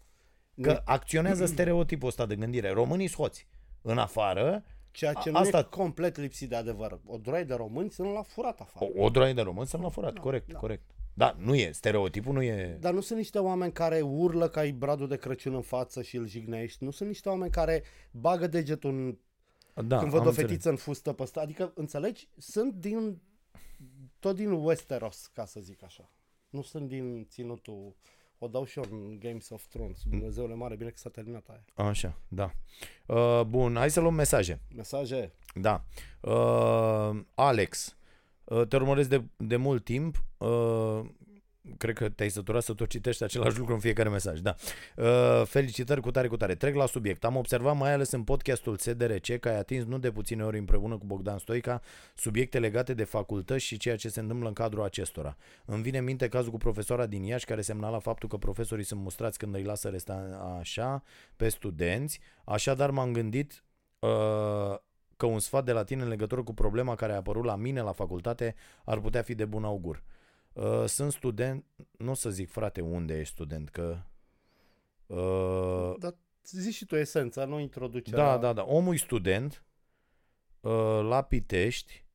Că 0.62 0.72
ne... 0.72 0.82
acționează 0.86 1.46
stereotipul 1.46 2.08
ăsta 2.08 2.26
de 2.26 2.36
gândire. 2.36 2.70
Românii 2.70 3.08
scoți 3.08 3.48
în 3.82 3.98
afară 3.98 4.64
Ceea 4.92 5.14
ce 5.14 5.30
nu 5.30 5.38
Asta... 5.38 5.58
e 5.58 5.64
complet 5.70 6.18
lipsit 6.18 6.50
de 6.50 6.56
adevăr. 6.56 7.00
O 7.06 7.18
droaie 7.18 7.44
de 7.44 7.54
români 7.54 7.92
sunt 7.92 8.14
la 8.14 8.22
furat 8.22 8.60
afară. 8.60 8.92
O, 8.96 9.04
o 9.04 9.10
droaie 9.10 9.34
de 9.34 9.42
români 9.42 9.68
sunt 9.68 9.82
la 9.82 9.90
furat, 9.90 10.14
da, 10.14 10.22
corect, 10.22 10.52
da. 10.52 10.58
corect. 10.58 10.84
Da, 11.14 11.36
nu 11.40 11.56
e, 11.56 11.72
stereotipul 11.72 12.34
nu 12.34 12.42
e... 12.42 12.78
Dar 12.80 12.94
nu 12.94 13.02
sunt 13.02 13.18
niște 13.18 13.40
oameni 13.40 13.72
care 13.72 14.02
urlă 14.02 14.50
ca 14.50 14.60
ai 14.60 14.72
bradul 14.72 15.08
de 15.08 15.18
Crăciun 15.18 15.54
în 15.54 15.62
față 15.62 16.02
și 16.02 16.18
îl 16.18 16.28
jignești. 16.28 16.84
Nu 16.84 16.92
sunt 16.92 17.10
niște 17.10 17.30
oameni 17.30 17.52
care 17.52 17.84
bagă 18.12 18.48
degetul 18.48 18.90
în... 18.90 19.18
Da, 19.86 19.98
când 19.98 20.12
văd 20.12 20.26
o 20.26 20.32
fetiță 20.32 20.54
înțeleg. 20.54 20.72
în 20.72 20.76
fustă 20.76 21.14
pe 21.14 21.26
sta. 21.26 21.42
Adică, 21.42 21.72
înțelegi? 21.76 22.30
Sunt 22.38 22.74
din... 22.74 23.22
Tot 24.20 24.36
din 24.36 24.52
Westeros, 24.52 25.30
ca 25.34 25.46
să 25.46 25.60
zic 25.60 25.84
așa. 25.84 26.12
Nu 26.50 26.62
sunt 26.62 26.88
din 26.88 27.28
ținutul 27.30 27.96
o 28.40 28.48
dau 28.48 28.66
și 28.66 28.78
eu 28.78 28.86
în 28.92 29.20
Games 29.20 29.50
of 29.50 29.66
Thrones. 29.66 30.02
Dumnezeule 30.04 30.54
mare, 30.54 30.76
bine 30.76 30.90
că 30.90 30.98
s-a 30.98 31.10
terminat 31.10 31.48
aia. 31.48 31.90
Așa, 31.90 32.18
da. 32.28 32.52
Uh, 33.06 33.42
bun, 33.48 33.76
hai 33.76 33.90
să 33.90 34.00
luăm 34.00 34.14
mesaje. 34.14 34.60
Mesaje? 34.76 35.34
Da. 35.56 35.84
Uh, 36.22 37.20
Alex, 37.34 37.98
uh, 38.44 38.68
te 38.68 38.76
urmăresc 38.76 39.10
de, 39.10 39.24
de 39.38 39.56
mult 39.56 39.84
timp. 39.84 40.24
Uh, 40.38 41.02
cred 41.78 41.96
că 41.96 42.10
te-ai 42.10 42.30
săturat 42.30 42.64
să 42.64 42.74
tot 42.74 42.90
citești 42.90 43.24
același 43.24 43.58
lucru 43.58 43.74
în 43.74 43.80
fiecare 43.80 44.10
mesaj, 44.10 44.40
da. 44.40 44.56
Uh, 44.96 45.46
felicitări 45.46 46.02
cu 46.02 46.12
tare, 46.12 46.28
cu 46.28 46.38
tare. 46.38 46.56
Trec 46.56 46.76
la 46.76 46.86
subiect. 46.86 47.24
Am 47.26 47.36
observat 47.36 47.78
mai 47.78 47.94
ales 47.94 48.12
în 48.12 48.24
podcastul 48.24 48.78
SDRC 48.78 49.40
că 49.40 49.50
ai 49.50 49.58
atins 49.58 49.86
nu 49.86 49.98
de 49.98 50.12
puține 50.12 50.44
ori 50.44 50.58
împreună 50.58 50.98
cu 50.98 51.06
Bogdan 51.06 51.38
Stoica 51.38 51.82
subiecte 52.16 52.60
legate 52.60 52.94
de 52.94 53.04
facultăți 53.04 53.66
și 53.66 53.78
ceea 53.78 53.96
ce 53.96 54.10
se 54.10 54.20
întâmplă 54.20 54.48
în 54.48 54.54
cadrul 54.54 54.84
acestora. 54.84 55.38
Îmi 55.66 55.82
vine 55.82 55.98
în 55.98 56.04
minte 56.04 56.28
cazul 56.28 56.52
cu 56.52 56.58
profesoara 56.58 57.06
din 57.06 57.24
Iași 57.24 57.46
care 57.46 57.62
semnala 57.62 58.00
faptul 58.00 58.30
că 58.30 58.38
profesorii 58.38 58.86
sunt 58.86 59.02
mustrați 59.02 59.38
când 59.38 59.56
îi 59.56 59.64
lasă 59.64 59.90
resta 59.90 60.56
așa 60.60 61.04
pe 61.36 61.50
studenți. 61.50 62.20
Așadar 62.44 62.92
m-am 62.92 63.12
gândit 63.12 63.64
uh, 64.00 64.78
că 65.18 65.26
un 65.26 65.40
sfat 65.40 65.66
de 65.66 65.72
la 65.72 65.84
tine 65.84 66.02
în 66.02 66.08
legătură 66.08 66.44
cu 66.44 66.54
problema 66.54 66.96
care 66.96 67.14
a 67.14 67.16
apărut 67.16 67.44
la 67.44 67.56
mine 67.56 67.82
la 67.82 67.92
facultate 67.92 68.56
ar 68.84 69.00
putea 69.00 69.22
fi 69.22 69.36
de 69.36 69.46
bun 69.46 69.64
augur. 69.64 69.96
Uh, 69.96 70.18
sunt 70.86 71.12
student, 71.12 71.66
nu 71.98 72.12
o 72.12 72.14
să 72.14 72.30
zic 72.30 72.50
frate 72.50 72.82
unde 72.82 73.20
ești 73.20 73.34
student, 73.34 73.70
că... 73.70 73.98
Uh, 75.06 75.96
Dar 76.00 76.16
zici 76.44 76.74
și 76.74 76.86
tu 76.86 76.96
esența, 76.96 77.46
nu 77.46 77.60
introducerea. 77.60 78.26
Da, 78.26 78.38
da, 78.38 78.54
da. 78.54 78.64
Omul 78.64 78.94
e 78.94 78.98
student 78.98 79.64
uh, 80.62 81.00
la 81.02 81.22
Pitești 81.22 82.06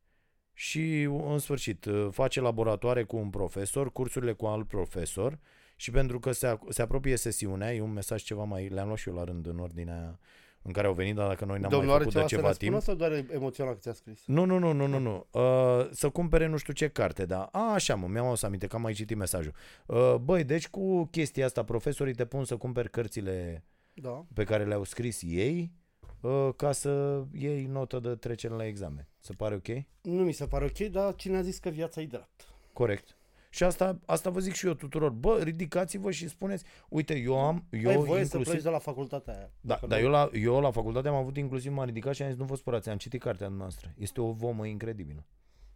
și 0.52 1.02
în 1.02 1.38
sfârșit 1.38 1.84
uh, 1.84 2.08
face 2.10 2.40
laboratoare 2.40 3.04
cu 3.04 3.16
un 3.16 3.30
profesor, 3.30 3.92
cursurile 3.92 4.32
cu 4.32 4.46
alt 4.46 4.68
profesor 4.68 5.38
și 5.76 5.90
pentru 5.90 6.18
că 6.20 6.32
se, 6.32 6.58
se 6.68 6.82
apropie 6.82 7.16
sesiunea, 7.16 7.74
e 7.74 7.80
un 7.80 7.92
mesaj 7.92 8.22
ceva 8.22 8.44
mai, 8.44 8.68
le-am 8.68 8.86
luat 8.86 8.98
și 8.98 9.08
eu 9.08 9.14
la 9.14 9.24
rând 9.24 9.46
în 9.46 9.58
ordinea 9.58 10.18
în 10.66 10.72
care 10.72 10.86
au 10.86 10.92
venit, 10.92 11.14
dar 11.14 11.28
dacă 11.28 11.44
noi 11.44 11.58
n-am 11.58 11.70
Domnul 11.70 11.88
mai 11.88 11.98
făcut 11.98 12.14
de 12.14 12.24
ceva 12.24 12.52
să 12.52 12.58
timp... 12.58 12.80
sau 12.80 12.94
doar 12.94 13.24
emoțional 13.30 13.72
că 13.72 13.78
ți-a 13.78 13.92
scris? 13.92 14.22
Nu, 14.26 14.44
nu, 14.44 14.58
nu, 14.58 14.72
nu, 14.72 14.86
nu, 14.86 14.98
nu. 14.98 15.26
Uh, 15.30 15.88
să 15.90 16.08
cumpere 16.08 16.46
nu 16.46 16.56
știu 16.56 16.72
ce 16.72 16.88
carte, 16.88 17.24
da. 17.24 17.42
A, 17.52 17.72
așa 17.72 17.94
mă, 17.94 18.06
mi-am 18.06 18.34
să 18.34 18.46
aminte 18.46 18.66
că 18.66 18.76
am 18.76 18.82
mai 18.82 18.92
citit 18.92 19.16
mesajul. 19.16 19.52
Uh, 19.86 20.14
băi, 20.14 20.44
deci 20.44 20.68
cu 20.68 21.04
chestia 21.04 21.44
asta, 21.44 21.64
profesorii 21.64 22.14
te 22.14 22.24
pun 22.24 22.44
să 22.44 22.56
cumperi 22.56 22.90
cărțile 22.90 23.64
da. 23.94 24.26
pe 24.34 24.44
care 24.44 24.64
le-au 24.64 24.84
scris 24.84 25.22
ei 25.22 25.72
uh, 26.20 26.48
ca 26.56 26.72
să 26.72 27.22
iei 27.32 27.64
notă 27.64 27.98
de 27.98 28.14
trecere 28.14 28.54
la 28.54 28.66
examen. 28.66 29.08
Se 29.20 29.32
pare 29.32 29.54
ok? 29.54 29.68
Nu 30.02 30.22
mi 30.22 30.32
se 30.32 30.46
pare 30.46 30.64
ok, 30.64 30.78
dar 30.78 31.14
cine 31.14 31.36
a 31.36 31.42
zis 31.42 31.58
că 31.58 31.68
viața 31.68 32.00
e 32.00 32.06
drept? 32.06 32.46
Corect. 32.72 33.16
Și 33.54 33.64
asta, 33.64 33.98
asta 34.06 34.30
vă 34.30 34.40
zic 34.40 34.52
și 34.52 34.66
eu 34.66 34.74
tuturor. 34.74 35.10
Bă, 35.10 35.40
ridicați-vă 35.42 36.10
și 36.10 36.28
spuneți, 36.28 36.64
uite, 36.88 37.14
eu 37.18 37.38
am, 37.38 37.64
eu 37.70 37.88
Ai 37.90 37.96
voie 37.96 38.06
să 38.06 38.20
inclusiv... 38.20 38.46
pleci 38.52 38.62
de 38.62 38.68
la 38.68 38.78
facultatea 38.78 39.34
aia. 39.36 39.50
Da, 39.60 39.74
Dacă 39.74 39.86
dar 39.86 39.98
nu- 39.98 40.04
eu 40.04 40.10
la, 40.10 40.30
eu 40.32 40.60
la 40.60 40.70
facultate 40.70 41.08
am 41.08 41.14
avut 41.14 41.36
inclusiv, 41.36 41.72
m-am 41.72 41.84
ridicat 41.86 42.14
și 42.14 42.22
am 42.22 42.28
zis, 42.28 42.38
nu 42.38 42.44
vă 42.44 42.56
spărați, 42.56 42.88
am 42.88 42.96
citit 42.96 43.20
cartea 43.22 43.48
noastră. 43.48 43.92
Este 43.98 44.20
o 44.20 44.32
vomă 44.32 44.66
incredibilă. 44.66 45.24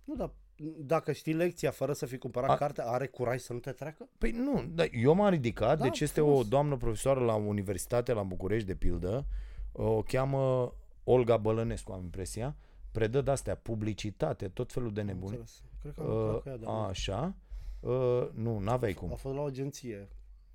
Nu, 0.04 0.14
dar 0.14 0.30
dacă 0.78 1.12
știi 1.12 1.32
lecția 1.32 1.70
fără 1.70 1.92
să 1.92 2.06
fi 2.06 2.18
cumpărat 2.18 2.50
A- 2.50 2.54
cartea, 2.54 2.84
are 2.86 3.06
curaj 3.06 3.40
să 3.40 3.52
nu 3.52 3.58
te 3.58 3.70
treacă? 3.70 4.08
Păi 4.18 4.30
nu, 4.30 4.64
dar 4.74 4.88
eu 4.92 5.14
m-am 5.14 5.30
ridicat, 5.30 5.78
Da, 5.78 5.84
deci 5.84 6.00
este 6.00 6.20
frumos. 6.20 6.38
o 6.44 6.48
doamnă 6.48 6.76
profesoară 6.76 7.20
la 7.20 7.34
Universitate, 7.34 8.12
la 8.12 8.22
București, 8.22 8.66
de 8.66 8.74
pildă, 8.74 9.26
o 9.72 10.02
cheamă 10.02 10.72
Olga 11.04 11.36
Bălănescu, 11.36 11.92
am 11.92 12.02
impresia, 12.02 12.56
predă 12.92 13.20
de-astea, 13.20 13.54
publicitate, 13.54 14.48
tot 14.48 14.72
felul 14.72 14.92
de 14.92 15.00
Am 15.00 15.06
nebuni. 15.06 15.36
înțeles. 15.36 15.62
Cred 15.80 15.92
că 15.94 16.00
am 16.00 16.06
lucrat 16.08 16.34
Uh, 16.36 16.42
cu 16.42 16.48
ea, 16.48 16.56
dar 16.56 16.68
a, 16.68 16.72
nu. 16.78 16.84
așa, 16.84 17.34
uh, 17.80 18.28
nu, 18.34 18.58
n-aveai 18.58 18.92
cum. 18.92 19.12
A 19.12 19.14
fost 19.14 19.34
la 19.34 19.40
o 19.40 19.44
agenție. 19.44 20.08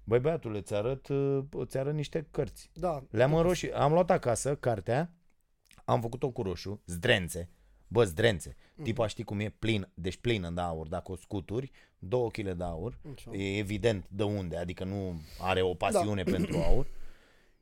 Băi 0.04 0.20
băiatule, 0.20 0.58
îți 0.58 0.74
arăt, 0.74 1.08
uh, 1.08 1.44
îți 1.52 1.78
arăt 1.78 1.94
niște 1.94 2.28
cărți. 2.32 2.70
Da. 2.74 3.04
Le-am 3.10 3.34
înroșit, 3.34 3.74
am 3.74 3.92
luat 3.92 4.12
acasă 4.12 4.56
cartea, 4.56 5.14
am 5.86 6.02
făcut-o 6.02 6.30
cu 6.30 6.42
roșu, 6.42 6.82
zdrențe, 6.86 7.50
bă, 7.88 8.04
zdrențe. 8.04 8.56
Mhm. 8.76 8.84
Tipa 8.84 9.08
știi 9.08 9.24
cum 9.24 9.40
e 9.40 9.50
plin, 9.60 9.90
deci 9.94 10.18
plină 10.18 10.50
de 10.50 10.62
aur, 10.62 10.88
dacă 10.88 11.12
o 11.12 11.16
scuturi, 11.16 11.72
două 12.00 12.30
kg 12.30 12.52
de 12.52 12.64
aur, 12.64 12.98
Așa. 13.14 13.32
e 13.32 13.58
evident 13.58 14.06
de 14.10 14.24
unde, 14.24 14.58
adică 14.58 14.84
nu 14.84 15.22
are 15.40 15.62
o 15.62 15.74
pasiune 15.74 16.24
Da. 16.24 16.32
pentru 16.32 16.58
aur. 16.58 16.88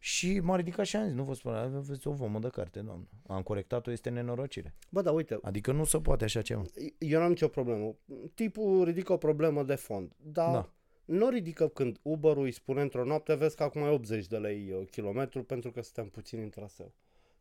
Și 0.03 0.39
m-a 0.39 0.55
ridicat 0.55 0.85
și 0.85 0.95
am 0.95 1.05
zis, 1.05 1.13
nu 1.13 1.23
vă 1.23 1.33
spun, 1.33 1.53
aveți 1.53 2.07
o 2.07 2.11
vomă 2.11 2.39
de 2.39 2.47
carte, 2.51 2.79
doamnă. 2.79 3.07
Am 3.27 3.41
corectat-o, 3.41 3.91
este 3.91 4.09
nenorocire. 4.09 4.73
Bă, 4.89 5.01
dar 5.01 5.13
uite, 5.13 5.39
Adică 5.41 5.71
nu 5.71 5.83
se 5.83 5.99
poate 5.99 6.23
așa 6.23 6.41
ceva. 6.41 6.61
eu 6.97 7.19
n-am 7.19 7.29
nicio 7.29 7.47
problemă. 7.47 7.95
Tipul 8.33 8.83
ridică 8.83 9.13
o 9.13 9.17
problemă 9.17 9.63
de 9.63 9.75
fond, 9.75 10.11
dar 10.23 10.51
Da. 10.53 10.69
nu 11.05 11.29
ridică 11.29 11.67
când 11.67 11.97
Uber-ul 12.01 12.43
îi 12.43 12.51
spune 12.51 12.81
într-o 12.81 13.03
noapte, 13.05 13.35
vezi 13.35 13.55
că 13.55 13.63
acum 13.63 13.81
e 13.81 13.87
80 13.89 14.27
de 14.27 14.37
lei 14.37 14.71
uh, 14.71 14.87
kilometru 14.91 15.43
pentru 15.43 15.71
că 15.71 15.81
suntem 15.81 16.07
puțini 16.09 16.43
în 16.43 16.49
traseu. 16.49 16.91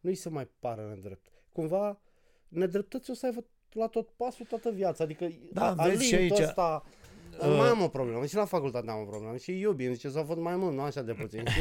Nu-i 0.00 0.14
se 0.14 0.28
mai 0.28 0.48
pare 0.58 0.82
nedrept. 0.82 1.26
Cumva, 1.52 2.00
nedreptăți 2.48 3.10
o 3.10 3.14
să 3.14 3.26
aibă 3.26 3.44
la 3.72 3.86
tot 3.86 4.08
pasul 4.16 4.46
toată 4.46 4.70
viața. 4.70 5.04
Adică 5.04 5.28
Da, 5.52 5.74
a- 5.76 5.86
vezi 5.88 6.04
și 6.04 6.14
alintul 6.14 6.36
aici, 6.36 6.46
Ăsta, 6.48 6.84
uh, 7.38 7.56
mai 7.56 7.68
am 7.68 7.82
o 7.82 7.88
problemă. 7.88 8.26
Și 8.26 8.34
la 8.34 8.44
facultate 8.44 8.90
am 8.90 9.00
o 9.00 9.04
problemă. 9.04 9.36
Și 9.36 9.58
iubi, 9.58 9.84
îmi 9.84 9.94
zice 9.94 10.08
să 10.08 10.20
văd 10.20 10.38
mai 10.38 10.56
mult, 10.56 10.74
nu 10.74 10.80
așa 10.80 11.02
de 11.02 11.12
puțin. 11.12 11.44
Și, 11.46 11.60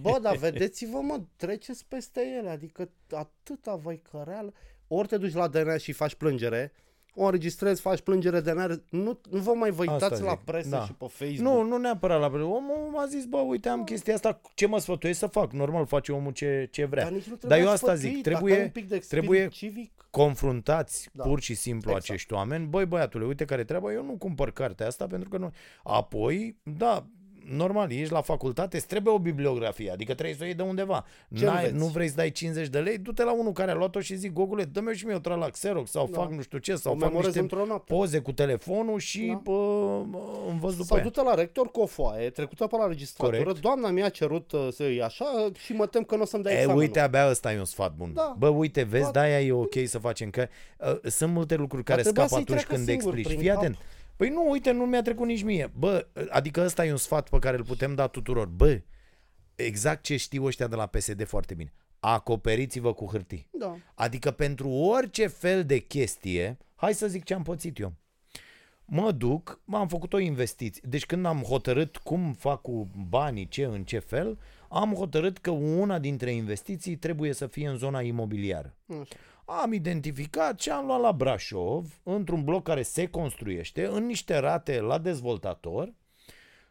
bă, 0.00 0.18
dar 0.22 0.36
vedeți-vă, 0.36 0.98
mă, 1.00 1.20
treceți 1.36 1.84
peste 1.88 2.20
ele. 2.38 2.48
Adică 2.48 2.90
atâta 3.10 3.74
voi 3.74 4.02
căreală. 4.10 4.52
Ori 4.88 5.08
te 5.08 5.16
duci 5.16 5.32
la 5.32 5.48
DNA 5.48 5.76
și 5.76 5.92
faci 5.92 6.14
plângere, 6.14 6.72
o 7.14 7.24
înregistrezi, 7.24 7.80
faci 7.80 8.00
plângere 8.00 8.40
DNA, 8.40 8.66
nu, 8.88 9.18
nu 9.30 9.38
vă 9.40 9.52
mai 9.52 9.70
vă 9.70 9.82
Asta 9.82 9.92
uitați 9.92 10.22
la 10.22 10.30
zic, 10.30 10.38
presă 10.38 10.68
da. 10.68 10.84
și 10.84 10.92
pe 10.92 11.06
Facebook. 11.08 11.38
Nu, 11.54 11.62
nu 11.62 11.76
neapărat 11.76 12.20
la 12.20 12.28
vreo. 12.28 12.48
Omul 12.48 12.88
m-a 12.92 13.06
zis, 13.06 13.24
bă, 13.24 13.36
uite, 13.38 13.68
am 13.68 13.84
chestia 13.84 14.14
asta, 14.14 14.40
ce 14.54 14.66
mă 14.66 14.78
sfătuiești 14.78 15.20
să 15.20 15.26
fac? 15.26 15.52
Normal, 15.52 15.86
face 15.86 16.12
omul 16.12 16.32
ce, 16.32 16.68
ce 16.70 16.84
vrea. 16.84 17.02
Dar 17.02 17.12
nici 17.12 17.24
nu 17.24 17.30
Dar 17.30 17.38
trebuie 17.38 17.60
eu 17.60 17.68
asta 17.68 17.94
sfătuit, 17.94 18.14
zic, 18.14 18.22
dacă 18.22 18.28
trebuie- 18.36 18.54
ai 18.56 18.62
un 18.62 18.68
pic 18.70 18.88
de 18.88 18.98
spirit 18.98 19.08
trebuie- 19.08 19.48
civic. 19.48 19.92
confruntați 20.10 21.08
Da. 21.12 21.22
da. 21.22 21.28
pur 21.28 21.40
și 21.40 21.54
simplu 21.54 21.90
Exact. 21.90 21.96
exact. 21.96 22.10
acești 22.10 22.32
oameni, 22.32 22.66
băi 22.66 22.86
băiatule, 22.86 23.24
uite 23.24 23.44
care 23.44 23.64
treaba, 23.64 23.92
eu 23.92 24.04
nu 24.04 24.12
cumpăr 24.12 24.50
cartea 24.52 24.86
asta 24.86 25.06
pentru 25.06 25.28
că 25.28 25.36
nu... 25.38 25.52
Apoi, 25.82 26.56
da, 26.62 27.06
normal, 27.50 27.90
ești 27.92 28.12
la 28.12 28.20
facultate, 28.20 28.76
îți 28.76 28.86
trebuie 28.86 29.14
o 29.14 29.18
bibliografie, 29.18 29.90
adică 29.90 30.14
trebuie 30.14 30.34
să 30.36 30.42
o 30.42 30.46
iei 30.46 30.54
de 30.54 30.62
undeva. 30.62 31.04
Ce 31.36 31.44
N-ai, 31.44 31.56
înveți? 31.56 31.74
nu 31.84 31.86
vrei 31.86 32.08
să 32.08 32.14
dai 32.14 32.30
50 32.30 32.68
de 32.68 32.78
lei, 32.78 32.98
du-te 32.98 33.24
la 33.24 33.32
unul 33.32 33.52
care 33.52 33.70
a 33.70 33.74
luat-o 33.74 34.00
și 34.00 34.14
zic, 34.16 34.32
Gogule, 34.32 34.64
dă-mi 34.64 34.86
eu 34.86 34.92
și 34.92 35.06
mie 35.06 35.14
o 35.14 35.18
tra 35.18 35.34
la 35.34 35.48
Xerox 35.48 35.90
sau 35.90 36.08
Da. 36.12 36.20
fac 36.20 36.30
nu 36.30 36.42
știu 36.42 36.58
ce, 36.58 36.72
O 36.72 36.76
sau 36.76 36.92
fac 36.92 37.00
memorezi 37.00 37.26
niște 37.26 37.40
într-o 37.40 37.66
noapte. 37.66 37.94
poze 37.94 38.18
cu 38.18 38.32
telefonul 38.32 38.98
și 38.98 39.26
Da. 39.26 39.32
da. 39.32 39.38
pă, 39.38 39.52
învăț 40.48 40.70
după 40.72 40.84
Sau 40.84 40.96
aia. 40.96 41.04
du-te 41.04 41.22
la 41.22 41.34
rector 41.34 41.70
cu 41.70 41.80
o 41.80 41.86
foaie, 41.86 42.30
trecută 42.30 42.66
pe 42.66 42.76
la 42.76 42.86
registratură, 42.86 43.36
Corect. 43.42 43.60
doamna 43.60 43.90
mi-a 43.90 44.08
cerut 44.08 44.52
uh, 44.52 44.68
să 44.72 44.82
iei 44.82 45.02
așa 45.02 45.24
și 45.58 45.72
mă 45.72 45.86
tem 45.86 46.02
că 46.02 46.16
nu 46.16 46.22
o 46.22 46.24
să-mi 46.24 46.42
dai 46.42 46.52
E, 46.52 46.56
examenul. 46.56 46.82
uite, 46.82 47.00
abia 47.00 47.28
ăsta 47.30 47.52
e 47.52 47.58
un 47.58 47.64
sfat 47.64 47.94
bun. 47.94 48.10
Da. 48.14 48.34
Bă, 48.38 48.48
uite, 48.48 48.82
vezi, 48.82 49.04
Da. 49.04 49.10
de-aia 49.10 49.40
e 49.40 49.52
ok 49.52 49.74
să 49.84 49.98
facem, 49.98 50.30
că 50.30 50.46
uh, 50.78 51.10
sunt 51.10 51.32
multe 51.32 51.54
lucruri 51.54 51.84
care 51.84 52.02
trebuia 52.02 52.26
scapă 52.26 52.42
să-i 52.42 52.54
atunci 52.54 52.64
treacă 52.66 52.74
când 52.84 52.86
singur 52.88 53.18
explici. 53.18 53.26
prin 53.26 53.38
Fii 53.38 53.48
cap. 53.48 53.82
Atent. 54.14 54.16
Păi 54.16 54.28
nu, 54.28 54.50
uite, 54.50 54.70
nu 54.70 54.86
mi-a 54.86 55.02
trecut 55.02 55.26
nici 55.26 55.42
mie. 55.42 55.72
Bă, 55.78 56.06
adică 56.30 56.60
ăsta 56.64 56.84
e 56.84 56.90
un 56.90 56.96
sfat 56.96 57.28
pe 57.28 57.38
care 57.38 57.56
îl 57.56 57.64
putem 57.64 57.94
da 57.94 58.06
tuturor. 58.06 58.46
Bă, 58.46 58.80
exact 59.54 60.02
ce 60.02 60.16
știu 60.16 60.44
ăștia 60.44 60.66
de 60.66 60.76
la 60.76 60.86
PSD 60.86 61.24
foarte 61.26 61.54
bine. 61.54 61.72
Acoperiți-vă 62.00 62.92
cu 62.92 63.06
hârtii. 63.06 63.48
Da. 63.50 63.76
Adică 63.94 64.30
pentru 64.30 64.68
orice 64.68 65.26
fel 65.26 65.64
de 65.64 65.78
chestie, 65.78 66.58
hai 66.74 66.94
să 66.94 67.06
zic 67.06 67.24
ce 67.24 67.34
am 67.34 67.42
pățit 67.42 67.78
eu. 67.78 67.92
Mă 68.86 69.12
duc, 69.12 69.60
m-am 69.64 69.88
făcut 69.88 70.12
o 70.12 70.18
investiție. 70.18 70.82
Deci 70.88 71.06
când 71.06 71.26
am 71.26 71.42
hotărât 71.42 71.96
cum 71.96 72.32
fac 72.32 72.60
cu 72.60 72.88
banii, 73.08 73.48
ce, 73.48 73.64
în 73.64 73.84
ce 73.84 73.98
fel, 73.98 74.38
am 74.68 74.94
hotărât 74.94 75.38
că 75.38 75.50
una 75.50 75.98
dintre 75.98 76.32
investiții 76.32 76.96
trebuie 76.96 77.32
să 77.32 77.46
fie 77.46 77.68
în 77.68 77.76
zona 77.76 78.00
imobiliară. 78.00 78.74
Așa. 78.88 79.16
Am 79.44 79.72
identificat 79.72 80.60
și 80.60 80.70
am 80.70 80.86
luat 80.86 81.00
la 81.00 81.12
Brașov, 81.12 82.00
într-un 82.02 82.44
bloc 82.44 82.62
care 82.62 82.82
se 82.82 83.06
construiește, 83.06 83.86
în 83.86 84.06
niște 84.06 84.36
rate 84.36 84.80
la 84.80 84.98
dezvoltator, 84.98 85.94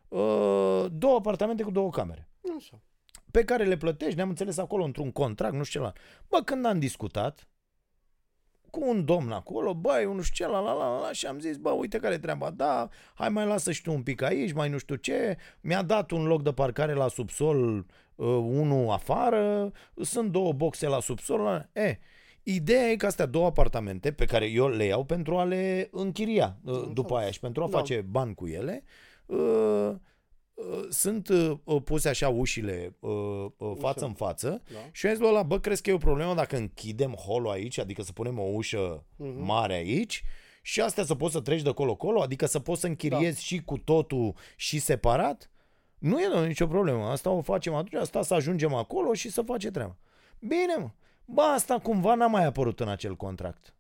uh, 0.08 0.86
două 0.92 1.16
apartamente 1.18 1.64
cu 1.64 1.72
două 1.72 1.90
camere 1.90 2.30
Așa. 2.58 2.82
pe 3.32 3.44
care 3.44 3.64
le 3.64 3.78
plătești, 3.78 4.16
ne-am 4.16 4.30
înțeles 4.30 4.58
acolo 4.58 4.84
într-un 4.84 5.12
contract, 5.12 5.54
nu 5.54 5.64
știu 5.64 5.80
ce 5.80 5.86
la. 5.86 5.94
Bă, 6.30 6.42
când 6.44 6.66
am 6.66 6.80
discutat 6.80 7.48
cu 8.70 8.90
un 8.90 9.06
domn 9.06 9.32
acolo, 9.32 9.74
băi, 9.74 10.06
nu 10.06 10.22
știu 10.22 10.46
ce, 10.46 10.52
la, 10.52 10.60
la, 10.60 10.74
la, 10.74 10.88
la, 10.88 11.00
la, 11.00 11.12
și 11.12 11.26
am 11.26 11.40
zis, 11.40 11.58
bă, 11.58 11.70
uite 11.70 11.98
care 11.98 12.14
e 12.14 12.18
treaba, 12.18 12.50
da, 12.50 12.90
hai 13.14 13.30
mai 13.30 13.46
lasă 13.46 13.72
și 13.72 13.82
tu 13.82 13.92
un 13.92 14.04
pic 14.04 14.22
aici, 14.22 14.54
mai 14.54 14.70
nu 14.70 14.78
știu 14.78 14.96
ce, 14.96 15.38
mi-a 15.62 15.82
dat 15.82 16.12
un 16.12 16.26
loc 16.26 16.44
de 16.44 16.54
parcare 16.54 16.94
la 16.94 17.08
subsol, 17.08 17.78
uh, 18.16 18.28
unul 18.38 18.90
afară, 18.90 19.72
sunt 20.02 20.32
două 20.32 20.54
boxe 20.54 20.88
la 20.88 21.00
subsol, 21.00 21.40
la... 21.40 21.82
e, 21.82 22.00
Ideea 22.44 22.90
e 22.90 22.96
că 22.96 23.06
astea 23.06 23.26
două 23.26 23.46
apartamente 23.46 24.12
pe 24.12 24.26
care 24.26 24.46
eu 24.46 24.68
le 24.70 24.84
iau 24.86 25.04
pentru 25.06 25.38
a 25.38 25.44
le 25.44 25.88
închiria 25.92 26.58
uh, 26.64 26.90
după 26.94 27.16
aia 27.16 27.32
și 27.32 27.40
pentru 27.40 27.64
a 27.64 27.68
Da. 27.70 27.78
face 27.78 28.02
bani 28.02 28.36
cu 28.36 28.48
ele, 28.48 28.84
uh, 29.26 29.92
uh, 30.54 30.86
sunt 30.90 31.30
uh, 31.30 31.82
puse 31.84 32.10
așa 32.10 32.30
ușile 32.30 32.96
uh, 33.00 33.12
uh, 33.58 33.74
față 33.80 34.06
în 34.06 34.14
față 34.14 34.62
Da. 34.74 34.80
și 34.92 35.06
eu 35.06 35.12
am 35.12 35.18
zis 35.18 35.26
lui 35.26 35.34
ăla, 35.36 35.44
bă, 35.44 35.60
crezi 35.60 35.82
că 35.82 35.90
e 35.90 35.94
o 35.94 35.98
problemă 35.98 36.34
dacă 36.34 36.56
închidem 36.58 37.12
holul 37.12 37.50
aici, 37.52 37.80
adică 37.80 38.02
să 38.02 38.12
punem 38.12 38.40
o 38.40 38.44
ușă 38.54 39.06
Mhm. 39.16 39.44
mare 39.44 39.74
aici 39.74 40.24
și 40.62 40.82
astea 40.82 41.04
să 41.04 41.16
poți 41.16 41.34
să 41.34 41.40
treci 41.42 41.62
de 41.62 41.72
colo-colo, 41.72 42.22
adică 42.22 42.46
să 42.46 42.60
poți 42.60 42.80
să 42.82 42.88
închiriezi 42.88 43.36
da. 43.36 43.40
și 43.42 43.62
cu 43.64 43.78
totul 43.78 44.36
și 44.56 44.80
separat? 44.80 45.48
Nu 45.98 46.20
e 46.22 46.24
domnule, 46.24 46.48
nicio 46.48 46.68
problemă, 46.68 47.04
asta 47.06 47.30
o 47.30 47.42
facem 47.42 47.74
atunci, 47.74 48.02
asta 48.02 48.22
să 48.22 48.34
ajungem 48.34 48.74
acolo 48.74 49.14
și 49.14 49.30
să 49.30 49.42
face 49.42 49.72
treaba. 49.72 49.98
Bine, 50.40 50.76
mă. 50.80 50.90
Bă, 51.34 51.42
asta 51.42 51.80
cumva 51.80 52.14
n-a 52.16 52.28
mai 52.28 52.46
apărut 52.46 52.80
în 52.80 52.88
acel 52.90 53.16
contract. 53.16 53.76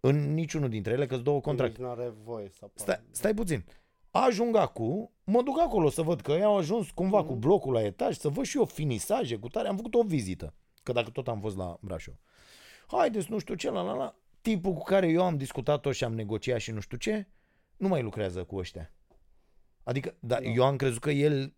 În 0.00 0.34
niciunul 0.34 0.68
dintre 0.68 0.92
ele, 0.92 1.06
că 1.06 1.12
sunt 1.12 1.24
două 1.24 1.40
contracte. 1.40 1.78
Nici 1.78 1.86
n-are 1.88 2.12
voie 2.24 2.48
să 2.48 2.58
apară. 2.60 2.72
Stai, 2.74 3.00
stai 3.10 3.34
puțin. 3.34 3.64
Ajung 4.10 4.56
acum, 4.56 5.10
mă 5.24 5.42
duc 5.42 5.60
acolo 5.60 5.90
să 5.90 6.02
văd 6.02 6.20
că 6.20 6.32
ei 6.32 6.42
au 6.42 6.56
ajuns 6.56 6.90
cumva 6.90 7.18
Mhm. 7.18 7.26
cu 7.26 7.34
blocul 7.34 7.72
la 7.72 7.82
etaj, 7.82 8.16
să 8.16 8.28
văd 8.28 8.44
și 8.44 8.56
eu 8.56 8.64
finisaje 8.64 9.36
cu 9.36 9.48
tare. 9.48 9.68
Am 9.68 9.76
făcut 9.76 9.94
o 9.94 10.02
vizită, 10.02 10.54
că 10.82 10.92
dacă 10.92 11.10
tot 11.10 11.28
am 11.28 11.40
fost 11.40 11.56
la 11.56 11.76
Brașov. 11.80 12.14
Haideți, 12.86 13.30
nu 13.30 13.38
știu 13.38 13.54
ce, 13.54 13.70
la 13.70 13.82
la 13.82 13.94
la. 13.94 14.14
Tipul 14.40 14.72
cu 14.72 14.82
care 14.82 15.08
eu 15.08 15.22
am 15.24 15.36
discutat-o 15.36 15.92
și 15.92 16.04
am 16.04 16.14
negociat 16.14 16.60
și 16.60 16.70
nu 16.70 16.80
știu 16.80 16.96
ce, 16.96 17.28
nu 17.76 17.88
mai 17.88 18.02
lucrează 18.02 18.44
cu 18.44 18.56
ăștia. 18.56 18.92
Adică, 19.82 20.14
da, 20.20 20.40
Da. 20.40 20.48
eu 20.48 20.64
am 20.64 20.76
crezut 20.76 21.00
că 21.00 21.10
el 21.10 21.54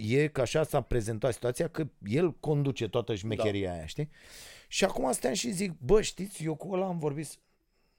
e 0.00 0.26
că 0.28 0.40
așa 0.40 0.62
s-a 0.62 0.80
prezentat 0.80 1.32
situația, 1.32 1.68
că 1.68 1.86
el 2.06 2.32
conduce 2.32 2.88
toată 2.88 3.14
șmecheria 3.14 3.68
Da. 3.70 3.74
aia, 3.76 3.86
știi? 3.86 4.08
Și 4.72 4.84
acum 4.84 5.12
stăm 5.12 5.32
și 5.32 5.50
zic, 5.50 5.72
bă, 5.78 6.00
știți, 6.00 6.44
eu 6.44 6.54
cu 6.54 6.72
ăla 6.72 6.86
am 6.86 6.98
vorbit, 6.98 7.28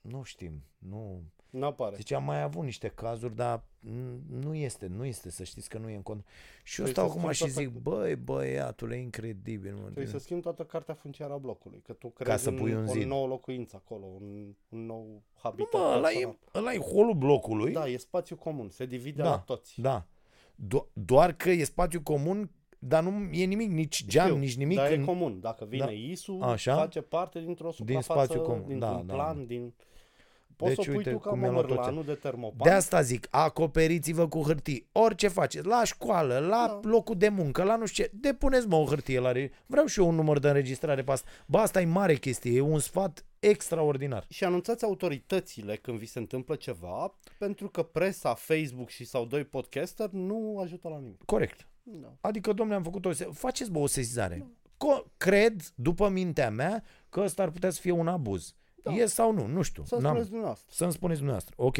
nu 0.02 0.24
știm, 0.24 0.64
nu, 0.78 1.22
N-apare. 1.50 1.96
deci 1.96 2.12
am 2.12 2.24
mai 2.24 2.42
avut 2.42 2.64
niște 2.64 2.88
cazuri, 2.88 3.36
dar 3.36 3.60
n- 3.60 4.20
nu 4.30 4.56
este, 4.56 4.88
nu 4.88 5.06
este, 5.06 5.32
să 5.32 5.44
știți 5.44 5.70
că 5.70 5.78
nu 5.78 5.90
e 5.90 5.96
în 5.96 6.02
cont. 6.02 6.26
Și 6.64 6.80
eu 6.82 6.86
Trebuie 6.86 6.94
stau 6.94 7.08
să 7.08 7.12
acum 7.20 7.32
schimbi 7.34 7.52
și 7.52 7.58
toată- 7.60 7.69
zic, 7.74 7.82
băi, 7.84 8.15
băiatule, 8.15 8.96
e 8.96 9.00
incredibil, 9.00 9.74
mă. 9.76 9.82
Trebuie 9.82 10.06
să 10.06 10.17
schimbi 10.17 10.42
toată 10.44 10.63
cartea 10.63 10.94
funciară 10.94 11.34
a 11.34 11.38
blocului, 11.38 11.82
că 11.82 11.94
tu 11.94 12.08
crezi 12.10 12.44
să 12.44 12.52
pui 12.52 12.74
un 12.74 12.88
o 12.88 12.92
zid. 12.92 13.04
nouă 13.08 13.28
locuință 13.28 13.76
acolo, 13.86 14.06
un, 14.06 14.56
un 14.69 14.86
nou 14.86 15.06
Nu, 15.08 15.24
habitat 15.42 15.82
mă, 15.82 15.94
ăla 15.96 16.10
e, 16.10 16.13
personal. 16.13 16.38
ăla 16.56 16.74
e 16.74 16.78
holul 16.78 17.13
blocului. 17.15 17.72
Da, 17.74 17.88
e 17.88 17.98
spațiu 17.98 18.36
comun, 18.36 18.69
se 18.69 18.86
divide 18.86 19.22
Da, 19.22 19.30
la 19.30 19.40
toți. 19.40 19.82
Da. 19.82 20.06
Do- 20.56 20.94
doar 20.94 21.34
că 21.34 21.50
e 21.50 21.63
spațiu 21.63 22.02
comun, 22.02 22.52
dar 22.84 23.04
nu 23.04 23.29
e 23.32 23.44
nimic, 23.46 23.69
nici 23.71 24.06
geam, 24.06 24.25
Știu, 24.27 24.38
nici 24.40 24.56
nimic. 24.56 24.77
Dar 24.77 24.92
e 24.92 24.96
în- 24.96 25.06
comun. 25.06 25.40
Dacă 25.40 25.65
vine 25.65 25.86
Da. 25.86 25.92
ISU, 25.92 26.38
Așa. 26.42 26.75
face 26.75 27.02
parte 27.02 27.40
dintr-o 27.40 27.71
suprafață, 27.71 28.12
spațiu 28.23 28.42
comun. 28.42 28.67
dintr-un 28.67 28.79
Da, 28.92 29.04
da, 29.06 29.13
plan, 29.13 29.38
da. 29.38 29.44
din... 29.44 29.73
Poți 30.56 30.75
Deci, 30.75 30.84
să 30.86 30.90
o 30.92 30.94
pui 30.94 30.98
uite 31.04 31.12
tu 31.12 31.17
ca 31.19 31.29
cum 31.29 31.40
mi-a 31.40 31.50
luat 31.52 31.67
mămărlanul 31.69 32.04
de 32.04 32.13
termopan. 32.13 32.58
De 32.63 32.69
asta 32.69 33.02
zic, 33.02 33.27
acoperiți-vă 33.29 34.27
cu 34.27 34.42
hârtii. 34.42 34.88
Orice 34.92 35.27
faceți, 35.27 35.65
la 35.67 35.84
școală, 35.84 36.40
la 36.40 36.79
Da. 36.82 36.90
locul 36.90 37.15
de 37.17 37.29
muncă, 37.29 37.63
la 37.63 37.75
nu 37.75 37.86
știu 37.86 38.04
ce, 38.04 38.12
depuneți 38.13 38.67
mă 38.67 38.75
o 38.75 38.86
hârtie 38.86 39.19
la 39.19 39.32
re... 39.32 39.52
Vreau 39.65 39.86
și 39.86 40.00
eu 40.00 40.08
un 40.08 40.15
număr 40.15 40.40
de 40.40 40.48
înregistrare 40.48 41.04
pe 41.04 41.12
asta. 41.12 41.29
Bă, 41.46 41.58
asta 41.58 41.82
e 41.82 41.86
mare 41.86 42.15
chestie, 42.15 42.58
e 42.58 42.62
un 42.62 42.79
sfat 42.79 43.25
extraordinar. 43.40 44.25
Și 44.29 44.44
anunțați 44.44 44.84
autoritățile 44.84 45.75
când 45.75 45.98
vi 45.98 46.06
se 46.06 46.19
întâmplă 46.19 46.56
ceva, 46.56 47.15
pentru 47.38 47.69
că 47.69 47.84
presa, 47.84 48.34
Facebook 48.34 48.90
și 48.90 49.06
sau 49.06 49.25
doi 49.25 49.44
podcaster 49.44 50.10
nu 50.10 50.60
ajută 50.63 50.88
la 50.90 50.98
nimic. 51.00 51.23
Corect. 51.25 51.65
Da. 51.84 52.13
Adică, 52.21 52.54
domnule, 52.54 52.77
am 52.77 52.84
făcut 52.84 53.06
o... 53.06 53.12
Se... 53.12 53.25
Faceți, 53.34 53.71
bă, 53.71 53.79
o 53.79 53.88
sesizare. 53.88 54.48
Co- 54.73 55.06
cred, 55.17 55.62
după 55.75 56.10
mintea 56.10 56.50
mea, 56.50 56.84
că 57.10 57.19
ăsta 57.21 57.44
ar 57.44 57.50
putea 57.52 57.69
să 57.69 57.79
fie 57.82 57.92
un 57.92 58.08
abuz. 58.08 58.56
Da. 58.84 58.92
E 58.94 59.06
sau 59.06 59.32
nu? 59.34 59.48
Nu 59.48 59.62
știu. 59.62 59.84
Să 59.84 59.96
N-am- 59.96 60.04
spuneți 60.06 60.27
dumneavoastră. 60.29 60.67
Să-mi 60.71 60.92
spuneți 60.92 61.17
dumneavoastră. 61.19 61.56
Ok. 61.58 61.77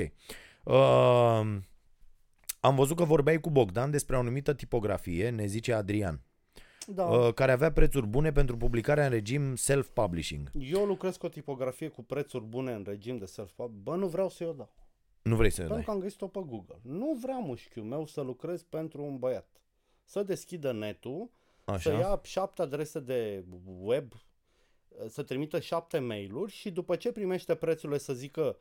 Uh, 0.64 1.58
am 2.60 2.76
văzut 2.76 2.96
că 2.98 3.04
vorbeai 3.04 3.40
cu 3.40 3.50
Bogdan 3.50 3.92
despre 3.92 4.16
o 4.16 4.20
anumită 4.20 4.54
tipografie, 4.54 5.30
ne 5.30 5.46
zice 5.46 5.74
Adrian, 5.74 6.22
Da. 6.88 7.04
uh, 7.06 7.34
care 7.34 7.52
avea 7.52 7.72
prețuri 7.72 8.06
bune 8.08 8.32
pentru 8.32 8.58
publicarea 8.58 9.04
în 9.04 9.10
regim 9.12 9.56
self-publishing. 9.56 10.52
Eu 10.60 10.86
lucrez 10.86 11.18
cu 11.18 11.26
o 11.26 11.30
tipografie 11.30 11.88
cu 11.88 12.04
prețuri 12.04 12.44
bune 12.44 12.72
în 12.74 12.84
regim 12.88 13.18
de 13.18 13.26
self 13.26 13.60
Bă, 13.84 13.96
nu 13.96 14.08
vreau 14.08 14.30
să-i 14.30 14.48
o 14.48 14.54
dau. 14.54 14.74
Nu 15.22 15.36
vrei 15.36 15.50
să 15.50 15.58
Pentru 15.58 15.76
dai. 15.76 15.84
că 15.86 15.92
am 15.92 16.00
găsit-o 16.00 16.28
pe 16.28 16.40
Google. 16.46 16.80
Nu 16.82 17.18
vreau 17.22 17.42
mușchiul 17.42 17.84
meu 17.84 18.06
să 18.06 18.22
lucrez 18.22 18.64
pentru 18.64 19.04
un 19.04 19.18
băiat. 19.18 19.61
Să 20.12 20.24
deschidă 20.24 20.72
netul, 20.72 21.30
să 21.66 21.72
Așa. 21.72 21.92
ia 21.92 22.20
șapte 22.24 22.62
adrese 22.62 23.00
de 23.00 23.46
web, 23.82 24.14
să 25.08 25.24
trimită 25.24 25.60
șapte 25.60 26.00
mail-uri 26.00 26.52
și 26.52 26.72
după 26.72 26.96
ce 26.96 27.12
primește 27.12 27.56
prețurile 27.56 27.98
să 27.98 28.14
zică 28.14 28.58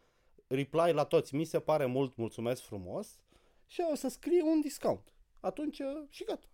reply 0.46 0.92
la 0.92 1.04
toți, 1.04 1.34
mi 1.34 1.44
se 1.44 1.60
pare 1.60 1.86
mult, 1.86 2.16
mulțumesc 2.16 2.62
frumos 2.62 3.18
și 3.66 3.80
o 3.92 3.94
să 3.94 4.08
scrie 4.08 4.42
un 4.42 4.60
discount. 4.60 5.12
Atunci 5.40 5.80
și 6.08 6.24
gata. 6.24 6.46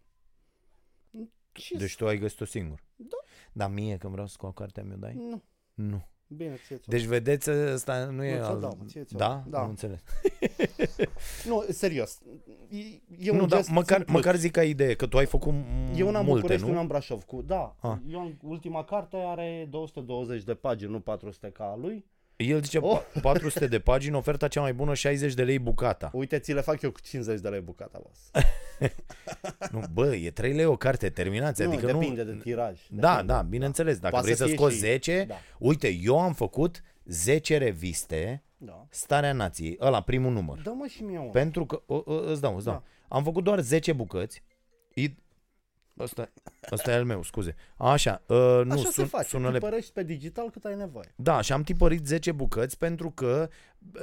Și 1.52 1.76
Deci 1.76 1.96
tu 1.96 2.06
ai 2.06 2.18
găsit-o 2.18 2.44
singur. 2.44 2.82
Da. 2.96 3.16
Dar 3.52 3.70
mie 3.70 3.96
când 3.96 4.12
vreau 4.12 4.26
să 4.26 4.32
scoat 4.32 4.54
cartea 4.54 4.82
mi-o 4.82 4.96
dai? 4.96 5.14
Nu, 5.14 5.42
Nu. 5.74 6.06
bine, 6.26 6.56
ție 6.66 6.76
ți-o 6.76 6.90
Deci 6.92 7.02
vedeți, 7.04 7.50
ăsta 7.50 8.04
nu 8.04 8.24
e 8.24 8.36
Nu, 8.38 8.44
ți-o 8.44 8.52
al... 8.52 8.60
dau, 8.60 8.78
ție 8.86 9.04
ți-o 9.04 9.18
Da? 9.18 9.28
dau. 9.28 9.44
Da. 9.48 9.60
Am 9.60 9.68
înțeles. 9.68 10.02
Nu, 11.46 11.64
serios. 11.68 12.18
E, 12.70 12.78
e 13.28 13.32
nu, 13.32 13.42
un 13.42 13.48
dar 13.48 13.58
gest 13.58 13.70
măcar, 13.70 13.96
simplu. 13.96 14.14
măcar 14.14 14.36
zic 14.36 14.52
ca 14.52 14.62
idee, 14.64 14.94
că 14.94 15.06
tu 15.06 15.16
ai 15.18 15.26
făcut 15.26 15.52
m- 15.52 15.98
E 15.98 16.02
una 16.02 16.18
în 16.18 16.24
multe, 16.24 16.40
București, 16.40 16.64
nu? 16.66 16.70
una 16.72 16.80
în 16.80 16.86
Brașov. 16.86 17.22
Cu, 17.24 17.42
da, 17.46 17.76
Ah. 17.80 17.96
eu 18.10 18.18
am, 18.18 18.38
ultima 18.42 18.84
carte 18.84 19.16
are 19.26 19.66
220 19.70 20.42
de 20.42 20.54
pagini, 20.54 20.90
nu 20.90 21.00
400 21.00 21.50
ca 21.50 21.64
a 21.64 21.76
lui. 21.76 22.04
El 22.36 22.62
zice 22.62 22.78
Oh. 22.78 22.90
oh. 22.92 23.20
400 23.22 23.66
de 23.66 23.78
pagini, 23.78 24.16
oferta 24.16 24.48
cea 24.48 24.60
mai 24.60 24.72
bună 24.74 24.94
60 24.94 25.34
de 25.34 25.42
lei 25.44 25.58
bucata. 25.58 26.10
Uite, 26.12 26.38
ți 26.38 26.52
le 26.52 26.60
fac 26.60 26.82
eu 26.82 26.90
cu 26.90 27.00
50 27.00 27.40
de 27.40 27.48
lei 27.48 27.60
bucata, 27.60 28.00
boss. 28.02 28.30
Nu, 29.72 29.80
bă, 29.92 30.14
e 30.14 30.30
3 30.30 30.52
lei 30.52 30.64
o 30.64 30.76
carte, 30.76 31.08
terminați. 31.08 31.62
nu, 31.62 31.68
Adică 31.72 31.86
depinde 31.86 32.22
nu... 32.22 32.32
de 32.32 32.38
tiraj. 32.42 32.80
Da, 32.90 33.10
depinde. 33.12 33.32
da, 33.32 33.42
bineînțeles. 33.42 33.98
Dacă 33.98 34.08
Poate 34.10 34.24
vrei 34.24 34.36
să 34.36 34.42
să 34.42 34.48
fie 34.48 34.56
scoți 34.58 34.74
și- 34.74 34.80
10, 34.80 35.24
da. 35.28 35.34
uite, 35.58 35.88
eu 36.02 36.18
am 36.20 36.32
făcut 36.32 36.82
10 37.04 37.56
reviste, 37.58 38.42
Da. 38.56 38.86
Starea 38.90 39.32
Nației, 39.32 39.76
ăla, 39.80 40.00
primul 40.00 40.32
număr. 40.32 40.60
Dă-mă 40.62 40.86
și 40.86 41.02
mie 41.02 41.18
unul. 41.18 41.30
Pentru 41.30 41.66
că, 41.66 41.82
o, 41.86 42.02
o, 42.04 42.14
îți 42.14 42.40
dau, 42.40 42.56
îți 42.56 42.64
dau. 42.64 42.74
Da. 42.74 43.16
Am 43.16 43.22
făcut 43.22 43.44
doar 43.44 43.60
10 43.60 43.92
bucăți. 43.92 44.42
I... 44.94 45.14
Ăsta, 45.98 46.32
ăsta 46.72 46.90
e 46.90 46.94
al 46.94 47.04
meu, 47.04 47.22
scuze. 47.22 47.54
Așa, 47.76 48.22
uh, 48.26 48.36
nu, 48.64 48.72
Așa 48.72 48.82
se 48.82 48.90
sun, 48.90 49.06
face, 49.06 49.28
sună 49.28 49.48
le... 49.50 49.58
tipărești 49.58 49.92
pe 49.92 50.02
digital 50.02 50.50
cât 50.50 50.64
ai 50.64 50.76
nevoie. 50.76 51.12
Da, 51.16 51.40
și 51.40 51.52
am 51.52 51.62
tipărit 51.62 52.06
10 52.06 52.32
bucăți 52.32 52.78
pentru 52.78 53.10
că 53.10 53.48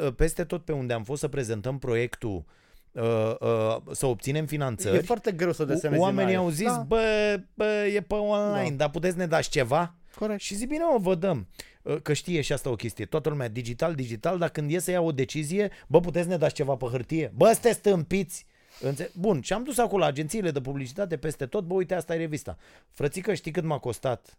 uh, 0.01 0.13
peste 0.15 0.43
tot 0.43 0.65
pe 0.65 0.71
unde 0.71 0.93
am 0.93 1.03
fost 1.03 1.19
să 1.19 1.27
prezentăm 1.27 1.79
proiectul, 1.79 2.45
uh, 2.91 3.35
uh, 3.39 3.77
să 3.91 4.05
obținem 4.05 4.43
E 4.43 4.47
finanțări, 4.47 5.05
foarte 5.05 5.31
greu 5.31 5.51
să 5.51 5.65
desenezi 5.65 6.01
oamenii 6.01 6.33
în 6.33 6.39
aer. 6.39 6.47
au 6.47 6.53
zis, 6.53 6.71
da, 6.71 6.83
bă, 6.87 7.39
bă, 7.53 7.85
e 7.93 8.01
pe 8.01 8.13
online, 8.15 8.69
Da. 8.69 8.75
dar 8.75 8.89
puteți 8.89 9.17
ne 9.17 9.27
dați 9.27 9.49
ceva? 9.49 9.95
corect. 10.15 10.39
Și 10.41 10.55
zic, 10.55 10.67
bine, 10.67 10.83
mă, 10.91 10.97
vă 10.99 11.15
dăm. 11.15 11.47
Uh, 11.84 12.01
Că 12.01 12.13
știe 12.13 12.41
și 12.41 12.53
asta 12.53 12.69
o 12.69 12.75
chestie. 12.75 13.05
Toată 13.05 13.29
lumea 13.29 13.47
digital, 13.47 13.95
digital, 13.95 14.38
dar 14.38 14.49
când 14.49 14.71
e 14.71 14.79
să 14.79 14.91
ia 14.91 15.01
o 15.01 15.11
decizie, 15.11 15.71
bă, 15.88 15.99
puteți 15.99 16.27
ne 16.27 16.38
dați 16.38 16.53
ceva 16.53 16.75
pe 16.75 16.86
hârtie? 16.86 17.31
Bă, 17.36 17.51
sunteți 17.51 17.77
stâmpiți! 17.77 18.45
Înțe- 18.81 19.11
Bun, 19.19 19.41
și 19.41 19.53
am 19.53 19.63
dus 19.63 19.77
acolo 19.77 19.99
la 20.01 20.05
agențiile 20.05 20.51
de 20.51 20.61
publicitate 20.61 21.17
peste 21.17 21.45
tot, 21.45 21.63
bă, 21.65 21.73
uite, 21.73 21.93
asta 21.93 22.13
e 22.13 22.17
revista. 22.17 22.57
Frățică, 22.89 23.34
știi 23.34 23.51
cât 23.51 23.63
m-a 23.63 23.77
costat 23.79 24.38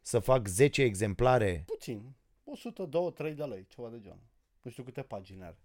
să 0.00 0.18
fac 0.18 0.46
10 0.46 0.82
exemplare? 0.82 1.62
Puțin. 1.66 2.02
100, 2.44 2.82
2, 2.84 3.12
3 3.12 3.32
de 3.34 3.42
lei, 3.42 3.66
ceva 3.68 3.88
de 3.88 3.98
genul. 4.00 4.22
Nu 4.62 4.70
știu 4.70 4.82
câte 4.82 5.00
pagini 5.02 5.42
are. 5.42 5.56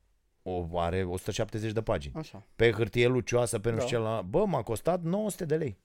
O, 0.43 0.79
are 0.79 1.03
170 1.03 1.71
de 1.71 1.81
pagini. 1.81 2.13
Așa. 2.15 2.43
Pe 2.55 2.71
hârtie 2.71 3.07
lucioasă, 3.07 3.59
pe 3.59 3.69
nu 3.69 3.75
Da. 3.77 3.81
știu 3.85 3.97
ce 3.97 4.03
la... 4.03 4.21
Bă, 4.21 4.45
m-a 4.45 4.61
costat 4.63 5.01
900 5.03 5.45
de 5.45 5.55
lei. 5.55 5.77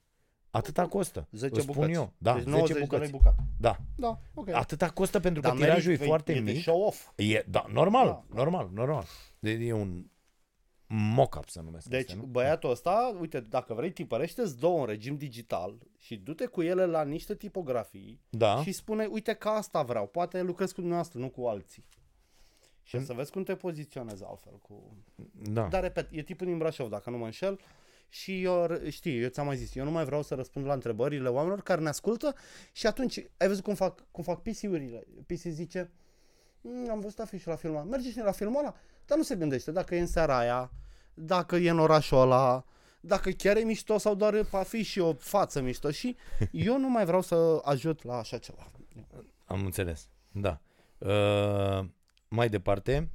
Atâta 0.55 0.87
costă. 0.87 1.27
10 1.31 1.53
Îți 1.53 1.63
spun 1.63 1.73
bucăți. 1.75 1.93
eu. 1.93 2.13
Da, 2.17 2.33
deci 2.33 2.43
10 2.43 2.55
90 2.55 2.75
de 2.77 2.81
bucăți. 2.83 3.01
lei 3.01 3.11
bucată. 3.11 3.43
Da. 3.59 3.77
Da, 3.95 4.19
ok. 4.33 4.49
Atâta 4.49 4.89
costă 4.89 5.19
pentru 5.19 5.41
că 5.41 5.47
Dar 5.47 5.57
tirajul 5.57 5.91
e 5.91 5.95
merit- 5.95 6.07
foarte 6.07 6.31
e 6.31 6.41
de 6.41 6.51
mic. 6.51 6.61
show 6.61 6.81
off. 6.81 7.11
E, 7.15 7.45
da, 7.49 7.65
normal, 7.71 8.05
Da, 8.07 8.23
da. 8.29 8.35
normal, 8.43 8.69
normal. 8.73 9.03
De, 9.39 9.51
e 9.51 9.73
un 9.73 10.05
mock-up 10.87 11.49
să 11.49 11.61
numesc 11.61 11.87
Deci 11.87 11.99
astea, 11.99 12.15
nu? 12.15 12.23
băiatul 12.23 12.69
ăsta, 12.69 13.15
uite, 13.19 13.39
dacă 13.39 13.73
vrei 13.73 13.91
tipărește-ți 13.91 14.59
două 14.59 14.79
în 14.79 14.85
regim 14.85 15.17
digital 15.17 15.77
și 15.97 16.15
du-te 16.15 16.45
cu 16.45 16.61
ele 16.61 16.85
la 16.85 17.03
niște 17.03 17.35
tipografii 17.35 18.21
Da, 18.29 18.61
și 18.61 18.71
spune, 18.71 19.05
uite 19.05 19.33
că 19.33 19.47
asta 19.49 19.81
vreau, 19.83 20.07
poate 20.07 20.41
lucrez 20.41 20.69
cu 20.69 20.75
dumneavoastră, 20.79 21.19
nu 21.19 21.29
cu 21.29 21.45
alții. 21.45 21.85
Și 22.83 22.95
Mm. 22.95 23.03
să 23.05 23.13
vezi 23.13 23.31
cum 23.31 23.43
te 23.43 23.55
poziționezi 23.55 24.23
altfel 24.23 24.59
cu... 24.61 24.97
da. 25.33 25.67
Dar, 25.67 25.81
repet, 25.81 26.07
e 26.11 26.21
tipul 26.21 26.47
din 26.47 26.57
Brașov, 26.57 26.89
dacă 26.89 27.09
nu 27.09 27.17
mă 27.17 27.25
înșel, 27.25 27.59
și 28.09 28.43
eu, 28.43 28.67
știi, 28.89 29.21
eu 29.21 29.29
ți-am 29.29 29.45
mai 29.45 29.55
zis, 29.57 29.75
eu 29.75 29.83
nu 29.83 29.91
mai 29.91 30.05
vreau 30.05 30.21
să 30.23 30.35
răspund 30.35 30.65
la 30.65 30.73
întrebările 30.73 31.27
oamenilor 31.29 31.61
care 31.61 31.81
ne 31.81 31.89
ascultă 31.89 32.35
și 32.71 32.87
atunci, 32.87 33.17
ai 33.37 33.47
văzut 33.47 33.63
cum 33.63 33.75
fac, 33.75 34.05
cum 34.11 34.23
fac 34.23 34.41
PC-urile? 34.41 35.03
PC 35.27 35.39
zice, 35.39 35.91
"Mm, 36.61 36.89
am 36.89 36.99
văzut 36.99 37.19
afișul 37.19 37.51
la 37.51 37.57
filmul 37.57 37.79
ăla, 37.79 37.87
merge 37.89 38.09
și 38.11 38.17
la 38.17 38.31
filmul 38.31 38.59
ăla, 38.59 38.75
dar 39.05 39.17
nu 39.17 39.23
se 39.23 39.35
gândește 39.35 39.71
dacă 39.71 39.95
e 39.95 39.99
în 39.99 40.07
seara 40.07 40.37
aia, 40.37 40.71
dacă 41.13 41.55
e 41.55 41.69
în 41.69 41.79
orașul 41.79 42.17
ăla, 42.21 42.65
dacă 42.99 43.29
chiar 43.29 43.57
e 43.57 43.63
mișto 43.63 43.97
sau 43.97 44.15
doar 44.15 44.33
e 44.33 44.41
pe 44.43 44.57
afiș 44.57 44.89
și 44.89 44.99
o 44.99 45.13
față 45.13 45.61
mișto 45.61 45.91
și 45.91 46.15
eu 46.51 46.77
nu 46.79 46.89
mai 46.89 47.05
vreau 47.05 47.21
să 47.21 47.59
ajut 47.63 48.03
la 48.03 48.17
așa 48.17 48.37
ceva. 48.37 48.71
Am 49.45 49.65
înțeles. 49.65 50.09
Da. 50.31 50.61
Uh, 50.97 51.85
mai 52.27 52.49
departe. 52.49 53.09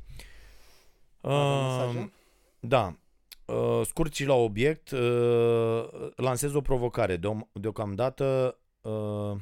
Avem 1.21 1.37
Uh, 1.37 1.79
mesaje? 1.91 2.13
da. 2.61 2.97
Uh, 3.51 3.87
scurt 3.87 4.15
și 4.15 4.25
la 4.25 4.35
obiect, 4.35 4.91
uh, 4.91 6.11
lansez 6.17 6.55
o 6.55 6.61
provocare. 6.61 7.17
Deom- 7.17 7.53
deocamdată, 7.53 8.59
uh, 8.81 9.37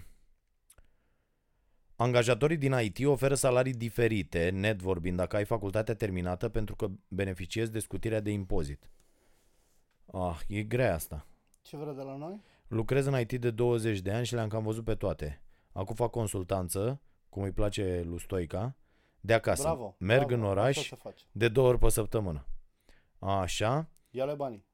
angajatorii 1.97 2.57
din 2.57 2.73
IT 2.83 3.07
oferă 3.07 3.35
salarii 3.35 3.73
diferite, 3.73 4.51
net 4.51 4.81
vorbind, 4.81 5.17
dacă 5.17 5.37
ai 5.37 5.45
facultatea 5.45 5.95
terminată, 5.95 6.49
pentru 6.49 6.77
că 6.77 6.89
beneficiezi 7.09 7.73
de 7.73 7.79
scutirea 7.79 8.21
de 8.21 8.31
impozit. 8.31 8.91
Ah, 10.13 10.41
e 10.49 10.63
grea 10.63 10.95
asta. 10.95 11.27
Ce 11.63 11.77
vrea 11.77 11.93
de 11.93 12.03
la 12.03 12.17
noi? 12.17 12.41
Lucrez 12.69 13.07
în 13.07 13.21
IT 13.21 13.33
de 13.33 13.51
20 13.51 13.99
de 14.01 14.13
ani 14.13 14.27
și 14.27 14.35
le-am 14.35 14.49
cam 14.49 14.63
văzut 14.63 14.85
pe 14.85 14.95
toate. 14.95 15.43
Acum 15.73 15.95
fac 15.95 16.11
consultanță, 16.11 17.01
cum 17.29 17.43
îi 17.43 17.53
place 17.53 18.03
lui 18.05 18.21
Stoica, 18.21 18.77
de 19.21 19.33
acasă. 19.35 19.63
Bravo. 19.63 19.95
Merg 19.99 20.27
bravo, 20.27 20.43
în 20.43 20.49
oraș 20.49 20.77
Așa 20.79 20.97
se 20.97 21.01
face. 21.03 21.25
de 21.33 21.49
două 21.49 21.69
ori 21.69 21.79
pe 21.79 21.89
săptămână. 21.89 22.47
Așa, 23.19 23.89
Ia-le 24.19 24.35
banii. 24.35 24.65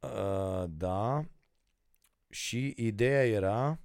uh, 0.00 0.64
da. 0.68 1.24
Și 2.30 2.74
ideea 2.76 3.26
era... 3.26 3.78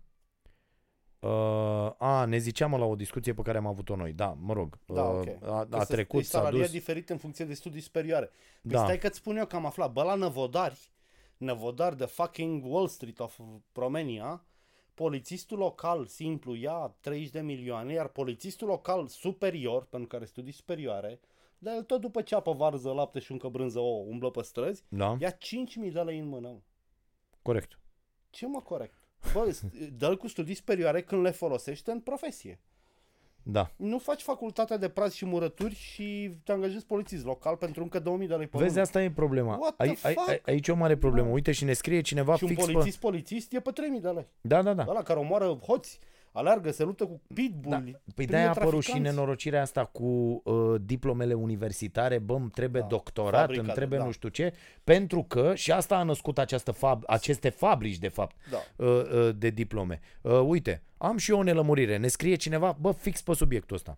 Uh, 1.20 1.91
a, 1.97 2.26
ne 2.26 2.38
ziceam 2.38 2.76
la 2.76 2.86
o 2.86 2.95
discuție 2.95 3.34
pe 3.34 3.41
care 3.41 3.57
am 3.57 3.66
avut-o 3.68 3.95
noi. 3.95 4.14
Da, 4.14 4.38
mă 4.39 4.53
rog. 4.53 4.78
Da, 4.86 5.03
uh, 5.03 5.20
ok. 5.20 5.43
A, 5.49 5.66
Că 5.70 5.76
a 5.78 5.84
se- 5.84 5.93
trecut, 5.93 6.20
e 6.20 6.24
s-a 6.24 6.38
salaria 6.38 6.59
dus. 6.62 6.72
diferit 6.72 7.09
în 7.09 7.18
funcție 7.18 7.45
de 7.45 7.53
studii 7.53 7.82
superioare. 7.82 8.26
Păi 8.62 8.72
Da. 8.72 8.84
stai 8.84 8.97
că-ți 8.97 9.18
spun 9.18 9.38
eu 9.38 9.45
că 9.45 9.55
am 9.55 9.66
aflat. 9.66 9.91
Bă, 9.91 10.03
la 10.03 10.16
Năvodari, 10.16 10.91
Năvodari 11.38 11.97
de 11.97 12.05
fucking 12.05 12.64
Wall 12.66 12.88
Street 12.88 13.20
of 13.20 13.39
Romania, 13.74 14.43
polițistul 14.93 15.57
local 15.57 16.05
simplu 16.05 16.55
ia 16.55 16.95
30 16.99 17.30
de 17.30 17.41
milioane, 17.41 17.93
iar 17.93 18.07
polițistul 18.07 18.68
local 18.68 19.07
superior, 19.07 19.86
pentru 19.86 20.07
care 20.07 20.26
studii 20.26 20.53
superioare, 20.53 21.20
dar 21.64 21.76
el 21.76 21.84
tot 21.84 22.01
după 22.01 22.22
ce 22.22 22.36
apă 22.36 22.51
varză, 22.51 22.91
lapte 22.91 23.20
și 23.20 23.32
încă 23.32 23.47
brânză 23.47 23.80
o 23.80 24.03
umblă 24.07 24.30
pe 24.30 24.41
străzi, 24.41 24.84
Da, 24.88 25.18
ia 25.20 25.32
5.000 25.32 25.91
de 25.93 25.99
lei 26.01 26.20
în 26.20 26.28
mână. 26.28 26.47
mă. 26.47 26.59
corect. 27.41 27.80
Ce 28.30 28.47
mă 28.47 28.62
corect? 28.62 28.93
Bă, 29.34 29.51
dă 29.97 30.16
cu 30.16 30.28
studii 30.28 30.55
superioare 30.55 31.01
când 31.01 31.22
le 31.24 31.32
folosește 31.32 31.91
în 31.91 31.99
profesie. 31.99 32.59
Da. 33.43 33.72
Nu 33.76 33.97
faci 33.97 34.22
facultatea 34.22 34.78
de 34.78 34.89
praz 34.89 35.14
și 35.14 35.26
murături 35.26 35.76
și 35.76 36.30
te 36.43 36.51
angajezi 36.51 36.86
polițist 36.86 37.26
local 37.26 37.55
pentru 37.55 37.82
încă 37.84 37.99
2000 37.99 38.28
de 38.28 38.36
lei 38.36 38.47
pe 38.47 38.57
Vezi, 38.57 38.70
lună. 38.70 38.82
asta 38.82 39.03
e 39.03 39.12
problema. 39.12 39.57
What 39.57 39.76
the 39.76 39.84
Ai, 39.88 39.97
ai, 40.03 40.14
fuck? 40.14 40.30
ai, 40.30 40.41
aici 40.45 40.68
e 40.68 40.72
o 40.72 40.76
mare 40.76 40.97
problemă. 40.97 41.28
Da. 41.28 41.34
Uite 41.34 41.51
și 41.51 41.64
ne 41.64 41.74
scrie 41.74 42.01
cineva 42.01 42.36
și 42.36 42.43
un 42.43 42.49
fix 42.49 42.66
pe... 42.66 42.72
polițist 42.72 42.99
polițist 42.99 43.53
e 43.53 43.59
pe 43.59 43.72
3000 43.72 43.99
de 44.01 44.09
lei. 44.09 44.28
Da, 44.41 44.62
da, 44.62 44.74
da. 44.74 44.86
Ăla 44.88 45.03
care 45.03 45.20
omoară 45.20 45.45
hoți, 45.66 45.99
Alergă, 46.34 46.71
se 46.71 46.84
luptă 46.84 47.05
cu 47.05 47.21
pitbull. 47.34 47.89
Da. 47.91 47.99
Păi 48.15 48.25
de-aia 48.25 48.45
a 48.45 48.49
apărut 48.49 48.84
și 48.84 48.97
nenorocirea 48.99 49.61
asta 49.61 49.86
cu 49.86 50.41
uh, 50.43 50.82
diplomele 50.82 51.34
universitare, 51.34 52.17
bă, 52.19 52.34
îmi 52.34 52.49
trebuie 52.49 52.82
Da, 52.82 52.88
doctorat, 52.88 53.39
fabrica 53.39 53.59
îmi 53.61 53.69
de- 53.69 53.75
trebuie 53.75 53.99
da. 53.99 54.05
nu 54.05 54.11
știu 54.11 54.29
ce, 54.29 54.53
pentru 54.84 55.23
că, 55.23 55.55
și 55.55 55.71
asta 55.71 55.95
a 55.97 56.03
născut 56.03 56.38
această 56.38 56.71
fab, 56.71 57.03
aceste 57.07 57.49
fabrici, 57.49 57.97
de 57.97 58.07
fapt, 58.07 58.36
Da. 58.51 58.86
uh, 58.86 58.88
uh, 59.13 59.29
de 59.38 59.49
diplome. 59.49 59.99
Uh, 60.21 60.41
uite, 60.45 60.84
am 60.97 61.17
și 61.17 61.32
eu 61.32 61.38
o 61.39 61.43
nelămurire. 61.43 61.97
Ne 61.97 62.07
scrie 62.07 62.36
cineva, 62.36 62.77
bă, 62.79 62.91
fix 62.91 63.21
pe 63.21 63.34
subiectul 63.34 63.75
ăsta. 63.75 63.97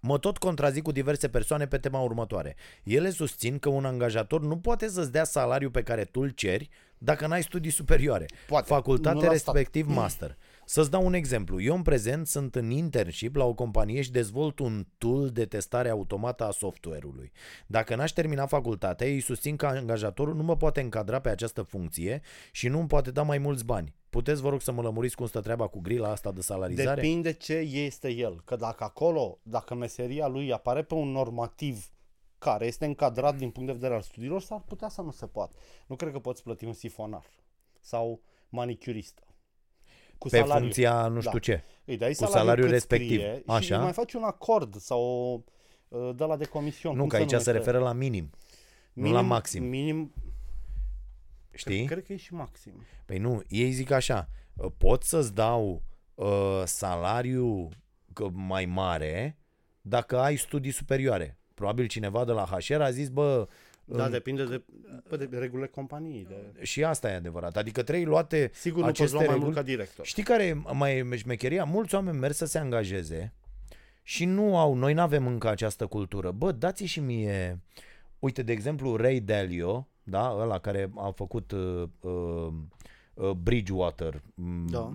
Mă 0.00 0.18
tot 0.18 0.38
contrazic 0.38 0.82
cu 0.82 0.92
diverse 0.92 1.28
persoane 1.28 1.66
pe 1.66 1.78
tema 1.78 2.00
următoare. 2.00 2.56
Ele 2.84 3.10
susțin 3.10 3.58
că 3.58 3.68
un 3.68 3.84
angajator 3.84 4.40
nu 4.40 4.56
poate 4.58 4.88
să-ți 4.88 5.12
dea 5.12 5.24
salariul 5.24 5.70
pe 5.70 5.82
care 5.82 6.04
tu 6.04 6.20
îl 6.20 6.28
ceri 6.28 6.68
dacă 6.98 7.26
n-ai 7.26 7.42
studii 7.42 7.70
superioare. 7.70 8.26
Poate. 8.46 8.66
Facultate 8.66 9.14
Nu 9.14 9.20
la 9.20 9.34
stat. 9.36 9.54
respectiv 9.54 9.86
master. 10.00 10.36
Să-ți 10.66 10.90
dau 10.90 11.06
un 11.06 11.14
exemplu. 11.14 11.62
Eu 11.62 11.74
în 11.74 11.82
prezent 11.82 12.26
sunt 12.26 12.54
în 12.54 12.70
internship 12.70 13.36
la 13.36 13.44
o 13.44 13.54
companie 13.54 14.02
și 14.02 14.10
dezvolt 14.10 14.58
un 14.58 14.86
tool 14.98 15.30
de 15.30 15.44
testare 15.44 15.88
automată 15.88 16.44
a 16.44 16.50
software-ului. 16.50 17.32
Dacă 17.66 17.96
n-aș 17.96 18.10
termina 18.10 18.46
facultatea, 18.46 19.06
ei 19.06 19.20
susțin 19.20 19.56
că 19.56 19.66
angajatorul 19.66 20.34
nu 20.34 20.42
mă 20.42 20.56
poate 20.56 20.80
încadra 20.80 21.20
pe 21.20 21.28
această 21.28 21.62
funcție 21.62 22.22
și 22.52 22.68
nu 22.68 22.78
îmi 22.78 22.88
poate 22.88 23.10
da 23.10 23.22
mai 23.22 23.38
mulți 23.38 23.64
bani. 23.64 23.94
Puteți, 24.10 24.40
vă 24.40 24.48
rog, 24.48 24.60
să 24.60 24.72
mă 24.72 24.82
lămuriți 24.82 25.16
cum 25.16 25.26
stă 25.26 25.40
treaba 25.40 25.66
cu 25.66 25.80
grila 25.80 26.10
asta 26.10 26.32
de 26.32 26.40
salarizare? 26.40 27.00
Depinde 27.00 27.32
ce 27.32 27.54
este 27.54 28.12
el. 28.12 28.40
Că 28.44 28.56
dacă 28.56 28.84
acolo, 28.84 29.38
dacă 29.42 29.74
meseria 29.74 30.26
lui 30.26 30.52
apare 30.52 30.82
pe 30.82 30.94
un 30.94 31.08
normativ 31.08 31.88
care 32.38 32.66
este 32.66 32.84
încadrat 32.84 33.36
din 33.36 33.50
punct 33.50 33.68
de 33.68 33.74
vedere 33.74 33.94
al 33.94 34.02
studiilor, 34.02 34.40
s-ar 34.40 34.62
putea 34.66 34.88
să 34.88 35.02
nu 35.02 35.10
se 35.10 35.26
poată. 35.26 35.56
Nu 35.86 35.96
cred 35.96 36.12
că 36.12 36.18
poți 36.18 36.42
plăti 36.42 36.64
un 36.64 36.72
sifonar 36.72 37.24
sau 37.80 38.20
manicuristă. 38.48 39.22
Cu 40.18 40.28
pe 40.28 40.36
salariu. 40.36 40.60
funcția 40.60 41.06
nu 41.08 41.18
știu 41.20 41.32
Da. 41.32 41.38
ce. 41.38 41.64
Îi 41.84 41.96
dai 41.96 42.08
cu 42.08 42.14
salariul, 42.14 42.38
salariul 42.40 42.64
cât 42.66 42.74
respectiv. 42.74 43.18
Scrie 43.20 43.42
Așa. 43.46 43.60
Și 43.76 43.80
mai 43.82 43.92
faci 43.92 44.12
un 44.12 44.22
acord 44.22 44.76
sau 44.80 45.44
uh, 45.88 46.10
de 46.16 46.24
la 46.24 46.36
de 46.36 46.44
comision. 46.44 46.94
Nu, 46.94 47.00
cum 47.00 47.08
că 47.08 47.16
aici 47.16 47.28
se 47.28 47.34
numește? 47.36 47.52
referă 47.52 47.78
la 47.78 47.92
minim, 47.92 48.30
nu 48.92 49.12
la 49.12 49.20
maxim. 49.20 49.64
Minim, 49.64 50.12
știi? 51.52 51.84
cred 51.84 52.04
că 52.04 52.12
e 52.12 52.16
și 52.16 52.34
maxim. 52.34 52.72
Păi 53.04 53.18
nu, 53.18 53.42
ei 53.48 53.70
zic 53.70 53.90
așa, 53.90 54.28
uh, 54.54 54.70
pot 54.78 55.02
să-ți 55.02 55.34
dau 55.34 55.82
uh, 56.14 56.62
salariu 56.64 57.68
că- 58.12 58.28
mai 58.32 58.64
mare 58.66 59.38
dacă 59.80 60.18
ai 60.18 60.36
studii 60.36 60.70
superioare. 60.70 61.38
Probabil 61.54 61.86
cineva 61.86 62.24
de 62.24 62.32
la 62.32 62.44
HR 62.44 62.80
a 62.80 62.90
zis, 62.90 63.08
bă, 63.08 63.46
Da, 63.84 64.04
în- 64.04 64.10
depinde 64.10 64.44
de, 64.44 64.62
bă, 65.08 65.16
de 65.16 65.38
regulile 65.38 65.66
companiei. 65.66 66.24
De... 66.28 66.64
și 66.64 66.84
asta 66.84 67.10
e 67.10 67.14
adevărat. 67.14 67.56
Adică 67.56 67.82
trei 67.82 68.04
luate 68.04 68.50
Sigur 68.54 68.80
nu 68.80 68.86
poți 68.86 69.00
aceste 69.00 69.16
lua 69.16 69.24
mai 69.24 69.34
reguli. 69.34 69.52
mult 69.54 69.56
ca 69.66 69.70
director. 69.72 70.06
Știi 70.06 70.22
care 70.22 70.44
e 70.44 70.52
mai 70.72 70.96
e 70.98 71.16
șmecheria? 71.16 71.64
Mulți 71.64 71.94
oameni 71.94 72.18
merg 72.18 72.34
să 72.34 72.44
se 72.46 72.58
angajeze 72.58 73.32
și 74.02 74.24
nu 74.24 74.58
au, 74.58 74.74
noi 74.74 74.92
nu 74.94 75.00
avem 75.00 75.26
încă 75.26 75.48
această 75.48 75.86
cultură. 75.86 76.30
Bă, 76.30 76.52
dați 76.52 76.84
și 76.84 77.00
mie, 77.00 77.60
uite, 78.18 78.42
de 78.42 78.52
exemplu, 78.52 78.96
Ray 78.96 79.20
Dalio, 79.20 79.88
da, 80.02 80.34
ăla 80.38 80.58
care 80.58 80.90
a 80.96 81.10
făcut 81.10 81.52
uh, 81.52 81.82
uh, 82.00 82.48
uh, 83.14 83.30
Bridgewater, 83.30 84.14
m- 84.16 84.70
Da. 84.70 84.92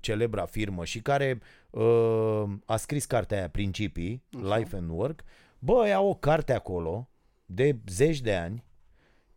celebra 0.00 0.44
firmă 0.44 0.84
și 0.84 1.00
care 1.00 1.40
uh, 1.70 2.42
a 2.64 2.76
scris 2.76 3.04
cartea 3.04 3.38
aia, 3.38 3.48
Principii, 3.48 4.22
Așa. 4.42 4.56
Life 4.56 4.76
and 4.76 4.90
Work. 4.90 5.20
Bă, 5.58 5.86
ia 5.86 6.00
o 6.00 6.14
carte 6.14 6.52
acolo 6.52 7.08
de 7.52 7.76
zeci 7.86 8.20
de 8.20 8.34
ani, 8.34 8.64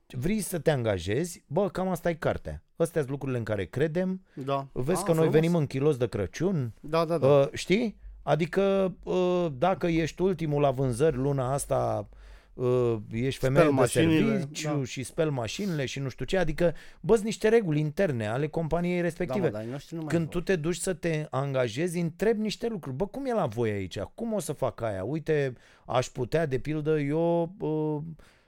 vrei 0.07 0.39
să 0.39 0.59
te 0.59 0.72
angajezi, 0.72 1.43
bă, 1.47 1.70
cam 1.70 1.88
asta 1.88 2.09
e 2.09 2.14
cartea. 2.14 2.64
Astea 2.76 2.99
sunt 3.01 3.11
lucrurile 3.11 3.38
în 3.38 3.43
care 3.43 3.66
credem, 3.66 4.22
Da. 4.34 4.68
Vezi 4.72 4.99
Ah, 4.99 5.05
că 5.05 5.11
noi 5.11 5.16
frumos. 5.16 5.34
venim 5.34 5.55
în 5.55 5.66
kilos 5.68 5.97
de 5.97 6.07
Crăciun, 6.07 6.74
Da, 6.80 7.05
da, 7.05 7.18
da. 7.18 7.28
uh, 7.28 7.47
știi? 7.53 7.97
Adică 8.24 8.95
uh, 9.03 9.47
dacă 9.57 9.88
ești 9.88 10.22
ultimul 10.22 10.61
la 10.61 10.72
vânzări 10.72 11.16
luna 11.16 11.53
asta, 11.53 12.09
uh, 12.54 12.97
ești 13.12 13.39
femeie 13.39 13.66
de 13.66 13.72
mașinile, 13.72 14.38
serviciu 14.38 14.78
da. 14.78 14.84
și 14.84 15.04
speli 15.04 15.30
mașinile 15.30 15.86
și 15.86 15.99
nu 15.99 16.10
știu 16.10 16.26
ce, 16.26 16.38
adică 16.38 16.74
bă, 17.01 17.14
sunt 17.14 17.26
niște 17.26 17.47
reguli 17.47 17.80
interne 17.80 18.28
ale 18.28 18.47
companiei 18.47 18.95
da, 18.95 19.01
respective. 19.01 19.45
mă, 19.45 19.49
dar 19.49 19.62
ai 19.62 19.68
noștri 19.70 19.95
nu 19.95 20.01
mai 20.01 20.14
Când 20.14 20.24
vor. 20.24 20.34
tu 20.34 20.41
te 20.41 20.56
duci 20.56 20.76
să 20.76 20.93
te 20.93 21.28
angajezi, 21.30 21.99
întrebi 21.99 22.39
niște 22.41 22.68
lucruri. 22.68 22.95
Bă, 22.95 23.08
cum 23.08 23.26
e 23.26 23.34
la 23.34 23.45
voi 23.45 23.70
aici? 23.70 23.99
Cum 23.99 24.34
o 24.34 24.39
să 24.39 24.54
fac 24.54 24.82
aia? 24.82 25.04
Uite, 25.04 25.54
aș 25.86 26.08
putea, 26.08 26.45
de 26.45 26.60
pildă, 26.60 26.99
eu, 26.99 27.56
uh, 27.60 28.01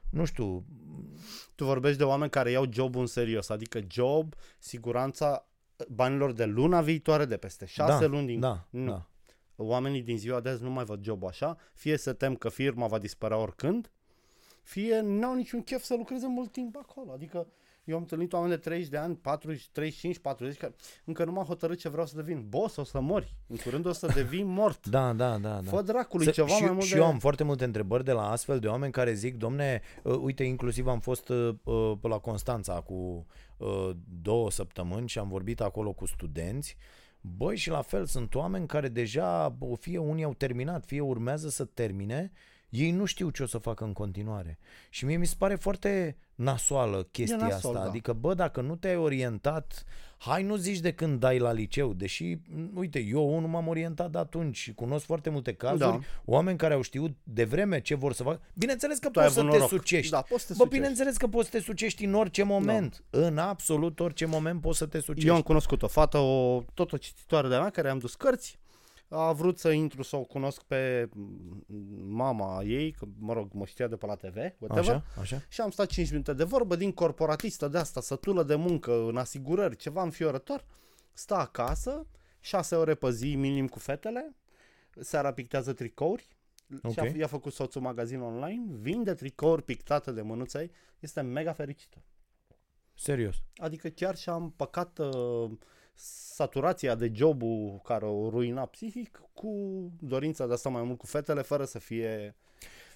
nu 0.09 0.25
știu, 0.25 0.65
Tu 1.55 1.65
vorbești 1.65 1.97
de 1.97 2.03
oameni 2.03 2.29
care 2.29 2.51
iau 2.51 2.65
jobul 2.71 3.01
în 3.01 3.07
serios, 3.07 3.49
adică 3.49 3.79
job, 3.91 4.33
siguranța 4.59 5.47
banilor 5.89 6.31
de 6.31 6.45
luna 6.45 6.81
viitoare, 6.81 7.25
de 7.25 7.37
peste 7.37 7.65
șase 7.65 8.05
da, 8.05 8.11
luni. 8.11 8.25
Din... 8.27 8.39
da, 8.39 8.67
Nu. 8.69 8.89
da. 8.89 9.09
Oamenii 9.55 10.01
din 10.01 10.17
ziua 10.17 10.39
de 10.39 10.49
azi 10.49 10.63
nu 10.63 10.69
mai 10.69 10.83
văd 10.83 11.03
jobul 11.03 11.27
așa, 11.27 11.57
fie 11.73 11.97
se 11.97 12.13
tem 12.13 12.35
că 12.35 12.49
firma 12.49 12.87
va 12.87 12.97
dispărea 12.97 13.37
oricând, 13.37 13.91
fie 14.61 14.99
n-au 15.03 15.35
niciun 15.35 15.61
chef 15.63 15.83
să 15.83 15.95
lucreze 15.95 16.27
mult 16.27 16.51
timp 16.51 16.75
acolo. 16.75 17.11
Adică 17.11 17.47
eu 17.83 17.95
am 17.95 18.01
întâlnit 18.01 18.33
oameni 18.33 18.51
de 18.51 18.57
30 18.57 18.89
de 18.89 18.97
ani, 18.97 19.15
40, 19.15 19.69
35, 19.71 20.19
40, 20.19 20.57
care 20.57 20.73
încă 21.05 21.25
nu 21.25 21.31
m-am 21.31 21.45
hotărât 21.45 21.79
ce 21.79 21.89
vreau 21.89 22.05
să 22.05 22.15
devin. 22.15 22.45
Boss, 22.49 22.75
o 22.75 22.83
să 22.83 22.99
mori. 22.99 23.35
În 23.47 23.55
curând 23.55 23.85
o 23.85 23.91
să 23.91 24.11
devin 24.13 24.47
mort. 24.47 24.87
Da, 24.97 25.13
da, 25.13 25.37
da. 25.37 25.59
da. 25.63 25.69
Fă 25.69 25.81
dracului 25.81 26.25
Să- 26.25 26.31
ceva 26.31 26.47
și, 26.47 26.63
mai 26.63 26.71
mult 26.71 26.83
și 26.85 26.93
de... 26.93 26.99
eu 26.99 27.05
am 27.05 27.19
foarte 27.19 27.43
multe 27.43 27.63
întrebări 27.63 28.03
de 28.03 28.11
la 28.11 28.29
astfel 28.31 28.59
de 28.59 28.67
oameni 28.67 28.91
care 28.91 29.13
zic, 29.13 29.35
domne, 29.35 29.81
uh, 30.03 30.15
uite, 30.21 30.43
inclusiv 30.43 30.87
am 30.87 30.99
fost 30.99 31.29
uh, 31.29 31.55
uh, 31.63 31.91
pe 32.01 32.07
la 32.07 32.17
Constanța 32.17 32.73
cu 32.81 33.25
uh, 33.57 33.89
două 34.21 34.51
săptămâni 34.51 35.07
și 35.07 35.19
am 35.19 35.27
vorbit 35.27 35.61
acolo 35.61 35.93
cu 35.93 36.05
studenți. 36.05 36.77
Băi, 37.37 37.55
și 37.55 37.69
la 37.69 37.81
fel 37.81 38.05
sunt 38.05 38.35
oameni 38.35 38.67
care 38.67 38.87
deja, 38.87 39.49
bă, 39.49 39.75
fie 39.79 39.97
unii 39.97 40.23
au 40.23 40.33
terminat, 40.33 40.85
fie 40.85 41.01
urmează 41.01 41.49
să 41.49 41.65
termine, 41.65 42.31
ei 42.69 42.91
nu 42.91 43.05
știu 43.05 43.29
ce 43.29 43.43
o 43.43 43.45
să 43.45 43.57
facă 43.57 43.83
în 43.83 43.93
continuare. 43.93 44.59
Și 44.89 45.05
mie 45.05 45.17
mi 45.17 45.25
se 45.25 45.35
pare 45.37 45.55
foarte 45.55 46.17
nasoală 46.35 47.03
chestia 47.03 47.37
nasol, 47.37 47.75
asta. 47.75 47.83
da. 47.83 47.89
Adică, 47.89 48.13
bă, 48.13 48.33
dacă 48.33 48.61
nu 48.61 48.75
te-ai 48.75 48.95
orientat, 48.95 49.83
hai 50.25 50.43
nu 50.43 50.55
zici 50.55 50.79
de 50.79 50.91
când 50.91 51.19
dai 51.19 51.39
la 51.39 51.51
liceu, 51.51 51.93
deși, 51.93 52.37
m, 52.47 52.77
uite, 52.77 52.99
eu 52.99 53.35
unul 53.35 53.49
m-am 53.49 53.67
orientat 53.67 54.11
de 54.11 54.17
atunci 54.17 54.57
și 54.57 54.73
cunosc 54.73 55.05
foarte 55.05 55.29
multe 55.29 55.53
cazuri, 55.53 55.79
Da. 55.79 55.99
oameni 56.25 56.57
care 56.57 56.73
au 56.73 56.81
știut 56.81 57.15
de 57.23 57.43
vreme 57.43 57.81
ce 57.81 57.95
vor 57.95 58.13
să 58.13 58.23
facă. 58.23 58.41
Bineînțeles 58.53 58.97
că 58.97 59.09
Tu 59.09 59.19
ai 59.19 59.25
poți 59.25 59.35
să 59.35 59.41
avut 59.41 59.51
te 59.53 59.57
noroc. 59.57 59.71
sucești. 59.77 60.11
Da, 60.11 60.21
poți 60.21 60.41
să 60.41 60.47
te 60.47 60.53
Bă, 60.53 60.57
sucești. 60.57 60.75
bineînțeles 60.75 61.17
că 61.17 61.27
poți 61.27 61.49
să 61.49 61.57
te 61.57 61.63
sucești 61.63 62.05
în 62.05 62.13
orice 62.13 62.43
moment. 62.43 63.03
În 63.09 63.37
absolut 63.37 63.99
orice 63.99 64.25
moment 64.25 64.61
poți 64.61 64.77
să 64.77 64.85
te 64.85 64.99
sucești. 64.99 65.27
Eu 65.29 65.35
am 65.35 65.41
cunoscut 65.41 65.81
o 65.83 65.87
fată, 65.87 66.17
o, 66.17 66.63
tot 66.73 66.91
o 66.91 66.97
cititoare 66.97 67.47
de-a 67.47 67.59
mea, 67.59 67.69
care 67.69 67.89
am 67.89 67.97
dus 67.97 68.15
cărți, 68.15 68.59
a 69.07 69.31
vrut 69.31 69.59
să 69.59 69.69
intru 69.69 70.03
să 70.03 70.15
o 70.15 70.23
cunosc 70.23 70.61
pe 70.63 71.09
mama 72.07 72.63
ei, 72.63 72.91
că, 72.91 73.05
mă 73.19 73.33
rog, 73.33 73.53
mă 73.53 73.65
știa 73.65 73.87
de 73.87 73.95
pe 73.95 74.05
la 74.05 74.15
TV, 74.15 74.35
whatever, 74.35 74.95
Așa, 74.95 75.03
așa. 75.19 75.41
și 75.49 75.61
am 75.61 75.69
stat 75.69 75.87
5 75.87 76.09
minute 76.09 76.33
de 76.33 76.43
vorbă 76.43 76.75
din 76.75 76.91
corporatistă 76.91 77.67
de 77.67 77.77
asta, 77.77 78.01
sătulă 78.01 78.43
de 78.43 78.55
muncă, 78.55 78.93
în 79.07 79.17
asigurări, 79.17 79.75
ceva 79.75 80.03
înfiorător, 80.03 80.65
stă 81.13 81.35
acasă, 81.35 82.07
6 82.39 82.75
ore 82.75 82.95
pe 82.95 83.11
zi 83.11 83.35
minim 83.35 83.67
cu 83.67 83.79
fetele, 83.79 84.35
seara 84.99 85.33
pictează 85.33 85.73
tricouri, 85.73 86.27
Ok. 86.83 86.91
și 86.91 86.99
a, 86.99 87.05
i-a 87.05 87.27
făcut 87.27 87.53
soțul 87.53 87.81
magazin 87.81 88.21
online, 88.21 88.63
vinde 88.69 89.13
tricouri 89.13 89.63
pictate 89.63 90.11
de 90.11 90.21
mânuța 90.21 90.61
ei, 90.61 90.71
este 90.99 91.21
mega 91.21 91.53
fericită. 91.53 91.97
Serios. 92.93 93.35
Adică 93.57 93.87
chiar 93.87 94.15
și-a 94.15 94.33
împăcat 94.33 94.99
uh, 94.99 95.51
saturația 95.95 96.95
de 96.95 97.11
jobul 97.13 97.81
care 97.83 98.05
o 98.05 98.29
ruina 98.29 98.65
psihic 98.65 99.21
cu 99.33 99.51
dorința 99.99 100.47
de 100.47 100.53
a 100.53 100.55
sta 100.55 100.69
mai 100.69 100.83
mult 100.83 100.97
cu 100.97 101.05
fetele 101.05 101.41
fără 101.41 101.65
să 101.65 101.79
fie 101.79 102.35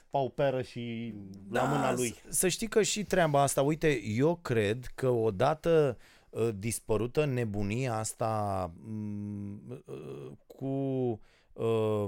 pauperă 0.09 0.61
și 0.61 1.13
la 1.51 1.63
mâna 1.63 1.93
lui. 1.93 2.09
Da, 2.09 2.29
s- 2.29 2.37
Să 2.37 2.47
știi 2.47 2.67
că 2.67 2.81
și 2.81 3.03
treaba 3.03 3.41
asta, 3.41 3.61
uite, 3.61 4.01
eu 4.03 4.35
cred 4.35 4.85
că 4.95 5.09
odată 5.09 5.97
uh, 6.29 6.49
dispărută 6.57 7.25
nebunia 7.25 7.95
asta 7.97 8.71
m, 8.85 9.83
uh, 9.85 10.31
cu 10.47 10.65
uh, 11.53 12.05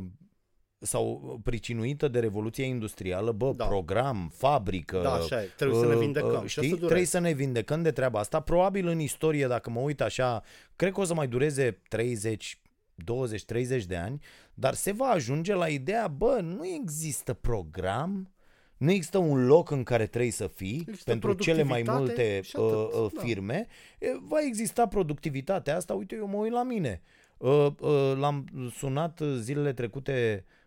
sau 0.84 1.40
pricinuită 1.44 2.08
de 2.08 2.20
Revoluția 2.20 2.66
Industrială, 2.66 3.32
bă, 3.32 3.52
Da. 3.56 3.66
program, 3.66 4.32
fabrică, 4.36 5.00
Da, 5.04 5.14
așa 5.14 5.42
e. 5.44 5.50
Trebuie 5.58 5.80
să 5.80 5.86
ne 5.88 5.94
uh, 5.94 6.00
vindecăm. 6.00 6.44
uh, 6.44 6.50
Și 6.50 6.60
o 6.60 6.62
să 6.62 6.68
Știi? 6.68 6.70
dureze. 6.70 6.86
Trebuie 6.86 7.06
să 7.06 7.20
ne 7.20 7.32
vindecăm 7.32 7.82
de 7.82 7.92
treaba 7.92 8.20
asta. 8.20 8.40
Probabil 8.40 8.88
în 8.88 9.00
istorie, 9.00 9.48
dacă 9.48 9.70
mă 9.70 9.80
uit 9.80 10.02
așa, 10.02 10.44
cred 10.76 10.92
că 10.94 11.00
o 11.00 11.04
să 11.04 11.14
mai 11.14 11.28
dureze 11.28 11.80
30, 11.90 12.60
20-30 13.04 13.86
de 13.88 13.96
ani, 13.96 14.22
dar 14.54 14.74
se 14.74 14.92
va 14.92 15.06
ajunge 15.06 15.54
la 15.54 15.68
ideea, 15.68 16.08
bă, 16.08 16.40
nu 16.44 16.66
există 16.68 17.34
program, 17.34 18.32
nu 18.78 18.92
există 18.92 19.18
un 19.18 19.46
loc 19.46 19.72
în 19.72 19.84
care 19.84 20.06
trebuie 20.06 20.32
să 20.32 20.48
fii 20.48 20.84
Există 20.88 21.10
pentru 21.10 21.34
cele 21.34 21.64
mai 21.64 21.82
productivitate 21.82 22.24
multe 22.24 22.42
și 22.42 22.56
atât, 22.56 22.94
uh, 22.94 23.02
uh, 23.04 23.12
da. 23.14 23.22
firme. 23.22 23.68
E, 24.00 24.08
Va 24.28 24.38
exista 24.48 24.88
productivitatea 24.88 25.76
asta. 25.76 25.94
Uite, 25.94 26.16
eu 26.16 26.28
mă 26.28 26.38
uit 26.38 26.52
la 26.52 26.64
mine. 26.64 27.02
Uh, 27.38 27.68
uh, 27.80 28.14
L-am 28.20 28.46
sunat 28.78 29.20
uh, 29.20 29.36
zilele 29.40 29.74
trecute 29.74 30.46
uh, 30.48 30.60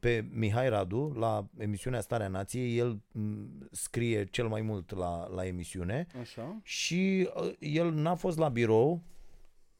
pe 0.00 0.28
Mihai 0.32 0.68
Radu 0.68 1.12
la 1.16 1.46
emisiunea 1.58 2.00
Starea 2.00 2.28
Nației. 2.28 2.78
El 2.78 3.00
m, 3.12 3.68
scrie 3.70 4.24
cel 4.24 4.48
mai 4.48 4.60
mult 4.60 4.94
la, 4.94 5.28
la 5.28 5.46
emisiune 5.46 6.06
Așa. 6.20 6.60
și 6.62 7.30
uh, 7.34 7.52
el 7.58 7.92
n-a 7.92 8.14
fost 8.14 8.38
la 8.38 8.48
birou 8.48 9.02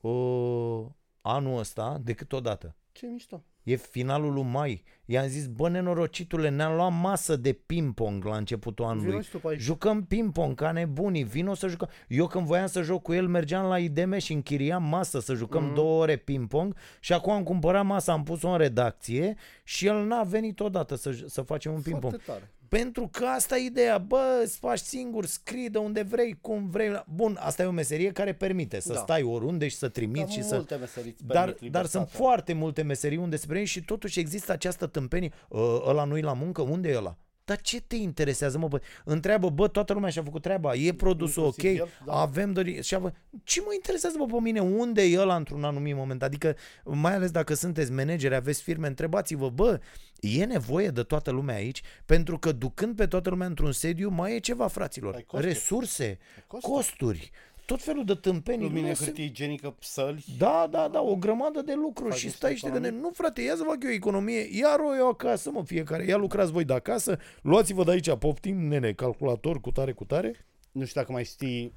uh, 0.00 0.86
anul 1.20 1.58
ăsta 1.58 1.98
decât 2.04 2.32
odată. 2.32 2.76
Ce 2.92 3.06
mișto. 3.06 3.44
E 3.70 3.76
finalul 3.76 4.32
lui 4.32 4.42
mai. 4.42 4.82
I-am 5.04 5.26
zis, 5.26 5.46
bă, 5.46 5.68
nenorocitule, 5.68 6.48
ne-am 6.48 6.74
luat 6.74 6.92
masă 7.00 7.36
de 7.36 7.52
ping-pong 7.52 8.24
la 8.24 8.36
începutul 8.36 8.84
anului. 8.84 9.08
Vino 9.10 9.20
și 9.20 9.30
tu 9.30 9.38
pe 9.38 9.48
aici. 9.48 9.60
Jucăm 9.60 10.04
ping-pong 10.04 10.54
ca 10.54 10.72
nebunii, 10.72 11.22
vino 11.22 11.54
să 11.54 11.68
jucăm. 11.68 11.88
Eu 12.08 12.26
când 12.26 12.46
voiam 12.46 12.66
să 12.66 12.82
joc 12.82 13.02
cu 13.02 13.12
el, 13.12 13.28
mergeam 13.28 13.66
la 13.66 13.78
IDM 13.78 14.18
și 14.18 14.32
închiriam 14.32 14.82
masă 14.82 15.20
să 15.20 15.34
jucăm 15.34 15.64
mm. 15.64 15.74
două 15.74 16.00
ore 16.02 16.16
ping-pong 16.16 16.76
și 17.00 17.12
acum 17.12 17.32
am 17.32 17.42
cumpărat 17.42 17.84
masa, 17.84 18.12
am 18.12 18.22
pus-o 18.22 18.48
în 18.48 18.58
redacție 18.58 19.36
și 19.64 19.86
el 19.86 20.06
n-a 20.06 20.22
venit 20.22 20.60
odată 20.60 20.94
să, 20.94 21.24
să 21.26 21.42
facem 21.42 21.72
un 21.72 21.80
ping-pong. 21.80 22.14
Foarte 22.14 22.32
tare. 22.32 22.50
Pentru 22.70 23.08
că 23.12 23.24
asta 23.24 23.56
e 23.56 23.64
ideea, 23.64 23.98
bă, 23.98 24.40
îți 24.44 24.58
faci 24.58 24.78
singur, 24.78 25.26
scrii 25.26 25.70
de 25.70 25.78
unde 25.78 26.02
vrei, 26.02 26.38
cum 26.40 26.68
vrei. 26.70 27.02
Bun, 27.14 27.36
asta 27.40 27.62
e 27.62 27.66
o 27.66 27.70
meserie 27.70 28.12
care 28.12 28.32
permite 28.34 28.80
să 28.80 28.92
Da. 28.92 28.98
stai 28.98 29.22
oriunde 29.22 29.68
și 29.68 29.76
să 29.76 29.88
trimiți 29.88 30.20
Cam 30.20 30.30
și 30.30 30.42
să... 30.42 30.54
multe 30.54 30.74
meserii 30.74 31.10
îți 31.10 31.24
Dar, 31.26 31.36
permit 31.36 31.54
dar 31.54 31.62
libertatea. 31.82 31.90
sunt 32.00 32.08
foarte 32.24 32.52
multe 32.52 32.82
meserii 32.82 33.18
unde 33.18 33.36
se 33.36 33.46
permite 33.46 33.68
și 33.68 33.84
totuși 33.84 34.18
există 34.20 34.52
această 34.52 34.86
tâmpenie. 34.86 35.32
Ă, 35.52 35.82
ăla 35.86 36.04
nu-i 36.04 36.20
la 36.20 36.32
muncă? 36.32 36.62
Unde 36.62 36.88
e 36.88 36.96
ăla? 36.96 37.16
Dar 37.50 37.60
ce 37.60 37.80
te 37.80 37.96
interesează, 37.96 38.58
mă? 38.58 38.68
Bă? 38.68 38.80
Întreabă, 39.04 39.50
bă, 39.50 39.68
toată 39.68 39.92
lumea 39.92 40.10
și-a 40.10 40.22
făcut 40.22 40.42
treaba, 40.42 40.74
e 40.74 40.92
produsul 40.92 41.44
ok, 41.44 41.62
Inclusiv 41.62 41.80
el, 41.80 41.88
da. 42.06 42.12
avem 42.12 42.52
dori... 42.52 42.82
Și 42.82 42.94
avă... 42.94 43.14
Ce 43.44 43.60
mă 43.60 43.70
interesează, 43.74 44.16
bă, 44.18 44.24
pe 44.24 44.40
mine? 44.40 44.60
Unde 44.60 45.02
e 45.02 45.20
ăla 45.20 45.36
într-un 45.36 45.64
anumit 45.64 45.94
moment? 45.94 46.22
Adică, 46.22 46.56
mai 46.84 47.14
ales 47.14 47.30
dacă 47.30 47.54
sunteți 47.54 47.92
manageri, 47.92 48.34
aveți 48.34 48.62
firme, 48.62 48.86
întrebați-vă, 48.86 49.48
bă, 49.48 49.80
e 50.20 50.44
nevoie 50.44 50.88
de 50.88 51.02
toată 51.02 51.30
lumea 51.30 51.54
aici? 51.54 51.82
Pentru 52.06 52.38
că 52.38 52.52
ducând 52.52 52.96
pe 52.96 53.06
toată 53.06 53.30
lumea 53.30 53.46
într-un 53.46 53.72
sediu, 53.72 54.10
mai 54.10 54.34
e 54.34 54.38
ceva, 54.38 54.66
fraților. 54.66 55.14
Ai 55.14 55.22
costuri. 55.22 55.52
Resurse, 55.52 56.18
costuri. 56.46 56.72
costuri, 56.72 57.30
tot 57.70 57.82
felul 57.82 58.04
de 58.04 58.14
tâmpenii. 58.14 58.66
Lumine, 58.66 58.88
Nu 58.88 58.94
se- 58.94 59.04
hârtie 59.04 59.24
igienică, 59.24 59.74
săli. 59.80 60.24
da, 60.38 60.68
da, 60.70 60.88
da, 60.88 61.00
o 61.00 61.16
grămadă 61.16 61.62
de 61.62 61.74
lucruri 61.74 62.10
Faci 62.10 62.18
și 62.18 62.24
niște 62.24 62.38
stai 62.38 62.54
și 62.54 62.60
te 62.60 62.66
economii. 62.66 62.90
gândești, 62.90 63.08
nu 63.16 63.24
frate, 63.24 63.42
ia 63.42 63.56
să 63.56 63.62
fac 63.62 63.82
eu 63.84 63.90
economie, 63.90 64.48
ia 64.52 64.76
o 64.90 64.96
eu 64.96 65.08
acasă, 65.08 65.50
mă, 65.50 65.64
fiecare, 65.64 66.04
ia 66.04 66.16
lucrați 66.16 66.52
voi 66.52 66.64
de 66.64 66.72
acasă, 66.72 67.18
luați-vă 67.42 67.84
de 67.84 67.90
aici, 67.90 68.14
poftim, 68.18 68.56
nene, 68.66 68.92
calculator 68.92 69.60
cu 69.60 69.70
tare, 69.70 69.92
cu 69.92 70.04
tare. 70.04 70.34
Nu 70.72 70.84
știu 70.84 71.00
dacă 71.00 71.12
mai 71.12 71.24
știi, 71.24 71.74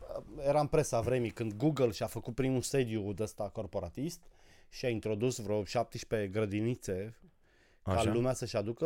era 0.47 0.59
în 0.59 0.67
presa 0.67 0.99
vremii 1.01 1.29
când 1.31 1.53
Google 1.53 1.91
și-a 1.91 2.05
făcut 2.07 2.35
primul 2.35 2.61
sediu 2.61 3.13
de 3.13 3.23
ăsta 3.23 3.49
corporatist 3.53 4.21
și 4.69 4.85
a 4.85 4.89
introdus 4.89 5.37
vreo 5.39 5.63
17 5.63 6.29
grădinițe 6.29 7.15
Așa. 7.83 8.03
ca 8.03 8.11
lumea 8.13 8.33
să-și 8.33 8.55
aducă. 8.57 8.85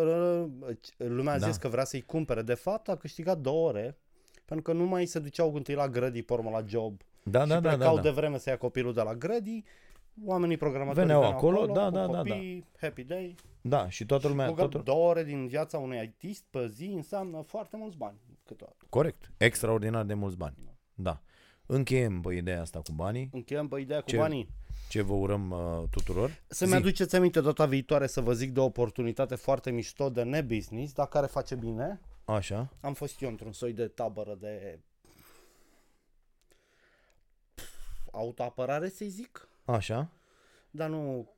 Lumea 0.97 1.33
a 1.33 1.39
Da. 1.39 1.47
zis 1.47 1.57
că 1.57 1.67
vrea 1.67 1.83
să-i 1.83 2.01
cumpere. 2.01 2.41
De 2.41 2.53
fapt, 2.53 2.89
a 2.89 2.95
câștigat 2.95 3.37
două 3.37 3.67
ore 3.67 3.97
pentru 4.47 4.71
că 4.71 4.77
nu 4.77 4.85
mai 4.85 5.05
se 5.05 5.19
duceau 5.19 5.55
întâi 5.55 5.75
la 5.75 5.87
grădii, 5.89 6.23
pe 6.23 6.33
urmă 6.33 6.49
la 6.49 6.63
job. 6.67 7.01
Da, 7.23 7.41
și 7.41 7.47
da, 7.47 7.59
da, 7.59 7.69
plecau 7.69 7.95
da, 7.95 8.01
de 8.01 8.07
da. 8.09 8.13
vreme 8.13 8.37
să 8.37 8.49
ia 8.49 8.57
copilul 8.57 8.93
de 8.93 9.01
la 9.01 9.15
grădii, 9.15 9.65
oamenii 10.25 10.57
programatori 10.57 10.99
Veneau 11.05 11.19
veneau 11.21 11.37
acolo, 11.37 11.57
acolo 11.61 11.73
da, 11.73 11.85
cu 11.85 11.91
da, 11.91 12.07
da, 12.07 12.17
copii, 12.17 12.65
happy 12.81 13.03
day. 13.03 13.35
Da, 13.61 13.89
și 13.89 14.05
toată 14.05 14.27
lumea, 14.27 14.45
Google, 14.45 14.63
totul... 14.63 14.83
două 14.83 15.09
ore 15.09 15.23
din 15.23 15.47
viața 15.47 15.77
unui 15.77 15.97
artist 15.97 16.43
pe 16.49 16.67
zi 16.67 16.85
înseamnă 16.85 17.41
foarte 17.41 17.77
mulți 17.77 17.97
bani 17.97 18.17
câteodată. 18.45 18.85
corect, 18.89 19.31
extraordinar 19.37 20.03
de 20.03 20.13
mulți 20.13 20.37
bani. 20.37 20.55
Da. 20.93 21.21
Încheiem 21.65 22.21
pe 22.21 22.33
ideea 22.33 22.61
asta 22.61 22.79
cu 22.79 22.91
banii, 22.95 23.29
Încheiem 23.33 23.67
pe 23.67 23.79
ideea 23.79 23.99
cu 23.99 24.09
Ce- 24.09 24.17
banii. 24.17 24.49
ce 24.89 25.01
vă 25.01 25.13
urăm 25.13 25.51
uh, 25.51 25.83
tuturor. 25.89 26.31
Să-mi 26.47 26.71
Zi. 26.71 26.77
aduceți 26.77 27.15
aminte 27.15 27.41
data 27.41 27.65
viitoare 27.65 28.07
să 28.07 28.21
vă 28.21 28.33
zic 28.33 28.51
de 28.51 28.59
o 28.59 28.63
oportunitate 28.63 29.35
foarte 29.35 29.71
mișto 29.71 30.09
de 30.09 30.23
nebusiness, 30.23 30.93
dar 30.93 31.07
care 31.07 31.25
face 31.25 31.55
bine. 31.55 31.99
Așa, 32.29 32.69
Am 32.81 32.93
fost 32.93 33.21
eu 33.21 33.29
într-un 33.29 33.51
soi 33.51 33.73
de 33.73 33.87
tabără 33.87 34.35
de 34.39 34.79
autoapărare, 38.11 38.89
să-i 38.89 39.07
zic, 39.09 39.47
așa, 39.65 40.09
dar 40.71 40.89
nu 40.89 41.31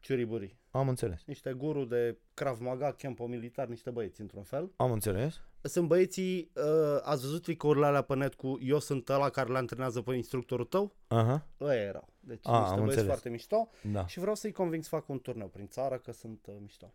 ciuriburii. 0.00 0.58
am 0.70 0.88
înțeles. 0.88 1.22
Niște 1.26 1.52
guru 1.52 1.84
de 1.84 2.18
Krav 2.34 2.60
Maga, 2.60 2.92
campo 2.92 3.26
militar, 3.26 3.66
niște 3.66 3.90
băieți 3.90 4.20
într-un 4.20 4.42
fel. 4.42 4.72
Am 4.76 4.92
înțeles. 4.92 5.40
Sunt 5.62 5.88
băieții, 5.88 6.50
uh, 6.54 7.00
ați 7.02 7.22
văzut 7.22 7.42
tricourile 7.42 7.86
alea 7.86 8.02
pe 8.02 8.14
net 8.14 8.34
cu 8.34 8.58
eu 8.62 8.78
sunt 8.78 9.08
ăla 9.08 9.30
care 9.30 9.52
le 9.52 9.58
antrenează 9.58 10.02
pe 10.02 10.14
instructorul 10.14 10.64
tău? 10.64 10.94
Aha, 11.06 11.46
Ăia 11.60 11.80
erau. 11.82 12.08
Deci 12.20 12.46
A, 12.46 12.50
am 12.52 12.60
niște 12.60 12.74
băieți 12.74 12.88
înțeles. 12.88 13.06
foarte 13.06 13.28
mișto 13.28 13.68
da. 13.92 14.06
și 14.06 14.18
vreau 14.18 14.34
să-i 14.34 14.52
conving 14.52 14.82
să 14.82 14.88
facă 14.88 15.04
un 15.08 15.18
turneu 15.18 15.48
prin 15.48 15.68
țară 15.68 15.98
că 15.98 16.12
sunt 16.12 16.46
uh, 16.46 16.54
mișto. 16.60 16.92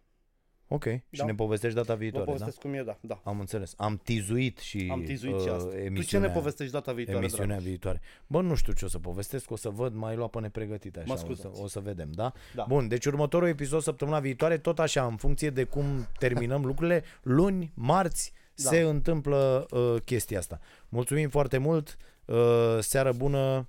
Ok, 0.72 0.84
și 0.84 1.02
Da. 1.18 1.26
ne 1.26 1.36
povestești 1.36 1.76
data 1.76 1.94
Vă 1.94 2.00
viitoare, 2.00 2.26
da? 2.26 2.32
povestesc 2.32 2.60
cum 2.60 2.74
e, 2.74 2.84
da. 2.84 2.98
da. 3.02 3.22
Am 3.24 3.40
înțeles. 3.40 3.74
Am 3.78 4.00
tizuit 4.04 4.58
și 4.58 4.88
Am 4.92 5.02
tizuit 5.02 5.34
uh, 5.34 5.42
și 5.42 5.48
asta. 5.50 5.70
Tu 5.70 5.76
ce 5.76 5.78
emisiunea, 5.82 6.28
ne 6.28 6.34
povestești 6.34 6.74
data 6.74 6.92
viitoare, 6.94 7.20
emisiunea 7.20 7.48
Dragoș? 7.48 7.66
viitoare. 7.66 8.02
Bă, 8.28 8.42
nu 8.42 8.56
știu 8.56 8.74
ce 8.74 8.86
o 8.86 8.88
să 8.88 9.00
povestesc, 9.00 9.52
o 9.52 9.56
să 9.56 9.70
văd, 9.70 9.94
mai 9.94 10.16
luat 10.16 10.30
pe 10.30 10.40
nepregătite 10.40 11.00
așa, 11.00 11.08
Mă 11.08 11.14
o 11.14 11.18
să, 11.18 11.24
scuzați. 11.26 11.62
o 11.62 11.68
să 11.68 11.80
vedem, 11.80 12.10
da? 12.12 12.32
Da. 12.56 12.66
Bun, 12.68 12.88
deci 12.88 13.06
următorul 13.06 13.48
episod 13.48 13.82
săptămâna 13.82 14.20
viitoare, 14.20 14.58
tot 14.58 14.80
așa, 14.80 15.06
în 15.06 15.16
funcție 15.16 15.50
de 15.50 15.64
cum 15.64 15.86
terminăm 16.20 16.66
lucrurile, 16.70 17.04
luni, 17.22 17.72
marți, 17.76 18.34
Da. 18.56 18.70
se 18.70 18.80
întâmplă 18.80 19.66
uh, 19.72 19.96
chestia 20.06 20.38
asta. 20.40 20.60
Mulțumim 20.90 21.30
foarte 21.30 21.58
mult, 21.58 21.98
uh, 22.26 22.38
seară 22.80 23.12
bună, 23.14 23.38
uh, 23.58 23.64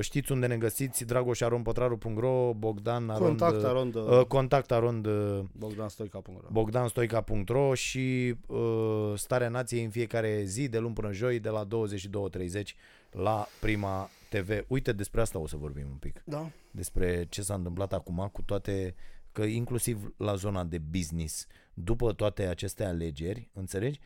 știți 0.00 0.32
unde 0.32 0.46
ne 0.46 0.56
găsiți, 0.56 1.04
dragoșaronpătraru.ro, 1.04 2.52
Bogdan 2.54 3.10
Arond, 3.10 3.38
Contact 3.38 3.64
arond 3.64 3.94
uh, 3.94 4.02
uh, 4.02 4.24
contact 4.24 4.72
arond 4.72 5.06
uh, 5.06 5.40
Bogdan 5.52 5.88
Stoica.ro 5.88 6.48
bogdanstoica.ro 6.50 7.74
și 7.74 8.34
uh, 8.46 9.12
Starea 9.14 9.48
Nației 9.48 9.84
în 9.84 9.90
fiecare 9.90 10.42
zi, 10.44 10.68
de 10.68 10.78
luni 10.78 10.94
până 10.94 11.12
joi, 11.12 11.38
de 11.38 11.48
la 11.48 11.66
22.30 11.66 12.62
la 13.10 13.46
Prima 13.60 14.08
TV. 14.28 14.64
Uite, 14.66 14.92
despre 14.92 15.20
asta 15.20 15.38
o 15.38 15.46
să 15.46 15.56
vorbim 15.56 15.86
un 15.90 15.96
pic. 15.96 16.22
Da. 16.24 16.50
Despre 16.70 17.26
ce 17.28 17.42
s-a 17.42 17.54
întâmplat 17.54 17.92
acum 17.92 18.28
cu 18.32 18.42
toate, 18.42 18.94
că 19.32 19.42
inclusiv 19.42 20.14
la 20.16 20.34
zona 20.34 20.64
de 20.64 20.78
business, 20.78 21.46
după 21.74 22.12
toate 22.12 22.46
aceste 22.46 22.84
alegeri, 22.84 23.48
înțelegi? 23.52 24.00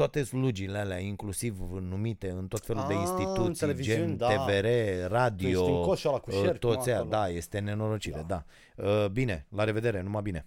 Toate 0.00 0.22
slugile 0.22 0.78
alea, 0.78 0.98
inclusiv 0.98 1.58
numite 1.80 2.30
în 2.30 2.48
tot 2.48 2.64
felul 2.64 2.84
de 2.88 2.92
Ah, 2.92 2.98
în 2.98 3.00
instituții, 3.00 3.54
televiziuni, 3.54 3.98
gen 4.06 4.16
da. 4.16 4.28
TVR, 4.28 4.66
Când 4.66 5.10
radio, 5.12 5.48
ești 5.48 5.62
în 5.70 5.82
coșul 5.82 6.10
ăla 6.10 6.18
cu 6.18 6.30
uh, 6.30 6.36
șerpi, 6.42 6.58
toți 6.58 6.76
mă, 6.76 6.84
aia, 6.86 6.96
acolo. 6.96 7.10
da, 7.10 7.28
este 7.28 7.58
nenorocire, 7.58 8.24
da. 8.26 8.44
Uh, 8.76 9.06
Bine, 9.12 9.46
la 9.48 9.64
revedere, 9.64 10.02
numai 10.02 10.22
bine. 10.22 10.46